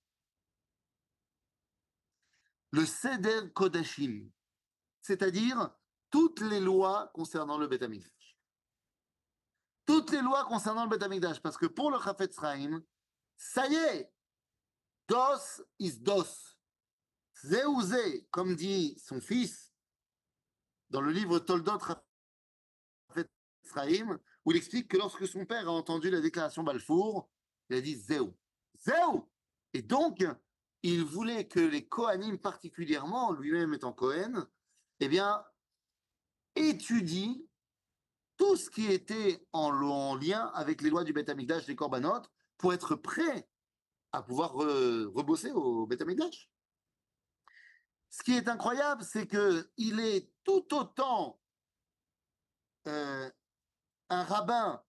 Le 2.72 2.84
Seder 2.84 3.53
Kodashim, 3.55 4.30
c'est-à-dire 5.01 5.70
toutes 6.11 6.40
les 6.40 6.61
lois 6.61 7.11
concernant 7.14 7.59
le 7.59 7.66
Beth 7.66 7.82
Amikdash. 7.82 8.38
Toutes 9.86 10.11
les 10.11 10.20
lois 10.20 10.44
concernant 10.44 10.84
le 10.84 10.90
Beth 10.90 11.03
Amikdash, 11.03 11.40
parce 11.40 11.57
que 11.57 11.66
pour 11.66 11.90
le 11.90 11.99
Chafetz 12.01 12.34
Chaim, 12.40 12.82
ça 13.36 13.66
y 13.68 13.74
est, 13.74 14.12
dos 15.09 15.62
is 15.78 16.01
dos. 16.01 16.24
Zé 17.44 18.26
comme 18.30 18.57
dit 18.57 18.99
son 18.99 19.20
fils 19.20 19.72
dans 20.88 21.03
le 21.03 21.12
livre 21.12 21.38
Toldot 21.38 21.78
Chafetz 21.78 22.07
où 24.44 24.53
il 24.53 24.57
explique 24.57 24.88
que 24.88 24.97
lorsque 24.97 25.26
son 25.26 25.44
père 25.44 25.68
a 25.68 25.72
entendu 25.72 26.11
la 26.11 26.20
déclaration 26.20 26.62
Balfour, 26.62 27.28
il 27.70 27.76
a 27.76 27.80
dit 27.80 27.94
Zéou. 27.94 28.34
Zéou 28.78 29.28
Et 29.72 29.82
donc, 29.82 30.24
il 30.82 31.04
voulait 31.04 31.46
que 31.48 31.60
les 31.60 31.86
Kohanim 31.86 32.38
particulièrement, 32.38 33.32
lui-même 33.32 33.74
étant 33.74 33.92
Kohen, 33.92 34.46
eh 35.00 35.08
bien, 35.08 35.44
étudient 36.54 37.36
tout 38.36 38.56
ce 38.56 38.70
qui 38.70 38.86
était 38.92 39.46
en, 39.52 40.14
lien 40.16 40.46
avec 40.54 40.82
les 40.82 40.90
lois 40.90 41.04
du 41.04 41.12
Beth 41.12 41.28
Amikdash, 41.28 41.66
des 41.66 41.76
Korbanot, 41.76 42.22
pour 42.58 42.72
être 42.72 42.94
prêt 42.94 43.48
à 44.12 44.22
pouvoir 44.22 44.52
rebosser 44.52 45.50
au 45.50 45.86
Beth 45.86 46.02
Amikdash. 46.02 46.50
Ce 48.10 48.22
qui 48.22 48.34
est 48.34 48.48
incroyable, 48.48 49.04
c'est 49.04 49.26
qu'il 49.26 50.00
est 50.00 50.30
tout 50.44 50.72
autant 50.74 51.40
euh, 52.86 53.30
un 54.08 54.22
rabbin 54.22 54.82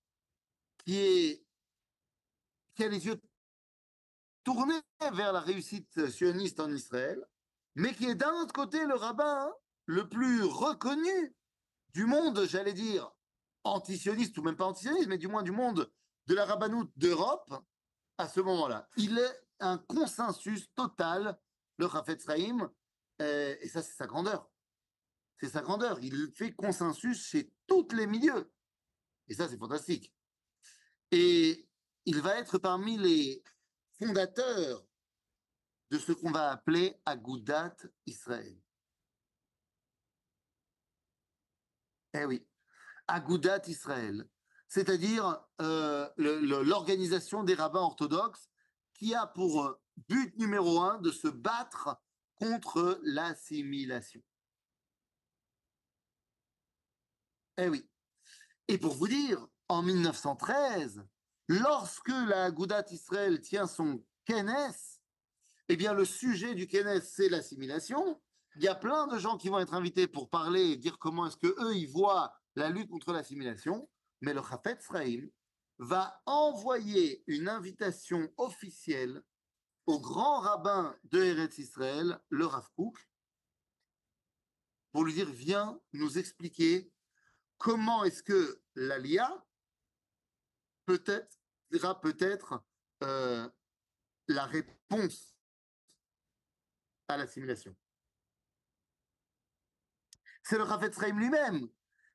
qui, 0.78 0.98
est, 0.98 1.47
qui 2.78 2.84
a 2.84 2.88
les 2.88 3.08
yeux 3.08 3.20
tournés 4.44 4.80
vers 5.14 5.34
la 5.34 5.42
réussite 5.42 6.10
sioniste 6.10 6.60
en 6.60 6.72
Israël, 6.72 7.28
mais 7.76 7.94
qui 7.94 8.06
est 8.06 8.16
d'un 8.16 8.34
autre 8.36 8.54
côté 8.54 8.86
le 8.86 8.94
rabbin 8.94 9.52
le 9.88 10.08
plus 10.08 10.44
reconnu 10.44 11.36
du 11.94 12.06
monde, 12.06 12.46
j'allais 12.48 12.74
dire, 12.74 13.12
antisioniste, 13.64 14.38
ou 14.38 14.44
même 14.44 14.56
pas 14.56 14.66
antisioniste, 14.66 15.08
mais 15.08 15.18
du 15.18 15.28
moins 15.28 15.44
du 15.44 15.52
monde 15.52 15.92
de 16.28 16.36
la 16.36 16.46
rabbanoute 16.46 16.92
d'Europe, 16.96 17.52
à 18.18 18.28
ce 18.28 18.42
moment-là. 18.42 18.88
Il 18.96 19.18
est 19.18 19.42
un 19.60 19.80
consensus 19.80 20.72
total, 20.76 21.40
le 21.78 21.90
Chafetz 21.90 22.26
Chaim, 22.26 22.72
euh, 23.22 23.56
et 23.60 23.68
ça, 23.70 23.82
c'est 23.82 23.96
sa 23.96 24.06
grandeur. 24.06 24.52
C'est 25.40 25.50
sa 25.50 25.62
grandeur. 25.62 26.00
Il 26.02 26.32
fait 26.36 26.54
consensus 26.54 27.26
chez 27.26 27.52
tous 27.66 27.88
les 27.94 28.06
milieux. 28.06 28.52
Et 29.28 29.34
ça, 29.34 29.48
c'est 29.48 29.58
fantastique. 29.58 30.14
Il 32.08 32.22
va 32.22 32.40
être 32.40 32.58
parmi 32.58 32.98
les 32.98 33.44
fondateurs 34.00 34.88
de 35.92 36.00
ce 36.00 36.14
qu'on 36.14 36.32
va 36.32 36.52
appeler 36.52 36.96
Agudat 37.06 37.76
Israël. 38.06 38.58
Eh 42.14 42.24
oui, 42.24 42.48
Agudat 43.08 43.62
Israël, 43.68 44.26
c'est-à-dire 44.70 45.46
euh, 45.62 46.10
l'organisation 46.16 47.44
des 47.44 47.56
rabbins 47.56 47.82
orthodoxes 47.82 48.50
qui 48.94 49.14
a 49.14 49.28
pour 49.28 49.78
but 50.08 50.34
numéro 50.38 50.80
un 50.80 51.00
de 51.00 51.12
se 51.12 51.28
battre 51.28 52.02
contre 52.36 53.02
l'assimilation. 53.04 54.24
Eh 57.58 57.68
oui, 57.68 57.86
et 58.70 58.78
pour 58.78 58.94
vous 58.94 59.10
dire, 59.10 59.46
en 59.68 59.84
1913, 59.84 61.06
lorsque 61.48 62.10
la 62.10 62.52
Goudat 62.52 62.86
Israël 62.92 63.40
tient 63.42 63.68
son 63.68 64.04
Kenes, 64.26 65.00
eh 65.70 65.76
bien 65.76 65.94
le 65.94 66.06
sujet 66.06 66.56
du 66.56 66.68
Kenes, 66.68 67.02
c'est 67.02 67.30
l'assimilation. 67.30 68.22
Il 68.56 68.64
y 68.64 68.68
a 68.68 68.76
plein 68.76 69.08
de 69.08 69.18
gens 69.20 69.38
qui 69.38 69.50
vont 69.50 69.60
être 69.60 69.74
invités 69.74 70.08
pour 70.08 70.30
parler 70.30 70.72
et 70.72 70.78
dire 70.78 70.98
comment 70.98 71.28
est-ce 71.28 71.38
que 71.38 71.56
eux 71.64 71.76
ils 71.76 71.88
voient 71.88 72.34
la 72.56 72.70
lutte 72.70 72.90
contre 72.90 73.14
l'assimilation. 73.14 73.90
Mais 74.22 74.34
le 74.34 74.42
Chafetz 74.42 74.86
Chaim 74.92 75.28
va 75.80 76.22
envoyer 76.26 77.24
une 77.28 77.48
invitation 77.48 78.32
officielle 78.38 79.22
au 79.86 80.00
grand 80.00 80.40
rabbin 80.40 80.98
de 81.06 81.24
Eretz 81.24 81.60
Israël, 81.60 82.20
le 82.30 82.46
Rav 82.46 82.68
Kook, 82.76 82.98
pour 84.92 85.06
lui 85.06 85.14
dire 85.14 85.30
viens 85.30 85.80
nous 85.94 86.18
expliquer 86.18 86.92
comment 87.58 88.04
est-ce 88.04 88.24
que 88.24 88.62
l'ALIA 88.76 89.46
peut-être 90.86 91.37
peut-être 92.02 92.64
euh, 93.04 93.50
la 94.28 94.46
réponse 94.46 95.36
à 97.08 97.18
l'assimilation. 97.18 97.76
C'est 100.44 100.58
le 100.58 100.64
Rafet 100.64 100.92
Sraim 100.92 101.18
lui-même 101.18 101.68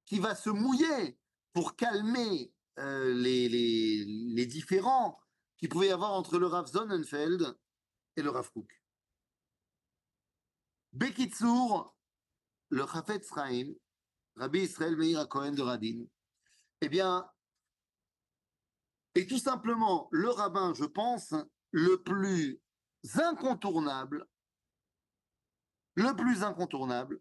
qui 0.05 0.19
va 0.19 0.35
se 0.35 0.51
mouiller 0.51 1.19
pour 1.53 1.77
calmer 1.77 2.53
euh, 2.79 3.13
les, 3.15 3.49
les, 3.49 4.05
les, 4.07 4.47
différends 4.47 5.21
qu'il 5.59 5.69
pouvait 5.69 5.89
y 5.89 5.93
avoir 5.93 6.13
entre 6.13 6.39
le 6.39 6.47
Rav 6.47 6.67
Sonnenfeld 6.67 7.59
et 8.17 8.23
le 8.23 8.31
Rav 8.31 8.51
Kook. 8.51 8.83
Bekitsour, 10.93 11.95
le 12.71 12.85
Rafet 12.85 13.23
Sraim, 13.23 13.75
Rabbi 14.37 14.61
Israël 14.61 14.97
Meir 14.97 15.29
Cohen 15.29 15.53
de 15.53 15.63
Radin, 15.63 16.05
eh 16.81 16.89
bien, 16.89 17.31
est 19.15 19.29
tout 19.29 19.39
simplement 19.39 20.09
le 20.11 20.31
rabbin, 20.31 20.75
je 20.75 20.85
pense, 20.85 21.35
le 21.71 22.03
plus 22.03 22.61
incontournable, 23.15 24.27
le 25.95 26.15
plus 26.15 26.43
incontournable 26.43 27.21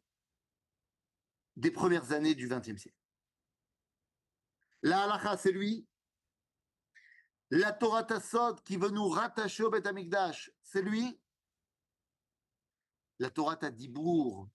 des 1.55 1.71
premières 1.71 2.11
années 2.11 2.35
du 2.35 2.47
XXe 2.47 2.77
siècle. 2.77 2.97
La 4.83 5.03
halakha, 5.03 5.37
c'est 5.37 5.51
lui. 5.51 5.87
La 7.49 7.73
Torah 7.73 8.03
Tassod, 8.03 8.61
qui 8.63 8.77
veut 8.77 8.89
nous 8.89 9.09
rattacher 9.09 9.63
au 9.63 9.69
Beth 9.69 9.85
Amikdash, 9.85 10.51
c'est 10.63 10.81
lui. 10.81 11.19
La 13.19 13.29
Torah 13.29 13.57
Tadibour, 13.57 14.49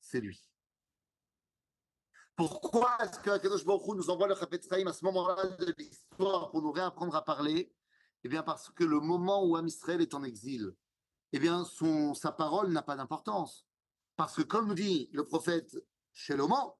c'est 0.00 0.20
lui. 0.20 0.51
Pourquoi 2.34 2.96
est-ce 3.00 3.18
que 3.18 3.38
Kadosh 3.38 3.66
nous 3.66 4.10
envoie 4.10 4.26
le 4.26 4.34
Chafetz 4.34 4.66
Chaim 4.68 4.86
à 4.86 4.92
ce 4.92 5.04
moment-là 5.04 5.46
de 5.46 5.74
l'histoire 5.76 6.50
pour 6.50 6.62
nous 6.62 6.72
réapprendre 6.72 7.14
à 7.14 7.22
parler? 7.24 7.74
Eh 8.24 8.28
bien, 8.28 8.42
parce 8.42 8.70
que 8.70 8.84
le 8.84 9.00
moment 9.00 9.44
où 9.44 9.56
Am 9.56 9.66
est 9.66 10.14
en 10.14 10.24
exil, 10.24 10.72
eh 11.32 11.38
bien, 11.38 11.64
son, 11.64 12.14
sa 12.14 12.32
parole 12.32 12.70
n'a 12.72 12.82
pas 12.82 12.96
d'importance. 12.96 13.66
Parce 14.16 14.36
que, 14.36 14.42
comme 14.42 14.74
dit 14.74 15.10
le 15.12 15.24
prophète 15.24 15.76
Shelomo, 16.12 16.78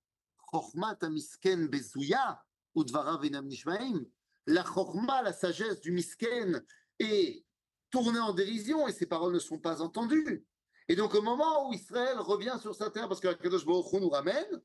la 4.46 4.64
Chochma, 4.64 5.22
la 5.22 5.32
sagesse 5.32 5.80
du 5.80 5.92
Misken, 5.92 6.64
est 6.98 7.44
tournée 7.90 8.20
en 8.20 8.32
dérision 8.32 8.88
et 8.88 8.92
ses 8.92 9.06
paroles 9.06 9.34
ne 9.34 9.38
sont 9.38 9.58
pas 9.58 9.82
entendues. 9.82 10.46
Et 10.88 10.96
donc, 10.96 11.14
au 11.14 11.22
moment 11.22 11.68
où 11.68 11.74
Israël 11.74 12.18
revient 12.18 12.56
sur 12.60 12.74
sa 12.74 12.90
terre, 12.90 13.08
parce 13.08 13.20
que 13.20 13.32
Kadosh 13.32 13.66
Baruch 13.66 13.92
nous 13.94 14.08
ramène, 14.08 14.62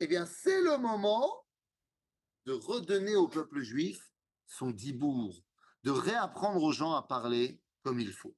eh 0.00 0.06
bien, 0.06 0.24
c'est 0.24 0.62
le 0.62 0.78
moment 0.78 1.46
de 2.46 2.52
redonner 2.52 3.16
au 3.16 3.28
peuple 3.28 3.60
juif 3.60 4.10
son 4.46 4.70
dibour, 4.70 5.44
de 5.84 5.90
réapprendre 5.90 6.62
aux 6.62 6.72
gens 6.72 6.94
à 6.94 7.02
parler 7.02 7.62
comme 7.82 8.00
il 8.00 8.12
faut. 8.12 8.34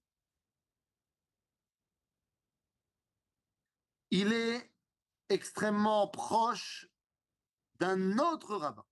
Il 4.11 4.33
est 4.33 4.75
extrêmement 5.29 6.09
proche 6.09 6.89
d'un 7.77 8.19
autre 8.19 8.57
rabbin. 8.57 8.85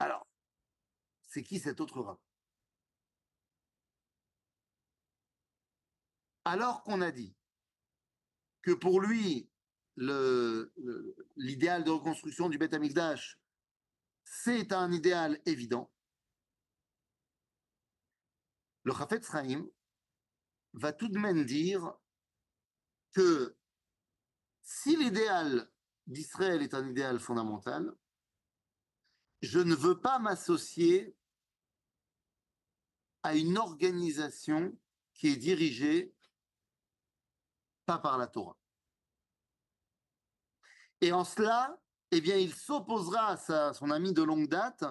Alors, 0.00 0.26
c'est 1.28 1.42
qui 1.42 1.60
cet 1.60 1.80
autre 1.80 2.00
rabbin? 2.02 2.20
Alors 6.44 6.82
qu'on 6.82 7.00
a 7.00 7.10
dit 7.10 7.37
que 8.62 8.72
pour 8.72 9.00
lui, 9.00 9.48
l'idéal 11.36 11.84
de 11.84 11.90
reconstruction 11.90 12.48
du 12.48 12.58
Beth 12.58 12.74
Amikdash, 12.74 13.38
c'est 14.24 14.72
un 14.72 14.92
idéal 14.92 15.40
évident. 15.46 15.90
Le 18.84 18.92
Chafetz 18.92 19.30
Chaim 19.30 19.66
va 20.74 20.92
tout 20.92 21.08
de 21.08 21.18
même 21.18 21.44
dire 21.44 21.92
que 23.12 23.56
si 24.62 24.96
l'idéal 24.96 25.70
d'Israël 26.06 26.62
est 26.62 26.74
un 26.74 26.88
idéal 26.88 27.18
fondamental, 27.18 27.94
je 29.40 29.58
ne 29.58 29.74
veux 29.74 30.00
pas 30.00 30.18
m'associer 30.18 31.16
à 33.22 33.34
une 33.34 33.58
organisation 33.58 34.78
qui 35.14 35.28
est 35.28 35.36
dirigée 35.36 36.14
pas 37.88 37.98
par 37.98 38.18
la 38.18 38.26
Torah. 38.26 38.58
Et 41.00 41.10
en 41.10 41.24
cela, 41.24 41.80
eh 42.10 42.20
bien, 42.20 42.36
il 42.36 42.54
s'opposera 42.54 43.30
à 43.30 43.72
son 43.72 43.90
ami 43.90 44.12
de 44.12 44.22
longue 44.22 44.46
date, 44.46 44.84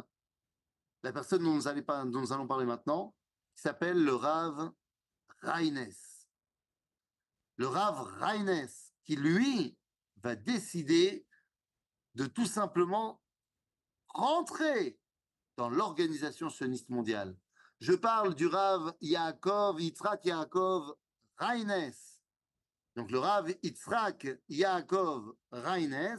la 1.03 1.13
personne 1.13 1.43
dont 1.43 1.53
nous, 1.53 2.33
allons 2.33 2.47
parler 2.47 2.65
maintenant, 2.65 3.13
qui 3.53 3.61
s'appelle 3.61 4.03
le 4.03 4.15
Rav 4.15 4.71
Raines. 5.41 5.93
le 7.57 7.67
Rav 7.67 8.01
Reines, 8.19 8.67
qui 9.03 9.15
lui 9.15 9.77
va 10.23 10.35
décider 10.35 11.27
de 12.15 12.25
tout 12.25 12.47
simplement 12.47 13.21
rentrer 14.07 14.99
dans 15.55 15.69
l'organisation 15.69 16.49
sioniste 16.49 16.89
mondiale. 16.89 17.37
Je 17.79 17.93
parle 17.93 18.33
du 18.33 18.47
Rav 18.47 18.95
Yaakov, 19.01 19.79
Yitzhak 19.81 20.25
Yaakov 20.25 20.95
Reines. 21.37 22.06
Donc 22.97 23.11
le 23.11 23.19
Rav 23.19 23.53
Yitzhak 23.61 24.27
Yaakov 24.49 25.35
Reines, 25.51 26.17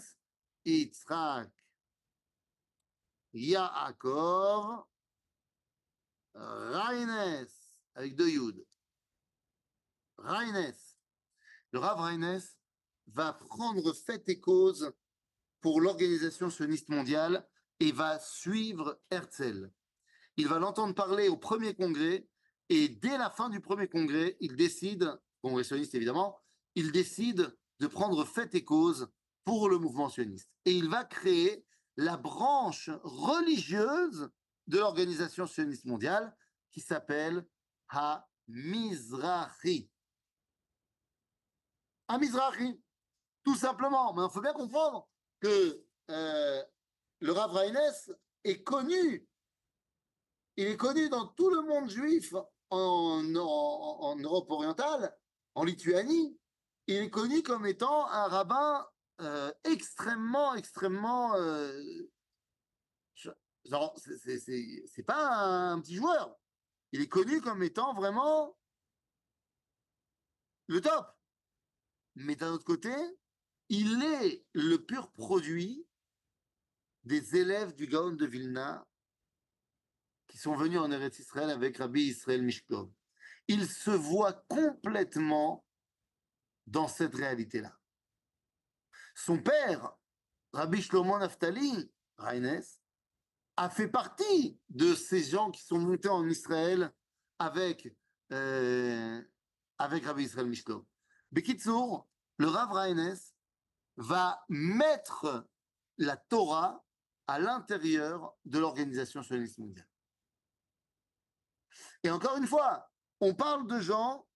Yitzhak 0.64 1.50
Yaakov 3.32 4.84
Reines, 6.34 7.48
avec 7.96 8.14
deux 8.14 8.28
Yud. 8.28 8.64
Reines. 10.18 10.76
Le 11.72 11.80
Rav 11.80 11.98
Reines 11.98 12.40
va 13.08 13.32
prendre 13.32 13.92
fait 13.92 14.28
et 14.28 14.38
cause 14.38 14.92
pour 15.60 15.80
l'organisation 15.80 16.48
sioniste 16.48 16.90
mondiale 16.90 17.44
et 17.80 17.90
va 17.90 18.20
suivre 18.20 19.02
Herzl. 19.10 19.72
Il 20.36 20.46
va 20.46 20.60
l'entendre 20.60 20.94
parler 20.94 21.28
au 21.28 21.36
premier 21.36 21.74
congrès 21.74 22.28
et 22.68 22.88
dès 22.88 23.18
la 23.18 23.30
fin 23.30 23.48
du 23.48 23.60
premier 23.60 23.88
congrès, 23.88 24.36
il 24.38 24.54
décide, 24.54 25.12
congrès 25.42 25.64
sioniste 25.64 25.96
évidemment, 25.96 26.40
il 26.78 26.92
décide 26.92 27.52
de 27.80 27.88
prendre 27.88 28.24
fait 28.24 28.54
et 28.54 28.64
cause 28.64 29.10
pour 29.44 29.68
le 29.68 29.78
mouvement 29.78 30.08
sioniste. 30.08 30.48
Et 30.64 30.70
il 30.70 30.88
va 30.88 31.04
créer 31.04 31.66
la 31.96 32.16
branche 32.16 32.88
religieuse 33.02 34.30
de 34.68 34.78
l'organisation 34.78 35.48
sioniste 35.48 35.86
mondiale 35.86 36.36
qui 36.70 36.80
s'appelle 36.80 37.44
Ha-Mizrahi. 37.88 39.90
Ha-Mizrahi, 42.06 42.80
tout 43.42 43.56
simplement. 43.56 44.14
Mais 44.14 44.22
il 44.24 44.30
faut 44.30 44.40
bien 44.40 44.52
comprendre 44.52 45.08
que 45.40 45.84
euh, 46.10 46.62
le 47.18 47.32
Rav 47.32 47.54
Reines 47.54 48.14
est 48.44 48.62
connu. 48.62 49.28
Il 50.56 50.68
est 50.68 50.76
connu 50.76 51.08
dans 51.08 51.26
tout 51.26 51.50
le 51.50 51.62
monde 51.62 51.90
juif 51.90 52.32
en, 52.70 53.24
Europe 53.24 54.50
orientale, 54.50 55.18
en 55.56 55.64
Lituanie. 55.64 56.38
Il 56.88 56.96
est 56.96 57.10
connu 57.10 57.42
comme 57.42 57.66
étant 57.66 58.08
un 58.08 58.28
rabbin 58.28 58.88
euh, 59.20 59.52
extrêmement, 59.64 60.54
extrêmement. 60.54 61.34
Euh, 61.36 61.82
genre, 63.66 63.94
c'est 63.98 65.02
pas 65.02 65.36
un 65.36 65.80
petit 65.82 65.96
joueur. 65.96 66.34
Il 66.92 67.02
est 67.02 67.08
connu 67.08 67.42
comme 67.42 67.62
étant 67.62 67.92
vraiment 67.92 68.56
le 70.68 70.80
top. 70.80 71.06
Mais 72.14 72.36
d'un 72.36 72.52
autre 72.52 72.64
côté, 72.64 72.94
il 73.68 74.02
est 74.02 74.46
le 74.54 74.78
pur 74.78 75.12
produit 75.12 75.86
des 77.04 77.36
élèves 77.36 77.74
du 77.74 77.86
Gaon 77.86 78.12
de 78.12 78.24
Vilna 78.24 78.88
qui 80.26 80.38
sont 80.38 80.56
venus 80.56 80.78
en 80.78 80.90
Eretz 80.90 81.18
Israël 81.18 81.50
avec 81.50 81.76
Rabbi 81.76 82.04
Israël 82.04 82.42
Mishkov. 82.42 82.90
Il 83.46 83.68
se 83.68 83.90
voit 83.90 84.32
complètement 84.48 85.66
dans 86.70 86.88
cette 86.88 87.14
réalité-là. 87.14 87.76
Son 89.14 89.38
père, 89.38 89.96
Rabbi 90.52 90.82
Shlomo 90.82 91.18
Naftali, 91.18 91.90
Reines, 92.18 92.62
a 93.56 93.70
fait 93.70 93.88
partie 93.88 94.60
de 94.68 94.94
ces 94.94 95.22
gens 95.22 95.50
qui 95.50 95.62
sont 95.62 95.78
montés 95.78 96.08
en 96.08 96.26
Israël 96.28 96.92
avec, 97.38 97.92
euh, 98.32 99.22
avec 99.78 100.04
Rabbi 100.04 100.24
Israël 100.24 100.46
Mishkov. 100.46 100.84
Bekitsour, 101.32 102.08
le 102.36 102.48
Rav 102.48 102.70
Reines 102.72 103.18
va 103.96 104.44
mettre 104.48 105.48
la 105.96 106.16
Torah 106.16 106.84
à 107.26 107.38
l'intérieur 107.38 108.36
de 108.44 108.58
l'organisation 108.58 109.22
sioniste 109.22 109.58
mondiale. 109.58 109.88
Et 112.04 112.10
encore 112.10 112.36
une 112.36 112.46
fois, 112.46 112.88
on 113.20 113.34
parle 113.34 113.66
de 113.66 113.80
gens 113.80 114.27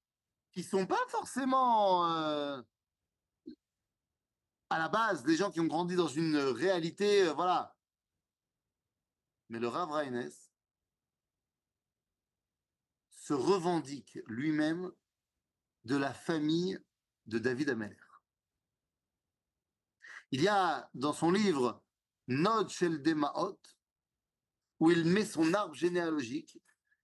qui 0.53 0.62
sont 0.62 0.86
pas 0.86 1.05
forcément 1.09 2.11
euh, 2.12 2.61
à 4.70 4.78
la 4.78 4.88
base 4.88 5.22
des 5.24 5.36
gens 5.36 5.50
qui 5.50 5.61
ont 5.61 5.66
grandi 5.66 5.96
dans 5.96 6.09
une 6.09 6.36
réalité, 6.36 7.24
euh, 7.28 7.32
voilà. 7.32 7.74
Mais 9.48 9.59
le 9.59 9.68
Rav 9.68 9.90
Reines 9.90 10.30
se 13.11 13.34
revendique 13.34 14.18
lui-même 14.26 14.90
de 15.84 15.96
la 15.96 16.12
famille 16.12 16.78
de 17.26 17.38
David 17.38 17.70
Amer. 17.70 17.96
Il 20.30 20.42
y 20.42 20.48
a 20.48 20.88
dans 20.94 21.12
son 21.12 21.30
livre 21.30 21.82
Nod 22.28 22.68
Shel 22.70 23.03
Demaot, 23.03 23.61
où 24.80 24.90
il 24.90 25.05
met 25.05 25.24
son 25.24 25.55
arbre 25.55 25.74
généalogique 25.74 26.59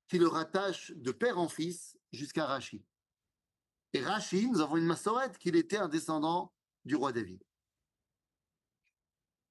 qui 0.09 0.19
le 0.19 0.27
rattache 0.27 0.93
de 0.93 1.13
père 1.13 1.39
en 1.39 1.49
fils 1.49 1.99
jusqu'à 2.13 2.47
Rachi. 2.47 2.85
Et 3.99 4.05
Rachi, 4.05 4.49
nous 4.49 4.61
avons 4.61 4.77
une 4.77 4.87
massorette 4.87 5.39
qu'il 5.39 5.57
était 5.57 5.77
un 5.77 5.89
descendant 5.89 6.55
du 6.85 6.95
roi 6.95 7.11
David. 7.11 7.43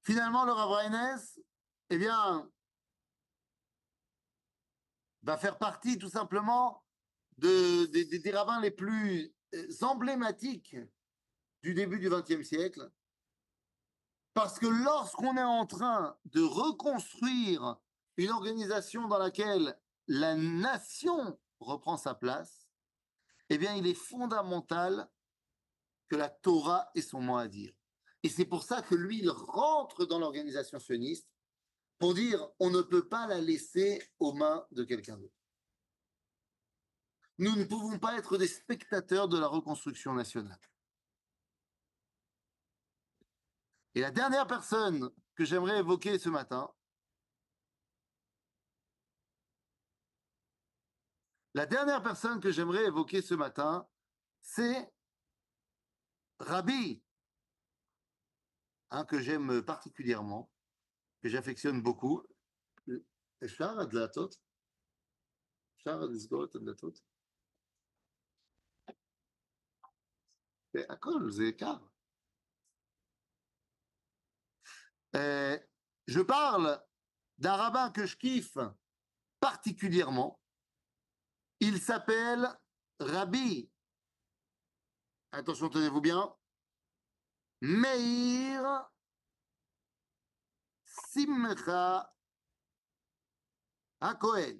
Finalement, 0.04 0.46
le 0.46 0.54
Rav 0.54 1.22
eh 1.90 1.98
bien, 1.98 2.50
va 5.24 5.38
faire 5.38 5.58
partie 5.58 5.98
tout 5.98 6.10
simplement 6.10 6.82
de, 7.38 7.88
des 7.88 8.32
rabbins 8.32 8.62
les 8.62 8.72
plus 8.72 9.36
euh, 9.54 9.68
emblématiques 9.82 10.78
du 11.62 11.74
début 11.74 12.00
du 12.00 12.10
XXe 12.10 12.48
siècle, 12.48 12.90
parce 14.34 14.60
que 14.60 14.68
lorsqu'on 14.68 15.36
est 15.36 15.44
en 15.44 15.66
train 15.66 16.18
de 16.24 16.42
reconstruire 16.42 17.76
une 18.16 18.30
organisation 18.30 19.10
dans 19.10 19.20
laquelle 19.20 19.78
la 20.08 20.36
nation 20.36 21.38
reprend 21.60 21.98
sa 21.98 22.16
place, 22.16 22.67
eh 23.50 23.58
bien, 23.58 23.76
il 23.76 23.88
est 23.88 23.94
fondamental 23.94 25.10
que 26.08 26.16
la 26.16 26.30
Torah 26.30 26.90
ait 26.96 27.02
son 27.02 27.22
mot 27.22 27.38
à 27.38 27.48
dire. 27.48 27.74
Et 28.24 28.30
c'est 28.30 28.46
pour 28.46 28.64
ça 28.64 28.82
que 28.82 28.96
lui, 28.96 29.20
il 29.20 29.30
rentre 29.30 30.06
dans 30.06 30.20
l'organisation 30.20 30.80
sioniste 30.80 31.30
pour 32.00 32.14
dire 32.14 32.50
on 32.60 32.70
ne 32.70 32.82
peut 32.82 33.08
pas 33.08 33.28
la 33.28 33.40
laisser 33.40 34.02
aux 34.20 34.34
mains 34.34 34.66
de 34.72 34.84
quelqu'un 34.84 35.18
d'autre. 35.18 35.34
Nous 37.40 37.56
ne 37.56 37.66
pouvons 37.66 38.00
pas 38.00 38.18
être 38.18 38.38
des 38.38 38.48
spectateurs 38.48 39.28
de 39.28 39.38
la 39.38 39.48
reconstruction 39.48 40.14
nationale. 40.14 40.60
Et 43.94 44.02
la 44.02 44.12
dernière 44.12 44.48
personne 44.48 45.10
que 45.36 45.46
j'aimerais 45.46 45.80
évoquer 45.80 46.18
ce 46.20 46.30
matin, 46.30 46.72
la 51.57 51.67
dernière 51.67 52.03
personne 52.03 52.41
que 52.41 52.51
j'aimerais 52.51 52.85
évoquer 52.85 53.23
ce 53.23 53.35
matin, 53.35 53.87
c'est 54.41 54.93
Rabbi, 56.39 57.03
hein, 58.91 59.05
que 59.05 59.21
j'aime 59.21 59.63
particulièrement, 59.63 60.51
que 61.23 61.29
j'affectionne 61.29 61.83
beaucoup. 61.83 62.23
אפשר 63.45 63.81
הדלתות? 63.81 64.37
אפשר 65.77 66.01
לסגור 66.01 66.45
את 66.45 66.55
הדלתות? 66.55 67.01
הכל, 70.89 71.31
זה 71.31 71.45
יקר. 71.45 71.77
Euh, 75.15 75.59
je 76.07 76.21
parle 76.21 76.83
d'un 77.37 77.57
rabbin 77.57 77.91
que 77.91 78.07
je 78.07 78.17
kiffe 78.17 78.57
particulièrement. 79.41 80.41
il 81.60 81.82
s'appelle 81.82 82.48
Rabbi, 83.00 83.70
attention, 85.32 85.70
tenez-vous 85.70 86.02
bien, 86.02 86.36
Meir 87.62 88.90
Simcha 90.86 92.14
Cohen. 94.20 94.60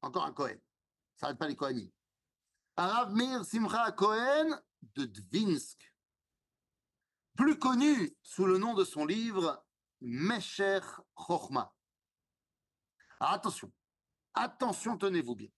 Encore 0.00 0.24
un 0.24 0.32
Cohen. 0.32 0.58
Ça 1.16 1.26
n'arrête 1.26 1.38
pas 1.38 1.48
les 1.48 1.56
Kohanim. 1.56 1.90
Arabe 2.76 3.14
Meir 3.14 3.44
Simcha 3.44 3.92
Cohen 3.92 4.60
de 4.94 5.04
Dvinsk 5.04 5.92
plus 7.36 7.58
connu 7.58 8.16
sous 8.22 8.46
le 8.46 8.58
nom 8.58 8.74
de 8.74 8.84
son 8.84 9.04
livre 9.04 9.64
Mesher 10.00 10.80
Chochma. 11.16 11.74
attention, 13.20 13.72
attention, 14.34 14.96
tenez-vous 14.96 15.36
bien. 15.36 15.48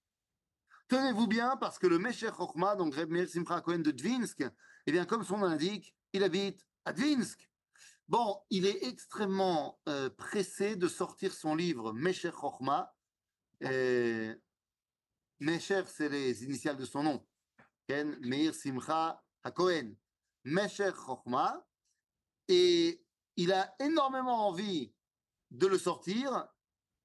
Tenez-vous 0.89 1.27
bien 1.27 1.57
parce 1.59 1.79
que 1.79 1.87
le 1.87 1.99
Mesher 1.99 2.31
Chochma, 2.37 2.75
donc 2.75 2.95
Reb 2.95 3.11
Meir 3.11 3.29
Simcha 3.29 3.61
Cohen 3.61 3.81
de 3.81 3.91
Dvinsk, 3.91 4.43
eh 4.87 4.93
bien, 4.93 5.05
comme 5.05 5.23
son 5.23 5.39
nom 5.39 5.47
l'indique, 5.47 5.95
il 6.15 6.25
habite 6.25 6.67
à 6.87 6.95
Dvinsk. 6.95 7.47
Bon, 8.09 8.41
il 8.49 8.65
est 8.65 8.87
extrêmement 8.87 9.79
euh, 9.87 10.09
pressé 10.09 10.77
de 10.77 10.89
sortir 10.89 11.35
son 11.35 11.55
livre 11.55 11.93
Mesher 11.93 12.31
Chochma. 12.31 12.91
Mesher, 15.41 15.83
c'est 15.87 16.09
les 16.09 16.43
initiales 16.45 16.79
de 16.79 16.87
son 16.87 17.03
nom. 17.03 17.27
Ken 17.87 18.17
Meir 18.21 18.55
Simcha 18.55 19.23
HaKohen, 19.45 19.95
Mesher 20.45 20.93
et 22.49 23.05
il 23.37 23.53
a 23.53 23.75
énormément 23.79 24.49
envie 24.49 24.93
de 25.51 25.67
le 25.67 25.79
sortir, 25.79 26.49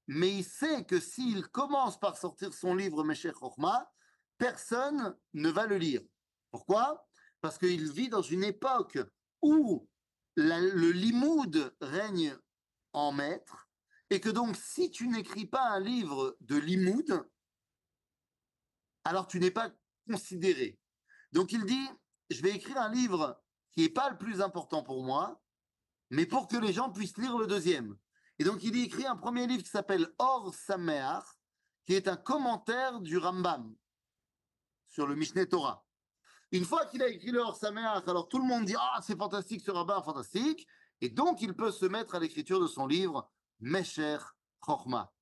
mais 0.07 0.33
il 0.33 0.43
sait 0.43 0.85
que 0.85 0.99
s'il 0.99 1.47
commence 1.47 1.99
par 1.99 2.17
sortir 2.17 2.53
son 2.53 2.75
livre 2.75 3.03
Mesher 3.03 3.31
Chochma, 3.39 3.91
personne 4.37 5.17
ne 5.33 5.49
va 5.49 5.65
le 5.65 5.77
lire. 5.77 6.01
Pourquoi? 6.51 7.07
Parce 7.41 7.57
qu'il 7.57 7.91
vit 7.91 8.09
dans 8.09 8.21
une 8.21 8.43
époque 8.43 8.97
où 9.41 9.87
le 10.35 10.91
limoud 10.91 11.75
règne 11.81 12.35
en 12.93 13.11
maître, 13.11 13.69
et 14.09 14.19
que 14.19 14.29
donc 14.29 14.55
si 14.55 14.91
tu 14.91 15.07
n'écris 15.07 15.45
pas 15.45 15.69
un 15.69 15.79
livre 15.79 16.37
de 16.41 16.55
limoud, 16.55 17.27
alors 19.03 19.27
tu 19.27 19.39
n'es 19.39 19.51
pas 19.51 19.71
considéré. 20.07 20.79
Donc 21.31 21.51
il 21.51 21.65
dit, 21.65 21.87
je 22.29 22.41
vais 22.41 22.51
écrire 22.51 22.77
un 22.77 22.91
livre 22.91 23.41
qui 23.71 23.81
n'est 23.81 23.89
pas 23.89 24.09
le 24.09 24.17
plus 24.17 24.41
important 24.41 24.83
pour 24.83 25.03
moi, 25.03 25.41
mais 26.09 26.25
pour 26.25 26.47
que 26.47 26.57
les 26.57 26.73
gens 26.73 26.91
puissent 26.91 27.17
lire 27.17 27.37
le 27.37 27.47
deuxième. 27.47 27.97
Et 28.39 28.43
donc 28.43 28.63
il 28.63 28.75
écrit 28.75 29.05
un 29.05 29.15
premier 29.15 29.47
livre 29.47 29.63
qui 29.63 29.69
s'appelle 29.69 30.13
Or 30.17 30.53
Sameach, 30.53 31.23
qui 31.85 31.93
est 31.93 32.07
un 32.07 32.17
commentaire 32.17 32.99
du 32.99 33.17
Rambam 33.17 33.75
sur 34.87 35.07
le 35.07 35.15
Mishneh 35.15 35.47
Torah. 35.47 35.85
Une 36.51 36.65
fois 36.65 36.85
qu'il 36.85 37.01
a 37.01 37.07
écrit 37.07 37.31
le 37.31 37.39
Or 37.39 37.55
Sameach, 37.57 38.07
alors 38.07 38.29
tout 38.29 38.39
le 38.39 38.45
monde 38.45 38.65
dit 38.65 38.75
Ah, 38.77 38.99
c'est 39.01 39.17
fantastique 39.17 39.61
ce 39.61 39.71
rabbin, 39.71 40.01
fantastique. 40.01 40.67
Et 41.01 41.09
donc 41.09 41.41
il 41.41 41.55
peut 41.55 41.71
se 41.71 41.85
mettre 41.85 42.15
à 42.15 42.19
l'écriture 42.19 42.59
de 42.59 42.67
son 42.67 42.87
livre 42.87 43.29
Mesher 43.59 44.17
Chochma. 44.65 45.13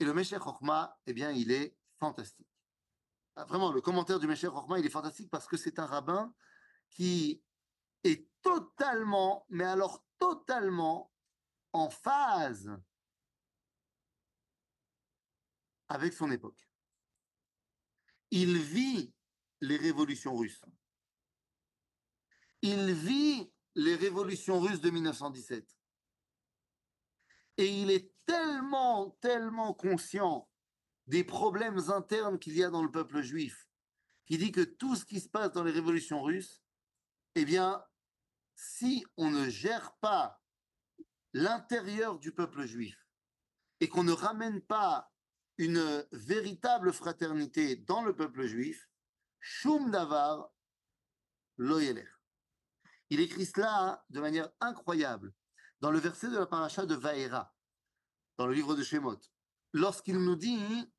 Et 0.00 0.04
le 0.04 0.12
Mesher 0.12 0.38
Chochma, 0.38 0.98
eh 1.06 1.12
bien, 1.12 1.30
il 1.30 1.50
est 1.50 1.76
fantastique. 1.98 2.48
Ah, 3.36 3.44
vraiment, 3.44 3.72
le 3.72 3.80
commentaire 3.80 4.18
du 4.18 4.26
Mesher 4.26 4.48
Chochma, 4.48 4.78
il 4.78 4.86
est 4.86 4.90
fantastique 4.90 5.30
parce 5.30 5.46
que 5.46 5.56
c'est 5.56 5.78
un 5.78 5.86
rabbin 5.86 6.34
qui 6.90 7.42
est 8.04 8.28
totalement, 8.42 9.46
mais 9.48 9.64
alors 9.64 10.04
totalement 10.18 11.10
en 11.74 11.90
phase 11.90 12.70
avec 15.88 16.14
son 16.14 16.30
époque. 16.30 16.70
Il 18.30 18.56
vit 18.58 19.12
les 19.60 19.76
révolutions 19.76 20.36
russes. 20.36 20.64
Il 22.62 22.92
vit 22.94 23.52
les 23.74 23.96
révolutions 23.96 24.60
russes 24.60 24.80
de 24.80 24.90
1917. 24.90 25.68
Et 27.58 27.66
il 27.66 27.90
est 27.90 28.12
tellement, 28.24 29.10
tellement 29.20 29.74
conscient 29.74 30.48
des 31.06 31.24
problèmes 31.24 31.90
internes 31.90 32.38
qu'il 32.38 32.56
y 32.56 32.64
a 32.64 32.70
dans 32.70 32.82
le 32.82 32.90
peuple 32.90 33.20
juif, 33.20 33.68
qui 34.26 34.38
dit 34.38 34.52
que 34.52 34.62
tout 34.62 34.96
ce 34.96 35.04
qui 35.04 35.20
se 35.20 35.28
passe 35.28 35.52
dans 35.52 35.64
les 35.64 35.72
révolutions 35.72 36.22
russes, 36.22 36.62
eh 37.34 37.44
bien, 37.44 37.84
si 38.54 39.04
on 39.16 39.30
ne 39.30 39.48
gère 39.48 39.94
pas 39.96 40.40
l'intérieur 41.34 42.18
du 42.18 42.32
peuple 42.32 42.64
juif 42.64 42.96
et 43.80 43.88
qu'on 43.88 44.04
ne 44.04 44.12
ramène 44.12 44.62
pas 44.62 45.12
une 45.58 46.06
véritable 46.12 46.92
fraternité 46.92 47.76
dans 47.76 48.02
le 48.02 48.14
peuple 48.14 48.46
juif, 48.46 48.88
Shum 49.40 49.90
Davar 49.90 50.48
Loyeler. 51.58 52.08
Il 53.10 53.20
écrit 53.20 53.46
cela 53.46 54.04
de 54.10 54.20
manière 54.20 54.50
incroyable 54.60 55.34
dans 55.80 55.90
le 55.90 55.98
verset 55.98 56.30
de 56.30 56.38
la 56.38 56.46
paracha 56.46 56.86
de 56.86 56.94
Vaera, 56.94 57.54
dans 58.38 58.46
le 58.46 58.54
livre 58.54 58.74
de 58.74 58.82
Shemot, 58.82 59.20
lorsqu'il 59.72 60.18
nous 60.18 60.36
dit, 60.36 60.90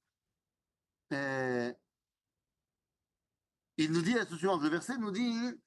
euh, 1.11 1.73
il 3.77 3.91
nous 3.91 4.01
dit 4.01 4.13
la 4.13 4.25
suivante, 4.25 4.61
le 4.61 4.69
verset 4.69 4.97
nous 4.97 5.11
dit 5.11 5.59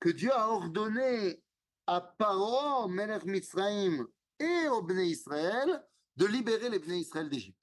que 0.00 0.08
Dieu 0.08 0.32
a 0.32 0.48
ordonné 0.48 1.43
à 1.86 2.00
Paro, 2.00 2.88
Melech 2.88 3.24
Mitzrayim, 3.24 4.06
et 4.38 4.68
au 4.68 4.82
Bnei 4.82 5.08
Israël 5.08 5.84
de 6.16 6.26
libérer 6.26 6.70
les 6.70 6.78
Bnei 6.78 7.00
Israël 7.00 7.28
d'Égypte. 7.28 7.58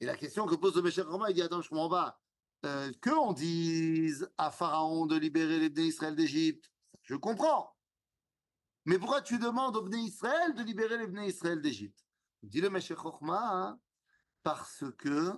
Et 0.00 0.06
la 0.06 0.16
question 0.16 0.46
que 0.46 0.54
pose 0.54 0.76
le 0.76 0.82
Mesher 0.82 1.02
Roma, 1.02 1.30
il 1.30 1.34
dit 1.34 1.42
Attends, 1.42 1.62
je 1.62 1.68
comprends 1.68 1.88
pas. 1.88 2.20
Euh, 2.64 2.92
que 3.00 3.10
on 3.10 3.32
dise 3.32 4.30
à 4.38 4.50
Pharaon 4.50 5.06
de 5.06 5.16
libérer 5.16 5.58
les 5.58 5.68
Bnei 5.68 5.88
Israël 5.88 6.16
d'Égypte, 6.16 6.70
je 7.02 7.14
comprends. 7.14 7.76
Mais 8.86 8.98
pourquoi 8.98 9.22
tu 9.22 9.38
demandes 9.38 9.76
aux 9.76 9.82
Bnei 9.82 10.00
Israël 10.00 10.54
de 10.54 10.62
libérer 10.62 10.98
les 10.98 11.06
Bnei 11.06 11.28
Israël 11.28 11.60
d'Égypte? 11.60 12.04
Dit 12.42 12.60
le 12.60 12.80
Chochma, 12.80 13.40
hein, 13.40 13.80
parce 14.42 14.84
que 14.98 15.32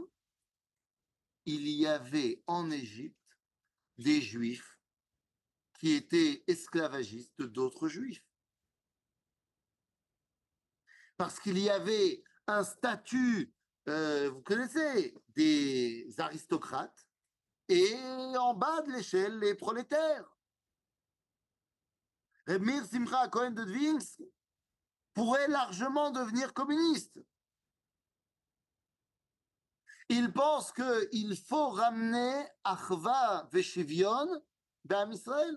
il 1.44 1.68
y 1.68 1.86
avait 1.86 2.42
en 2.48 2.70
Égypte 2.70 3.16
des 3.98 4.20
Juifs 4.20 4.75
qui 5.78 5.92
étaient 5.92 6.44
esclavagistes 6.46 7.42
d'autres 7.42 7.88
juifs. 7.88 8.24
Parce 11.16 11.40
qu'il 11.40 11.58
y 11.58 11.70
avait 11.70 12.22
un 12.46 12.62
statut, 12.64 13.54
euh, 13.88 14.30
vous 14.30 14.42
connaissez, 14.42 15.14
des 15.28 16.14
aristocrates, 16.18 17.06
et 17.68 17.94
en 18.38 18.54
bas 18.54 18.82
de 18.82 18.92
l'échelle, 18.92 19.38
les 19.38 19.54
prolétaires. 19.54 20.30
Remir 22.46 22.84
Simcha 22.84 23.28
Cohen 23.28 23.50
de 23.50 23.64
Dvinsk 23.64 24.22
pourrait 25.14 25.48
largement 25.48 26.10
devenir 26.10 26.54
communiste. 26.54 27.18
Il 30.08 30.32
pense 30.32 30.72
qu'il 30.72 31.36
faut 31.36 31.70
ramener 31.70 32.46
Achva 32.62 33.48
Veshivion 33.50 34.28
d'Am 34.86 35.12
Israël. 35.12 35.56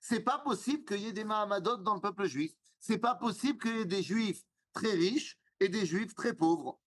C'est 0.00 0.20
pas 0.20 0.38
possible 0.38 0.84
qu'il 0.84 1.00
y 1.00 1.06
ait 1.06 1.12
des 1.12 1.24
Mahamadot 1.24 1.78
dans 1.78 1.94
le 1.94 2.00
peuple 2.00 2.26
juif. 2.26 2.52
C'est 2.78 2.98
pas 2.98 3.14
possible 3.14 3.58
qu'il 3.58 3.76
y 3.76 3.80
ait 3.80 3.86
des 3.86 4.02
juifs 4.02 4.42
très 4.72 4.92
riches 4.92 5.38
et 5.60 5.68
des 5.68 5.86
juifs 5.86 6.14
très 6.14 6.34
pauvres. 6.34 6.80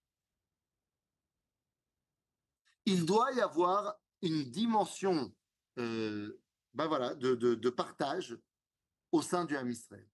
Il 2.85 3.05
doit 3.05 3.31
y 3.33 3.41
avoir 3.41 3.95
une 4.21 4.43
dimension 4.43 5.33
euh, 5.77 6.39
ben 6.73 6.87
voilà, 6.87 7.15
de, 7.15 7.69
partage 7.69 8.37
au 9.11 9.23
sein 9.23 9.45
du 9.45 9.57
Ham 9.57 9.69
Israël. 9.69 10.07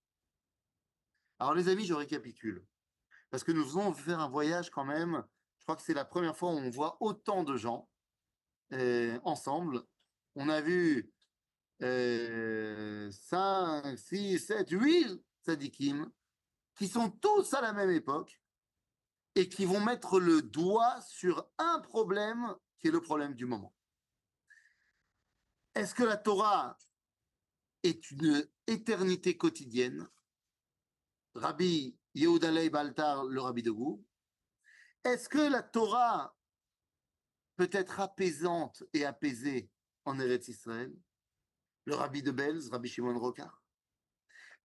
Alors 1.39 1.53
les 1.53 1.67
amis, 1.67 1.85
je 1.85 1.93
récapitule. 1.93 2.65
Parce 3.29 3.43
que 3.43 3.51
nous 3.51 3.65
venons 3.65 3.93
faire 3.93 4.21
un 4.21 4.29
voyage 4.29 4.69
quand 4.69 4.85
même. 4.85 5.25
Je 5.59 5.65
crois 5.65 5.75
que 5.75 5.81
c'est 5.81 5.93
la 5.93 6.05
première 6.05 6.37
fois 6.37 6.51
où 6.53 6.57
on 6.57 6.69
voit 6.69 6.97
autant 7.01 7.43
de 7.43 7.57
gens 7.57 7.89
euh, 8.71 9.19
ensemble 9.23 9.83
on 10.35 10.49
a 10.49 10.61
vu 10.61 11.11
euh, 11.81 13.11
5, 13.11 13.97
6, 13.97 14.39
7, 14.39 14.69
8 14.69 15.21
tzadikim 15.45 16.11
qui 16.75 16.87
sont 16.87 17.09
tous 17.09 17.53
à 17.53 17.61
la 17.61 17.73
même 17.73 17.91
époque 17.91 18.39
et 19.35 19.49
qui 19.49 19.65
vont 19.65 19.81
mettre 19.81 20.19
le 20.19 20.41
doigt 20.41 21.01
sur 21.01 21.49
un 21.57 21.79
problème 21.79 22.55
qui 22.79 22.87
est 22.87 22.91
le 22.91 23.01
problème 23.01 23.33
du 23.33 23.45
moment. 23.45 23.73
Est-ce 25.75 25.95
que 25.95 26.03
la 26.03 26.17
Torah 26.17 26.77
est 27.81 28.11
une 28.11 28.47
éternité 28.67 29.35
quotidienne? 29.37 30.07
Rabbi 31.35 31.97
Yehuda 32.13 32.69
Baltar, 32.69 33.23
le 33.25 33.41
rabbi 33.41 33.63
de 33.63 33.71
Gou. 33.71 34.05
Est-ce 35.03 35.27
que 35.27 35.39
la 35.39 35.63
Torah 35.63 36.35
peut 37.55 37.69
être 37.71 37.99
apaisante 37.99 38.83
et 38.93 39.03
apaisée? 39.03 39.69
En 40.05 40.19
Eretz 40.19 40.47
Israël, 40.47 40.93
le 41.85 41.95
rabbi 41.95 42.23
de 42.23 42.31
Belz, 42.31 42.69
Rabbi 42.69 42.89
Shimon 42.89 43.17
Rokar. 43.17 43.61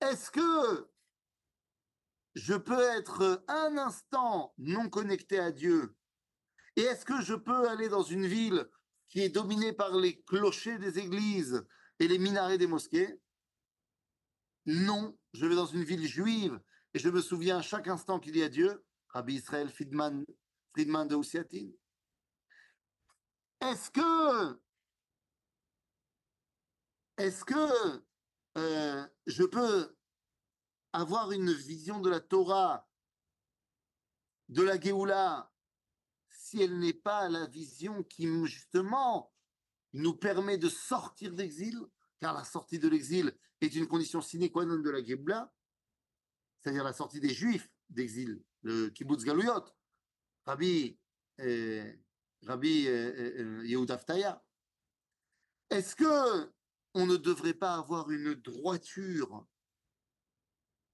Est-ce 0.01 0.31
que 0.31 0.91
je 2.35 2.55
peux 2.55 2.81
être 2.81 3.45
un 3.49 3.77
instant 3.79 4.55
non 4.59 4.89
connecté 4.89 5.39
à 5.39 5.51
Dieu 5.51 5.97
Et 6.77 6.83
est-ce 6.83 7.05
que 7.05 7.21
je 7.21 7.35
peux 7.35 7.69
aller 7.69 7.89
dans 7.89 8.03
une 8.03 8.27
ville 8.27 8.69
qui 9.09 9.21
est 9.21 9.29
dominée 9.29 9.73
par 9.73 9.97
les 9.97 10.23
clochers 10.23 10.79
des 10.79 10.99
églises 10.99 11.67
et 11.99 12.07
les 12.07 12.19
minarets 12.19 12.59
des 12.59 12.67
mosquées? 12.67 13.21
Non, 14.67 15.19
je 15.33 15.47
vais 15.47 15.57
dans 15.57 15.67
une 15.67 15.83
ville 15.83 16.07
juive 16.07 16.61
et 16.95 16.99
je 16.99 17.09
me 17.09 17.21
souviens 17.21 17.63
chaque 17.63 17.89
instant 17.89 18.21
qu'il 18.21 18.37
y 18.37 18.43
a 18.43 18.49
Dieu. 18.49 18.85
Rabbi 19.09 19.35
Israël 19.35 19.71
Friedman, 19.71 20.25
Friedman 20.73 21.09
de 21.09 21.17
Oussiatine. 21.17 21.73
Est-ce 23.61 23.91
que 23.91 24.61
est-ce 27.19 27.45
que 27.45 28.03
euh, 28.57 29.07
je 29.27 29.43
peux 29.43 29.95
avoir 30.93 31.33
une 31.33 31.53
vision 31.53 32.01
de 32.01 32.09
la 32.09 32.21
Torah, 32.21 32.89
de 34.49 34.63
la 34.63 34.81
Géoula, 34.81 35.53
si 36.31 36.63
elle 36.63 36.79
n'est 36.79 36.95
pas 36.95 37.29
la 37.29 37.47
vision 37.47 38.03
qui, 38.05 38.27
justement, 38.47 39.33
nous 39.93 40.15
permet 40.15 40.59
de 40.59 40.69
sortir 40.69 41.35
d'exil, 41.35 41.79
car 42.21 42.35
la 42.35 42.45
sortie 42.45 42.79
de 42.79 42.89
l'exil 42.89 43.37
est 43.61 43.75
une 43.75 43.89
condition 43.89 44.21
sine 44.21 44.51
qua 44.51 44.65
non 44.65 44.79
de 44.79 44.91
la 44.91 45.05
Géoula, 45.05 45.53
c'est-à-dire 46.61 46.85
la 46.85 46.93
sortie 46.93 47.21
des 47.21 47.35
Juifs 47.35 47.69
d'exil, 47.91 48.43
le 48.63 48.91
kibbutz 48.91 49.25
Galouyot, 49.25 49.65
Rabbi, 50.47 50.99
euh, 51.41 51.93
Rabbi 52.43 52.87
euh, 52.87 53.65
Yehuda 53.67 54.01
Est-ce 55.71 55.95
que 55.97 56.58
on 56.99 57.07
ne 57.07 57.17
devrait 57.17 57.55
pas 57.55 57.75
avoir 57.75 58.11
une 58.11 58.35
droiture 58.35 59.47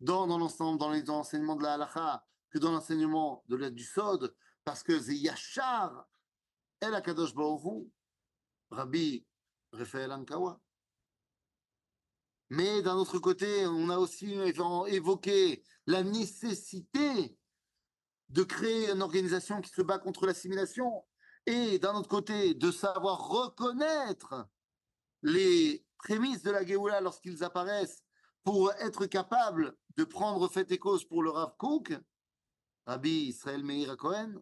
dans, 0.00 0.26
dans 0.26 0.36
l'ensemble, 0.36 0.78
dans 0.78 0.90
les 0.90 1.08
enseignements 1.08 1.56
de 1.56 1.62
la 1.62 1.74
halakha, 1.74 2.26
que 2.50 2.58
dans 2.58 2.72
l'enseignement 2.72 3.42
de 3.48 3.56
la, 3.56 3.70
du 3.70 3.84
Sod, 3.84 4.36
parce 4.64 4.82
que 4.82 4.92
Yachar 5.10 6.06
El 6.80 6.94
Akadosh 6.94 7.34
Baruch 7.34 7.88
Rabbi 8.70 9.26
Raphaël 9.72 10.12
Ankawa. 10.12 10.60
Mais 12.50 12.82
d'un 12.82 12.96
autre 12.96 13.18
côté, 13.18 13.66
on 13.66 13.88
a 13.88 13.96
aussi 13.96 14.34
évoqué 14.88 15.64
la 15.86 16.02
nécessité 16.02 17.38
de 18.28 18.42
créer 18.42 18.90
une 18.90 19.00
organisation 19.00 19.62
qui 19.62 19.70
se 19.70 19.80
bat 19.80 19.98
contre 19.98 20.26
l'assimilation 20.26 21.02
et 21.46 21.78
d'un 21.78 21.94
autre 21.94 22.08
côté, 22.08 22.52
de 22.52 22.70
savoir 22.70 23.26
reconnaître 23.28 24.46
les 25.22 25.84
prémices 25.98 26.42
de 26.42 26.50
la 26.50 26.64
Géoula 26.64 27.00
lorsqu'ils 27.00 27.42
apparaissent 27.44 28.02
pour 28.42 28.72
être 28.74 29.06
capable 29.06 29.76
de 29.96 30.04
prendre 30.04 30.48
fait 30.48 30.70
et 30.70 30.78
cause 30.78 31.04
pour 31.04 31.22
le 31.22 31.30
Rav 31.30 31.56
Kook, 31.56 31.94
Rabbi 32.86 33.28
Israël 33.28 33.64
Meir 33.64 33.96
Cohen, 33.96 34.34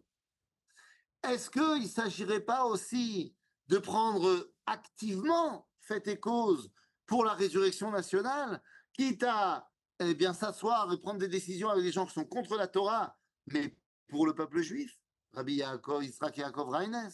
est-ce 1.23 1.49
qu'il 1.49 1.83
ne 1.83 1.87
s'agirait 1.87 2.41
pas 2.41 2.65
aussi 2.65 3.35
de 3.67 3.77
prendre 3.77 4.51
activement 4.65 5.69
fait 5.79 6.07
et 6.07 6.19
cause 6.19 6.71
pour 7.05 7.23
la 7.25 7.33
résurrection 7.33 7.91
nationale, 7.91 8.61
quitte 8.93 9.23
à 9.23 9.69
eh 9.99 10.15
bien 10.15 10.33
s'asseoir 10.33 10.91
et 10.91 10.97
prendre 10.97 11.19
des 11.19 11.27
décisions 11.27 11.69
avec 11.69 11.83
des 11.83 11.91
gens 11.91 12.05
qui 12.05 12.13
sont 12.13 12.25
contre 12.25 12.57
la 12.57 12.67
Torah, 12.67 13.17
mais 13.47 13.77
pour 14.07 14.25
le 14.25 14.33
peuple 14.35 14.61
juif? 14.61 14.97
Rabbi 15.33 15.55
Yaakov, 15.55 16.03
Yitzhak 16.03 16.37
Yaakov 16.37 16.69
Raines 16.69 17.11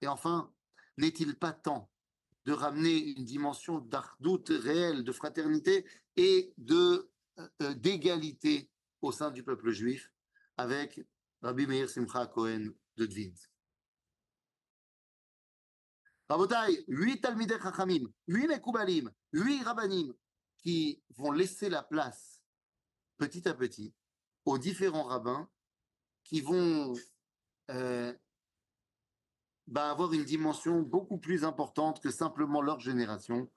Et 0.00 0.06
enfin, 0.06 0.52
n'est-il 0.96 1.38
pas 1.38 1.52
temps 1.52 1.91
de 2.44 2.52
ramener 2.52 2.96
une 3.16 3.24
dimension 3.24 3.78
d'ardoute 3.78 4.48
réelle, 4.50 5.04
de 5.04 5.12
fraternité 5.12 5.86
et 6.16 6.52
de 6.58 7.10
euh, 7.38 7.48
euh, 7.62 7.74
d'égalité 7.74 8.70
au 9.00 9.12
sein 9.12 9.30
du 9.30 9.42
peuple 9.42 9.70
juif 9.70 10.12
avec 10.56 11.00
Rabbi 11.40 11.66
Meir 11.66 11.88
Simcha 11.88 12.26
Cohen 12.26 12.68
de 12.96 13.06
Dvin. 13.06 13.32
Rabotai, 16.28 16.84
huit 16.88 17.20
Talmidei 17.20 17.58
Chachamim, 17.62 18.06
huit 18.26 18.46
Mekoubalim, 18.48 19.10
huit 19.32 19.62
Rabbanim 19.62 20.14
qui 20.58 21.02
vont 21.10 21.32
laisser 21.32 21.68
la 21.68 21.82
place 21.82 22.40
petit 23.18 23.46
à 23.48 23.54
petit 23.54 23.94
aux 24.44 24.58
différents 24.58 25.04
rabbins 25.04 25.48
qui 26.24 26.40
vont 26.40 26.94
euh, 27.70 28.14
bah, 29.66 29.90
avoir 29.90 30.12
une 30.12 30.24
dimension 30.24 30.82
beaucoup 30.82 31.18
plus 31.18 31.44
importante 31.44 32.00
que 32.00 32.10
simplement 32.10 32.60
leur 32.60 32.80
génération. 32.80 33.50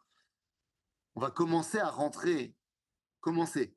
On 1.16 1.22
va 1.22 1.32
commencer 1.32 1.80
à 1.80 1.90
rentrer, 1.90 2.56
commencer 3.22 3.76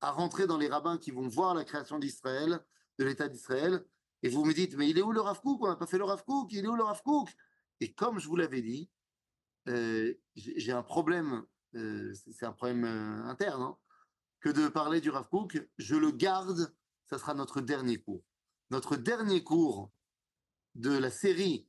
à 0.00 0.10
rentrer 0.10 0.46
dans 0.46 0.58
les 0.58 0.68
rabbins 0.68 0.98
qui 0.98 1.10
vont 1.10 1.28
voir 1.28 1.54
la 1.54 1.64
création 1.64 1.98
d'Israël, 1.98 2.64
de 2.98 3.04
l'État 3.04 3.28
d'Israël, 3.28 3.84
et 4.22 4.28
vous 4.28 4.44
me 4.44 4.52
dites, 4.52 4.76
mais 4.76 4.88
il 4.88 4.98
est 4.98 5.02
où 5.02 5.12
le 5.12 5.20
Rav 5.20 5.40
On 5.44 5.68
n'a 5.68 5.76
pas 5.76 5.86
fait 5.86 5.98
le 5.98 6.04
Rav 6.04 6.24
il 6.50 6.64
est 6.64 6.68
où 6.68 6.74
le 6.74 6.82
Rav 6.82 7.00
Et 7.80 7.92
comme 7.92 8.18
je 8.18 8.26
vous 8.26 8.36
l'avais 8.36 8.62
dit, 8.62 8.90
euh, 9.68 10.14
j'ai 10.34 10.72
un 10.72 10.82
problème, 10.82 11.44
euh, 11.74 12.12
c'est 12.32 12.46
un 12.46 12.52
problème 12.52 12.84
interne, 12.84 13.62
hein, 13.62 13.76
que 14.40 14.48
de 14.48 14.68
parler 14.68 15.00
du 15.00 15.10
Rav 15.10 15.28
je 15.78 15.94
le 15.94 16.10
garde, 16.10 16.74
ça 17.06 17.18
sera 17.18 17.34
notre 17.34 17.60
dernier 17.60 17.98
cours. 17.98 18.24
Notre 18.70 18.96
dernier 18.96 19.44
cours 19.44 19.92
de 20.74 20.96
la 20.96 21.10
série 21.10 21.67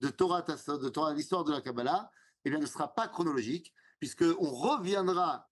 de 0.00 0.08
Torah, 0.08 0.42
de 0.42 0.88
Torah, 0.88 1.12
l'histoire 1.12 1.44
de 1.44 1.52
la 1.52 1.60
Kabbalah, 1.60 2.10
eh 2.44 2.50
bien, 2.50 2.58
ne 2.58 2.66
sera 2.66 2.94
pas 2.94 3.08
chronologique, 3.08 3.74
puisqu'on 3.98 4.50
reviendra 4.50 5.48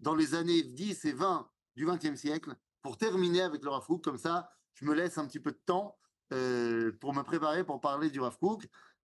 dans 0.00 0.14
les 0.14 0.34
années 0.34 0.62
10 0.62 1.04
et 1.06 1.12
20 1.12 1.50
du 1.76 1.86
XXe 1.86 2.14
siècle 2.14 2.54
pour 2.82 2.96
terminer 2.96 3.42
avec 3.42 3.62
le 3.64 3.70
Rav 3.70 3.86
Comme 4.02 4.18
ça, 4.18 4.50
je 4.74 4.84
me 4.84 4.94
laisse 4.94 5.18
un 5.18 5.26
petit 5.26 5.40
peu 5.40 5.52
de 5.52 5.60
temps 5.66 5.98
euh, 6.32 6.92
pour 7.00 7.14
me 7.14 7.22
préparer 7.22 7.64
pour 7.64 7.80
parler 7.80 8.10
du 8.10 8.20
Rav 8.20 8.36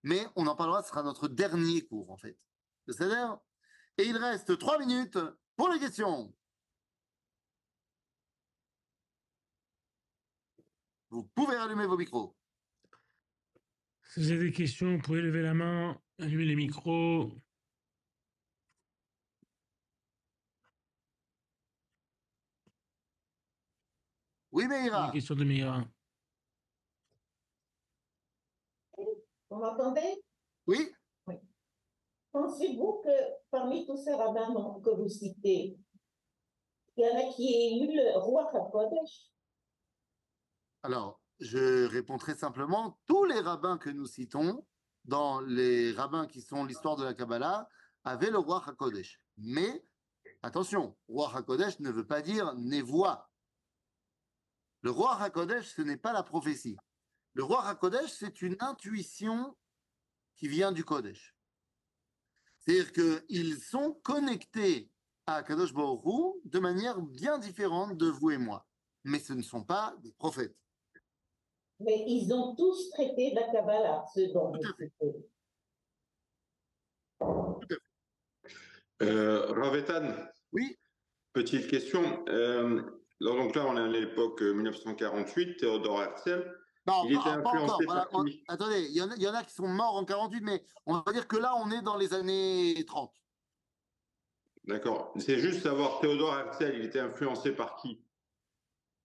mais 0.03 0.27
on 0.37 0.47
en 0.47 0.57
parlera, 0.57 0.83
ce 0.83 0.89
sera 0.89 1.03
notre 1.03 1.29
dernier 1.29 1.83
cours, 1.87 2.11
en 2.11 2.16
fait. 2.16 2.39
C'est-à-dire 2.87 3.39
Et 3.99 4.05
il 4.05 4.16
reste 4.16 4.59
trois 4.59 4.79
minutes 4.79 5.18
pour 5.57 5.68
les 5.68 5.79
questions. 5.79 6.33
Vous 11.11 11.25
pouvez 11.35 11.57
allumer 11.57 11.87
vos 11.87 11.99
micros. 11.99 12.37
Si 14.11 14.18
vous 14.18 14.32
avez 14.32 14.46
des 14.46 14.52
questions, 14.52 14.96
vous 14.96 15.02
pouvez 15.02 15.22
lever 15.22 15.40
la 15.40 15.54
main, 15.54 15.96
allumer 16.18 16.44
les 16.44 16.56
micros. 16.56 17.30
Oui, 24.50 24.66
Meira. 24.66 25.06
Une 25.06 25.12
question 25.12 25.36
de 25.36 25.44
Meira. 25.44 25.84
Vous 28.98 29.56
m'entendez? 29.56 30.20
Oui. 30.66 30.92
Oui. 31.28 31.36
Pensez-vous 32.32 33.02
que 33.04 33.11
parmi 33.52 33.86
tous 33.86 33.96
ces 33.96 34.12
rabbins 34.12 34.80
que 34.84 34.90
vous 34.90 35.08
citez, 35.08 35.78
il 36.96 37.04
y 37.04 37.08
en 37.08 37.16
a 37.16 37.32
qui 37.32 37.46
aient 37.46 37.84
eu 37.84 37.96
le 37.96 38.18
roi 38.18 38.50
Hakodesh 38.52 39.30
alors, 40.82 41.20
je 41.41 41.86
réponds 41.86 42.18
très 42.18 42.36
simplement, 42.36 43.01
tous 43.07 43.24
les 43.24 43.41
rabbins 43.41 43.78
que 43.78 43.91
nous 43.91 44.07
citons, 44.07 44.66
dans 45.05 45.41
les 45.41 45.93
rabbins 45.93 46.26
qui 46.26 46.43
sont 46.43 46.64
l'histoire 46.64 46.97
de 46.97 47.05
la 47.05 47.14
Kabbalah, 47.14 47.68
avaient 48.05 48.30
le 48.30 48.38
roi 48.38 48.62
HaKodesh. 48.66 49.20
Mais, 49.38 49.84
attention, 50.43 50.97
roi 51.09 51.34
HaKodesh 51.34 51.80
ne 51.80 51.91
veut 51.91 52.07
pas 52.07 52.20
dire 52.20 52.55
névoie. 52.55 53.30
Le 54.82 54.91
roi 54.91 55.20
HaKodesh, 55.20 55.74
ce 55.74 55.82
n'est 55.82 55.97
pas 55.97 56.12
la 56.12 56.22
prophétie. 56.22 56.76
Le 57.34 57.45
roi 57.45 57.66
HaKodesh, 57.66 58.11
c'est 58.11 58.43
une 58.43 58.57
intuition 58.61 59.57
qui 60.36 60.49
vient 60.49 60.72
du 60.72 60.84
Kodesh. 60.84 61.36
C'est-à-dire 62.59 62.93
qu'ils 62.93 63.61
sont 63.61 63.95
connectés 64.03 64.91
à 65.26 65.43
Kadosh 65.43 65.72
Baruch 65.72 66.36
de 66.45 66.59
manière 66.59 67.01
bien 67.01 67.38
différente 67.38 67.97
de 67.97 68.07
vous 68.07 68.30
et 68.30 68.38
moi. 68.38 68.66
Mais 69.05 69.18
ce 69.18 69.32
ne 69.32 69.43
sont 69.43 69.64
pas 69.64 69.95
des 70.03 70.12
prophètes. 70.12 70.57
Mais 71.81 72.05
ils 72.07 72.33
ont 72.33 72.55
tous 72.55 72.91
traité 72.91 73.31
de 73.31 73.37
la 73.37 73.51
Kabbalah, 73.51 74.05
ce 74.14 74.33
dont 74.33 74.53
vous 74.53 74.61
euh, 79.03 79.53
Ravetan. 79.53 80.14
Oui. 80.53 80.76
Petite 81.33 81.68
question. 81.68 82.24
Euh, 82.28 82.83
donc 83.20 83.55
là, 83.55 83.64
on 83.66 83.76
est 83.76 83.81
à 83.81 83.87
l'époque 83.87 84.43
1948, 84.43 85.57
Théodore 85.59 86.03
Herzl. 86.03 86.57
Non, 86.87 87.05
il 87.05 87.14
était 87.14 87.28
influencé 87.28 87.87
par 87.87 88.09
Attendez, 88.49 88.87
il 88.89 88.97
y, 88.97 89.03
en 89.03 89.11
a, 89.11 89.14
il 89.16 89.22
y, 89.22 89.28
en 89.28 89.35
a, 89.35 89.43
qui 89.45 89.55
sont 89.55 89.68
morts 89.68 89.97
en 89.97 90.05
48, 90.05 90.41
mais 90.43 90.64
on 90.87 90.99
va 90.99 91.12
dire 91.12 91.28
que 91.28 91.37
là, 91.37 91.55
on 91.57 91.70
est 91.70 91.83
dans 91.83 91.97
les 91.97 92.14
années 92.14 92.83
30. 92.87 93.12
D'accord. 94.64 95.12
C'est 95.18 95.39
juste 95.39 95.62
savoir, 95.62 96.01
Théodore 96.01 96.39
Herzl, 96.39 96.74
il 96.74 96.85
était 96.85 97.01
influencé 97.01 97.53
par 97.53 97.76
qui? 97.76 98.03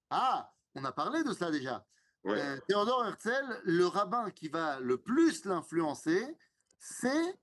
Ah, 0.09 0.53
on 0.73 0.83
a 0.83 0.91
parlé 0.91 1.23
de 1.23 1.33
ça 1.33 1.51
déjà. 1.51 1.85
Euh, 2.27 2.57
Théodore 2.67 3.05
Herzl, 3.05 3.61
le 3.65 3.85
rabbin 3.85 4.31
qui 4.31 4.47
va 4.47 4.79
le 4.79 4.97
plus 4.97 5.45
l'influencer, 5.45 6.25
c'est 6.79 7.39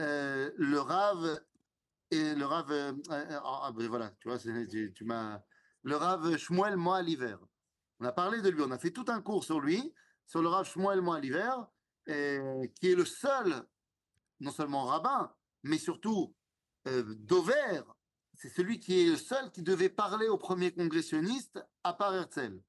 euh, 0.00 0.50
le 0.56 0.78
Rav 0.78 1.40
et 2.10 2.34
le 2.34 2.44
Rav. 2.44 2.70
Euh, 2.70 2.92
ah, 3.08 3.72
ben 3.74 3.88
voilà, 3.88 4.10
tu 4.20 4.28
vois, 4.28 4.38
tu, 4.38 5.04
m'as 5.04 5.40
le 5.82 5.96
Rav 5.96 6.36
Shmuel 6.36 6.76
l'hiver. 7.02 7.38
On 7.98 8.04
a 8.04 8.12
parlé 8.12 8.42
de 8.42 8.50
lui, 8.50 8.62
on 8.62 8.70
a 8.72 8.78
fait 8.78 8.90
tout 8.90 9.06
un 9.08 9.22
cours 9.22 9.42
sur 9.42 9.60
lui, 9.60 9.94
sur 10.26 10.42
le 10.42 10.48
Rav 10.48 10.66
Shmuel 10.66 11.00
l'hiver, 11.22 11.66
qui 12.06 12.12
est 12.12 12.94
le 12.94 13.06
seul, 13.06 13.66
non 14.40 14.50
seulement 14.50 14.84
rabbin, 14.84 15.32
mais 15.62 15.78
surtout 15.78 16.34
Dover. 16.84 17.82
C'est 18.34 18.50
celui 18.50 18.80
qui 18.80 19.00
est 19.00 19.10
le 19.10 19.16
seul 19.16 19.50
qui 19.50 19.62
devait 19.62 19.88
parler 19.88 20.28
au 20.28 20.36
premier 20.36 20.72
congressionniste 20.72 21.58
à 21.84 21.94
part 21.94 22.14
Herzl. 22.14 22.60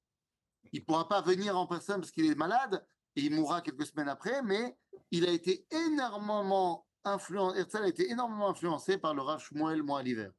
Il 0.72 0.80
ne 0.80 0.84
pourra 0.84 1.08
pas 1.08 1.20
venir 1.22 1.58
en 1.58 1.66
personne 1.66 2.00
parce 2.00 2.10
qu'il 2.10 2.30
est 2.30 2.34
malade 2.34 2.86
et 3.16 3.22
il 3.22 3.34
mourra 3.34 3.62
quelques 3.62 3.86
semaines 3.86 4.08
après, 4.08 4.42
mais 4.42 4.76
il 5.10 5.26
a 5.26 5.30
été 5.30 5.66
énormément 5.70 6.86
influencé, 7.04 7.60
Herzl 7.60 7.84
a 7.84 7.88
été 7.88 8.10
énormément 8.10 8.50
influencé 8.50 8.98
par 8.98 9.14
le 9.14 9.22
Rav 9.22 9.40
Shmuel 9.40 9.82
l'hiver. 10.04 10.32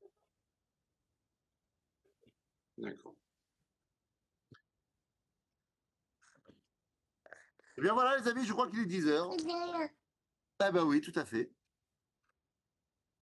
D'accord. 2.78 3.16
Eh 7.78 7.82
bien 7.82 7.94
voilà 7.94 8.18
les 8.18 8.28
amis, 8.28 8.46
je 8.46 8.52
crois 8.52 8.70
qu'il 8.70 8.80
est 8.80 8.86
10 8.86 9.08
heures. 9.08 9.32
Eh 10.62 10.72
ben 10.72 10.84
oui, 10.84 11.00
tout 11.02 11.18
à 11.18 11.26
fait. 11.26 11.50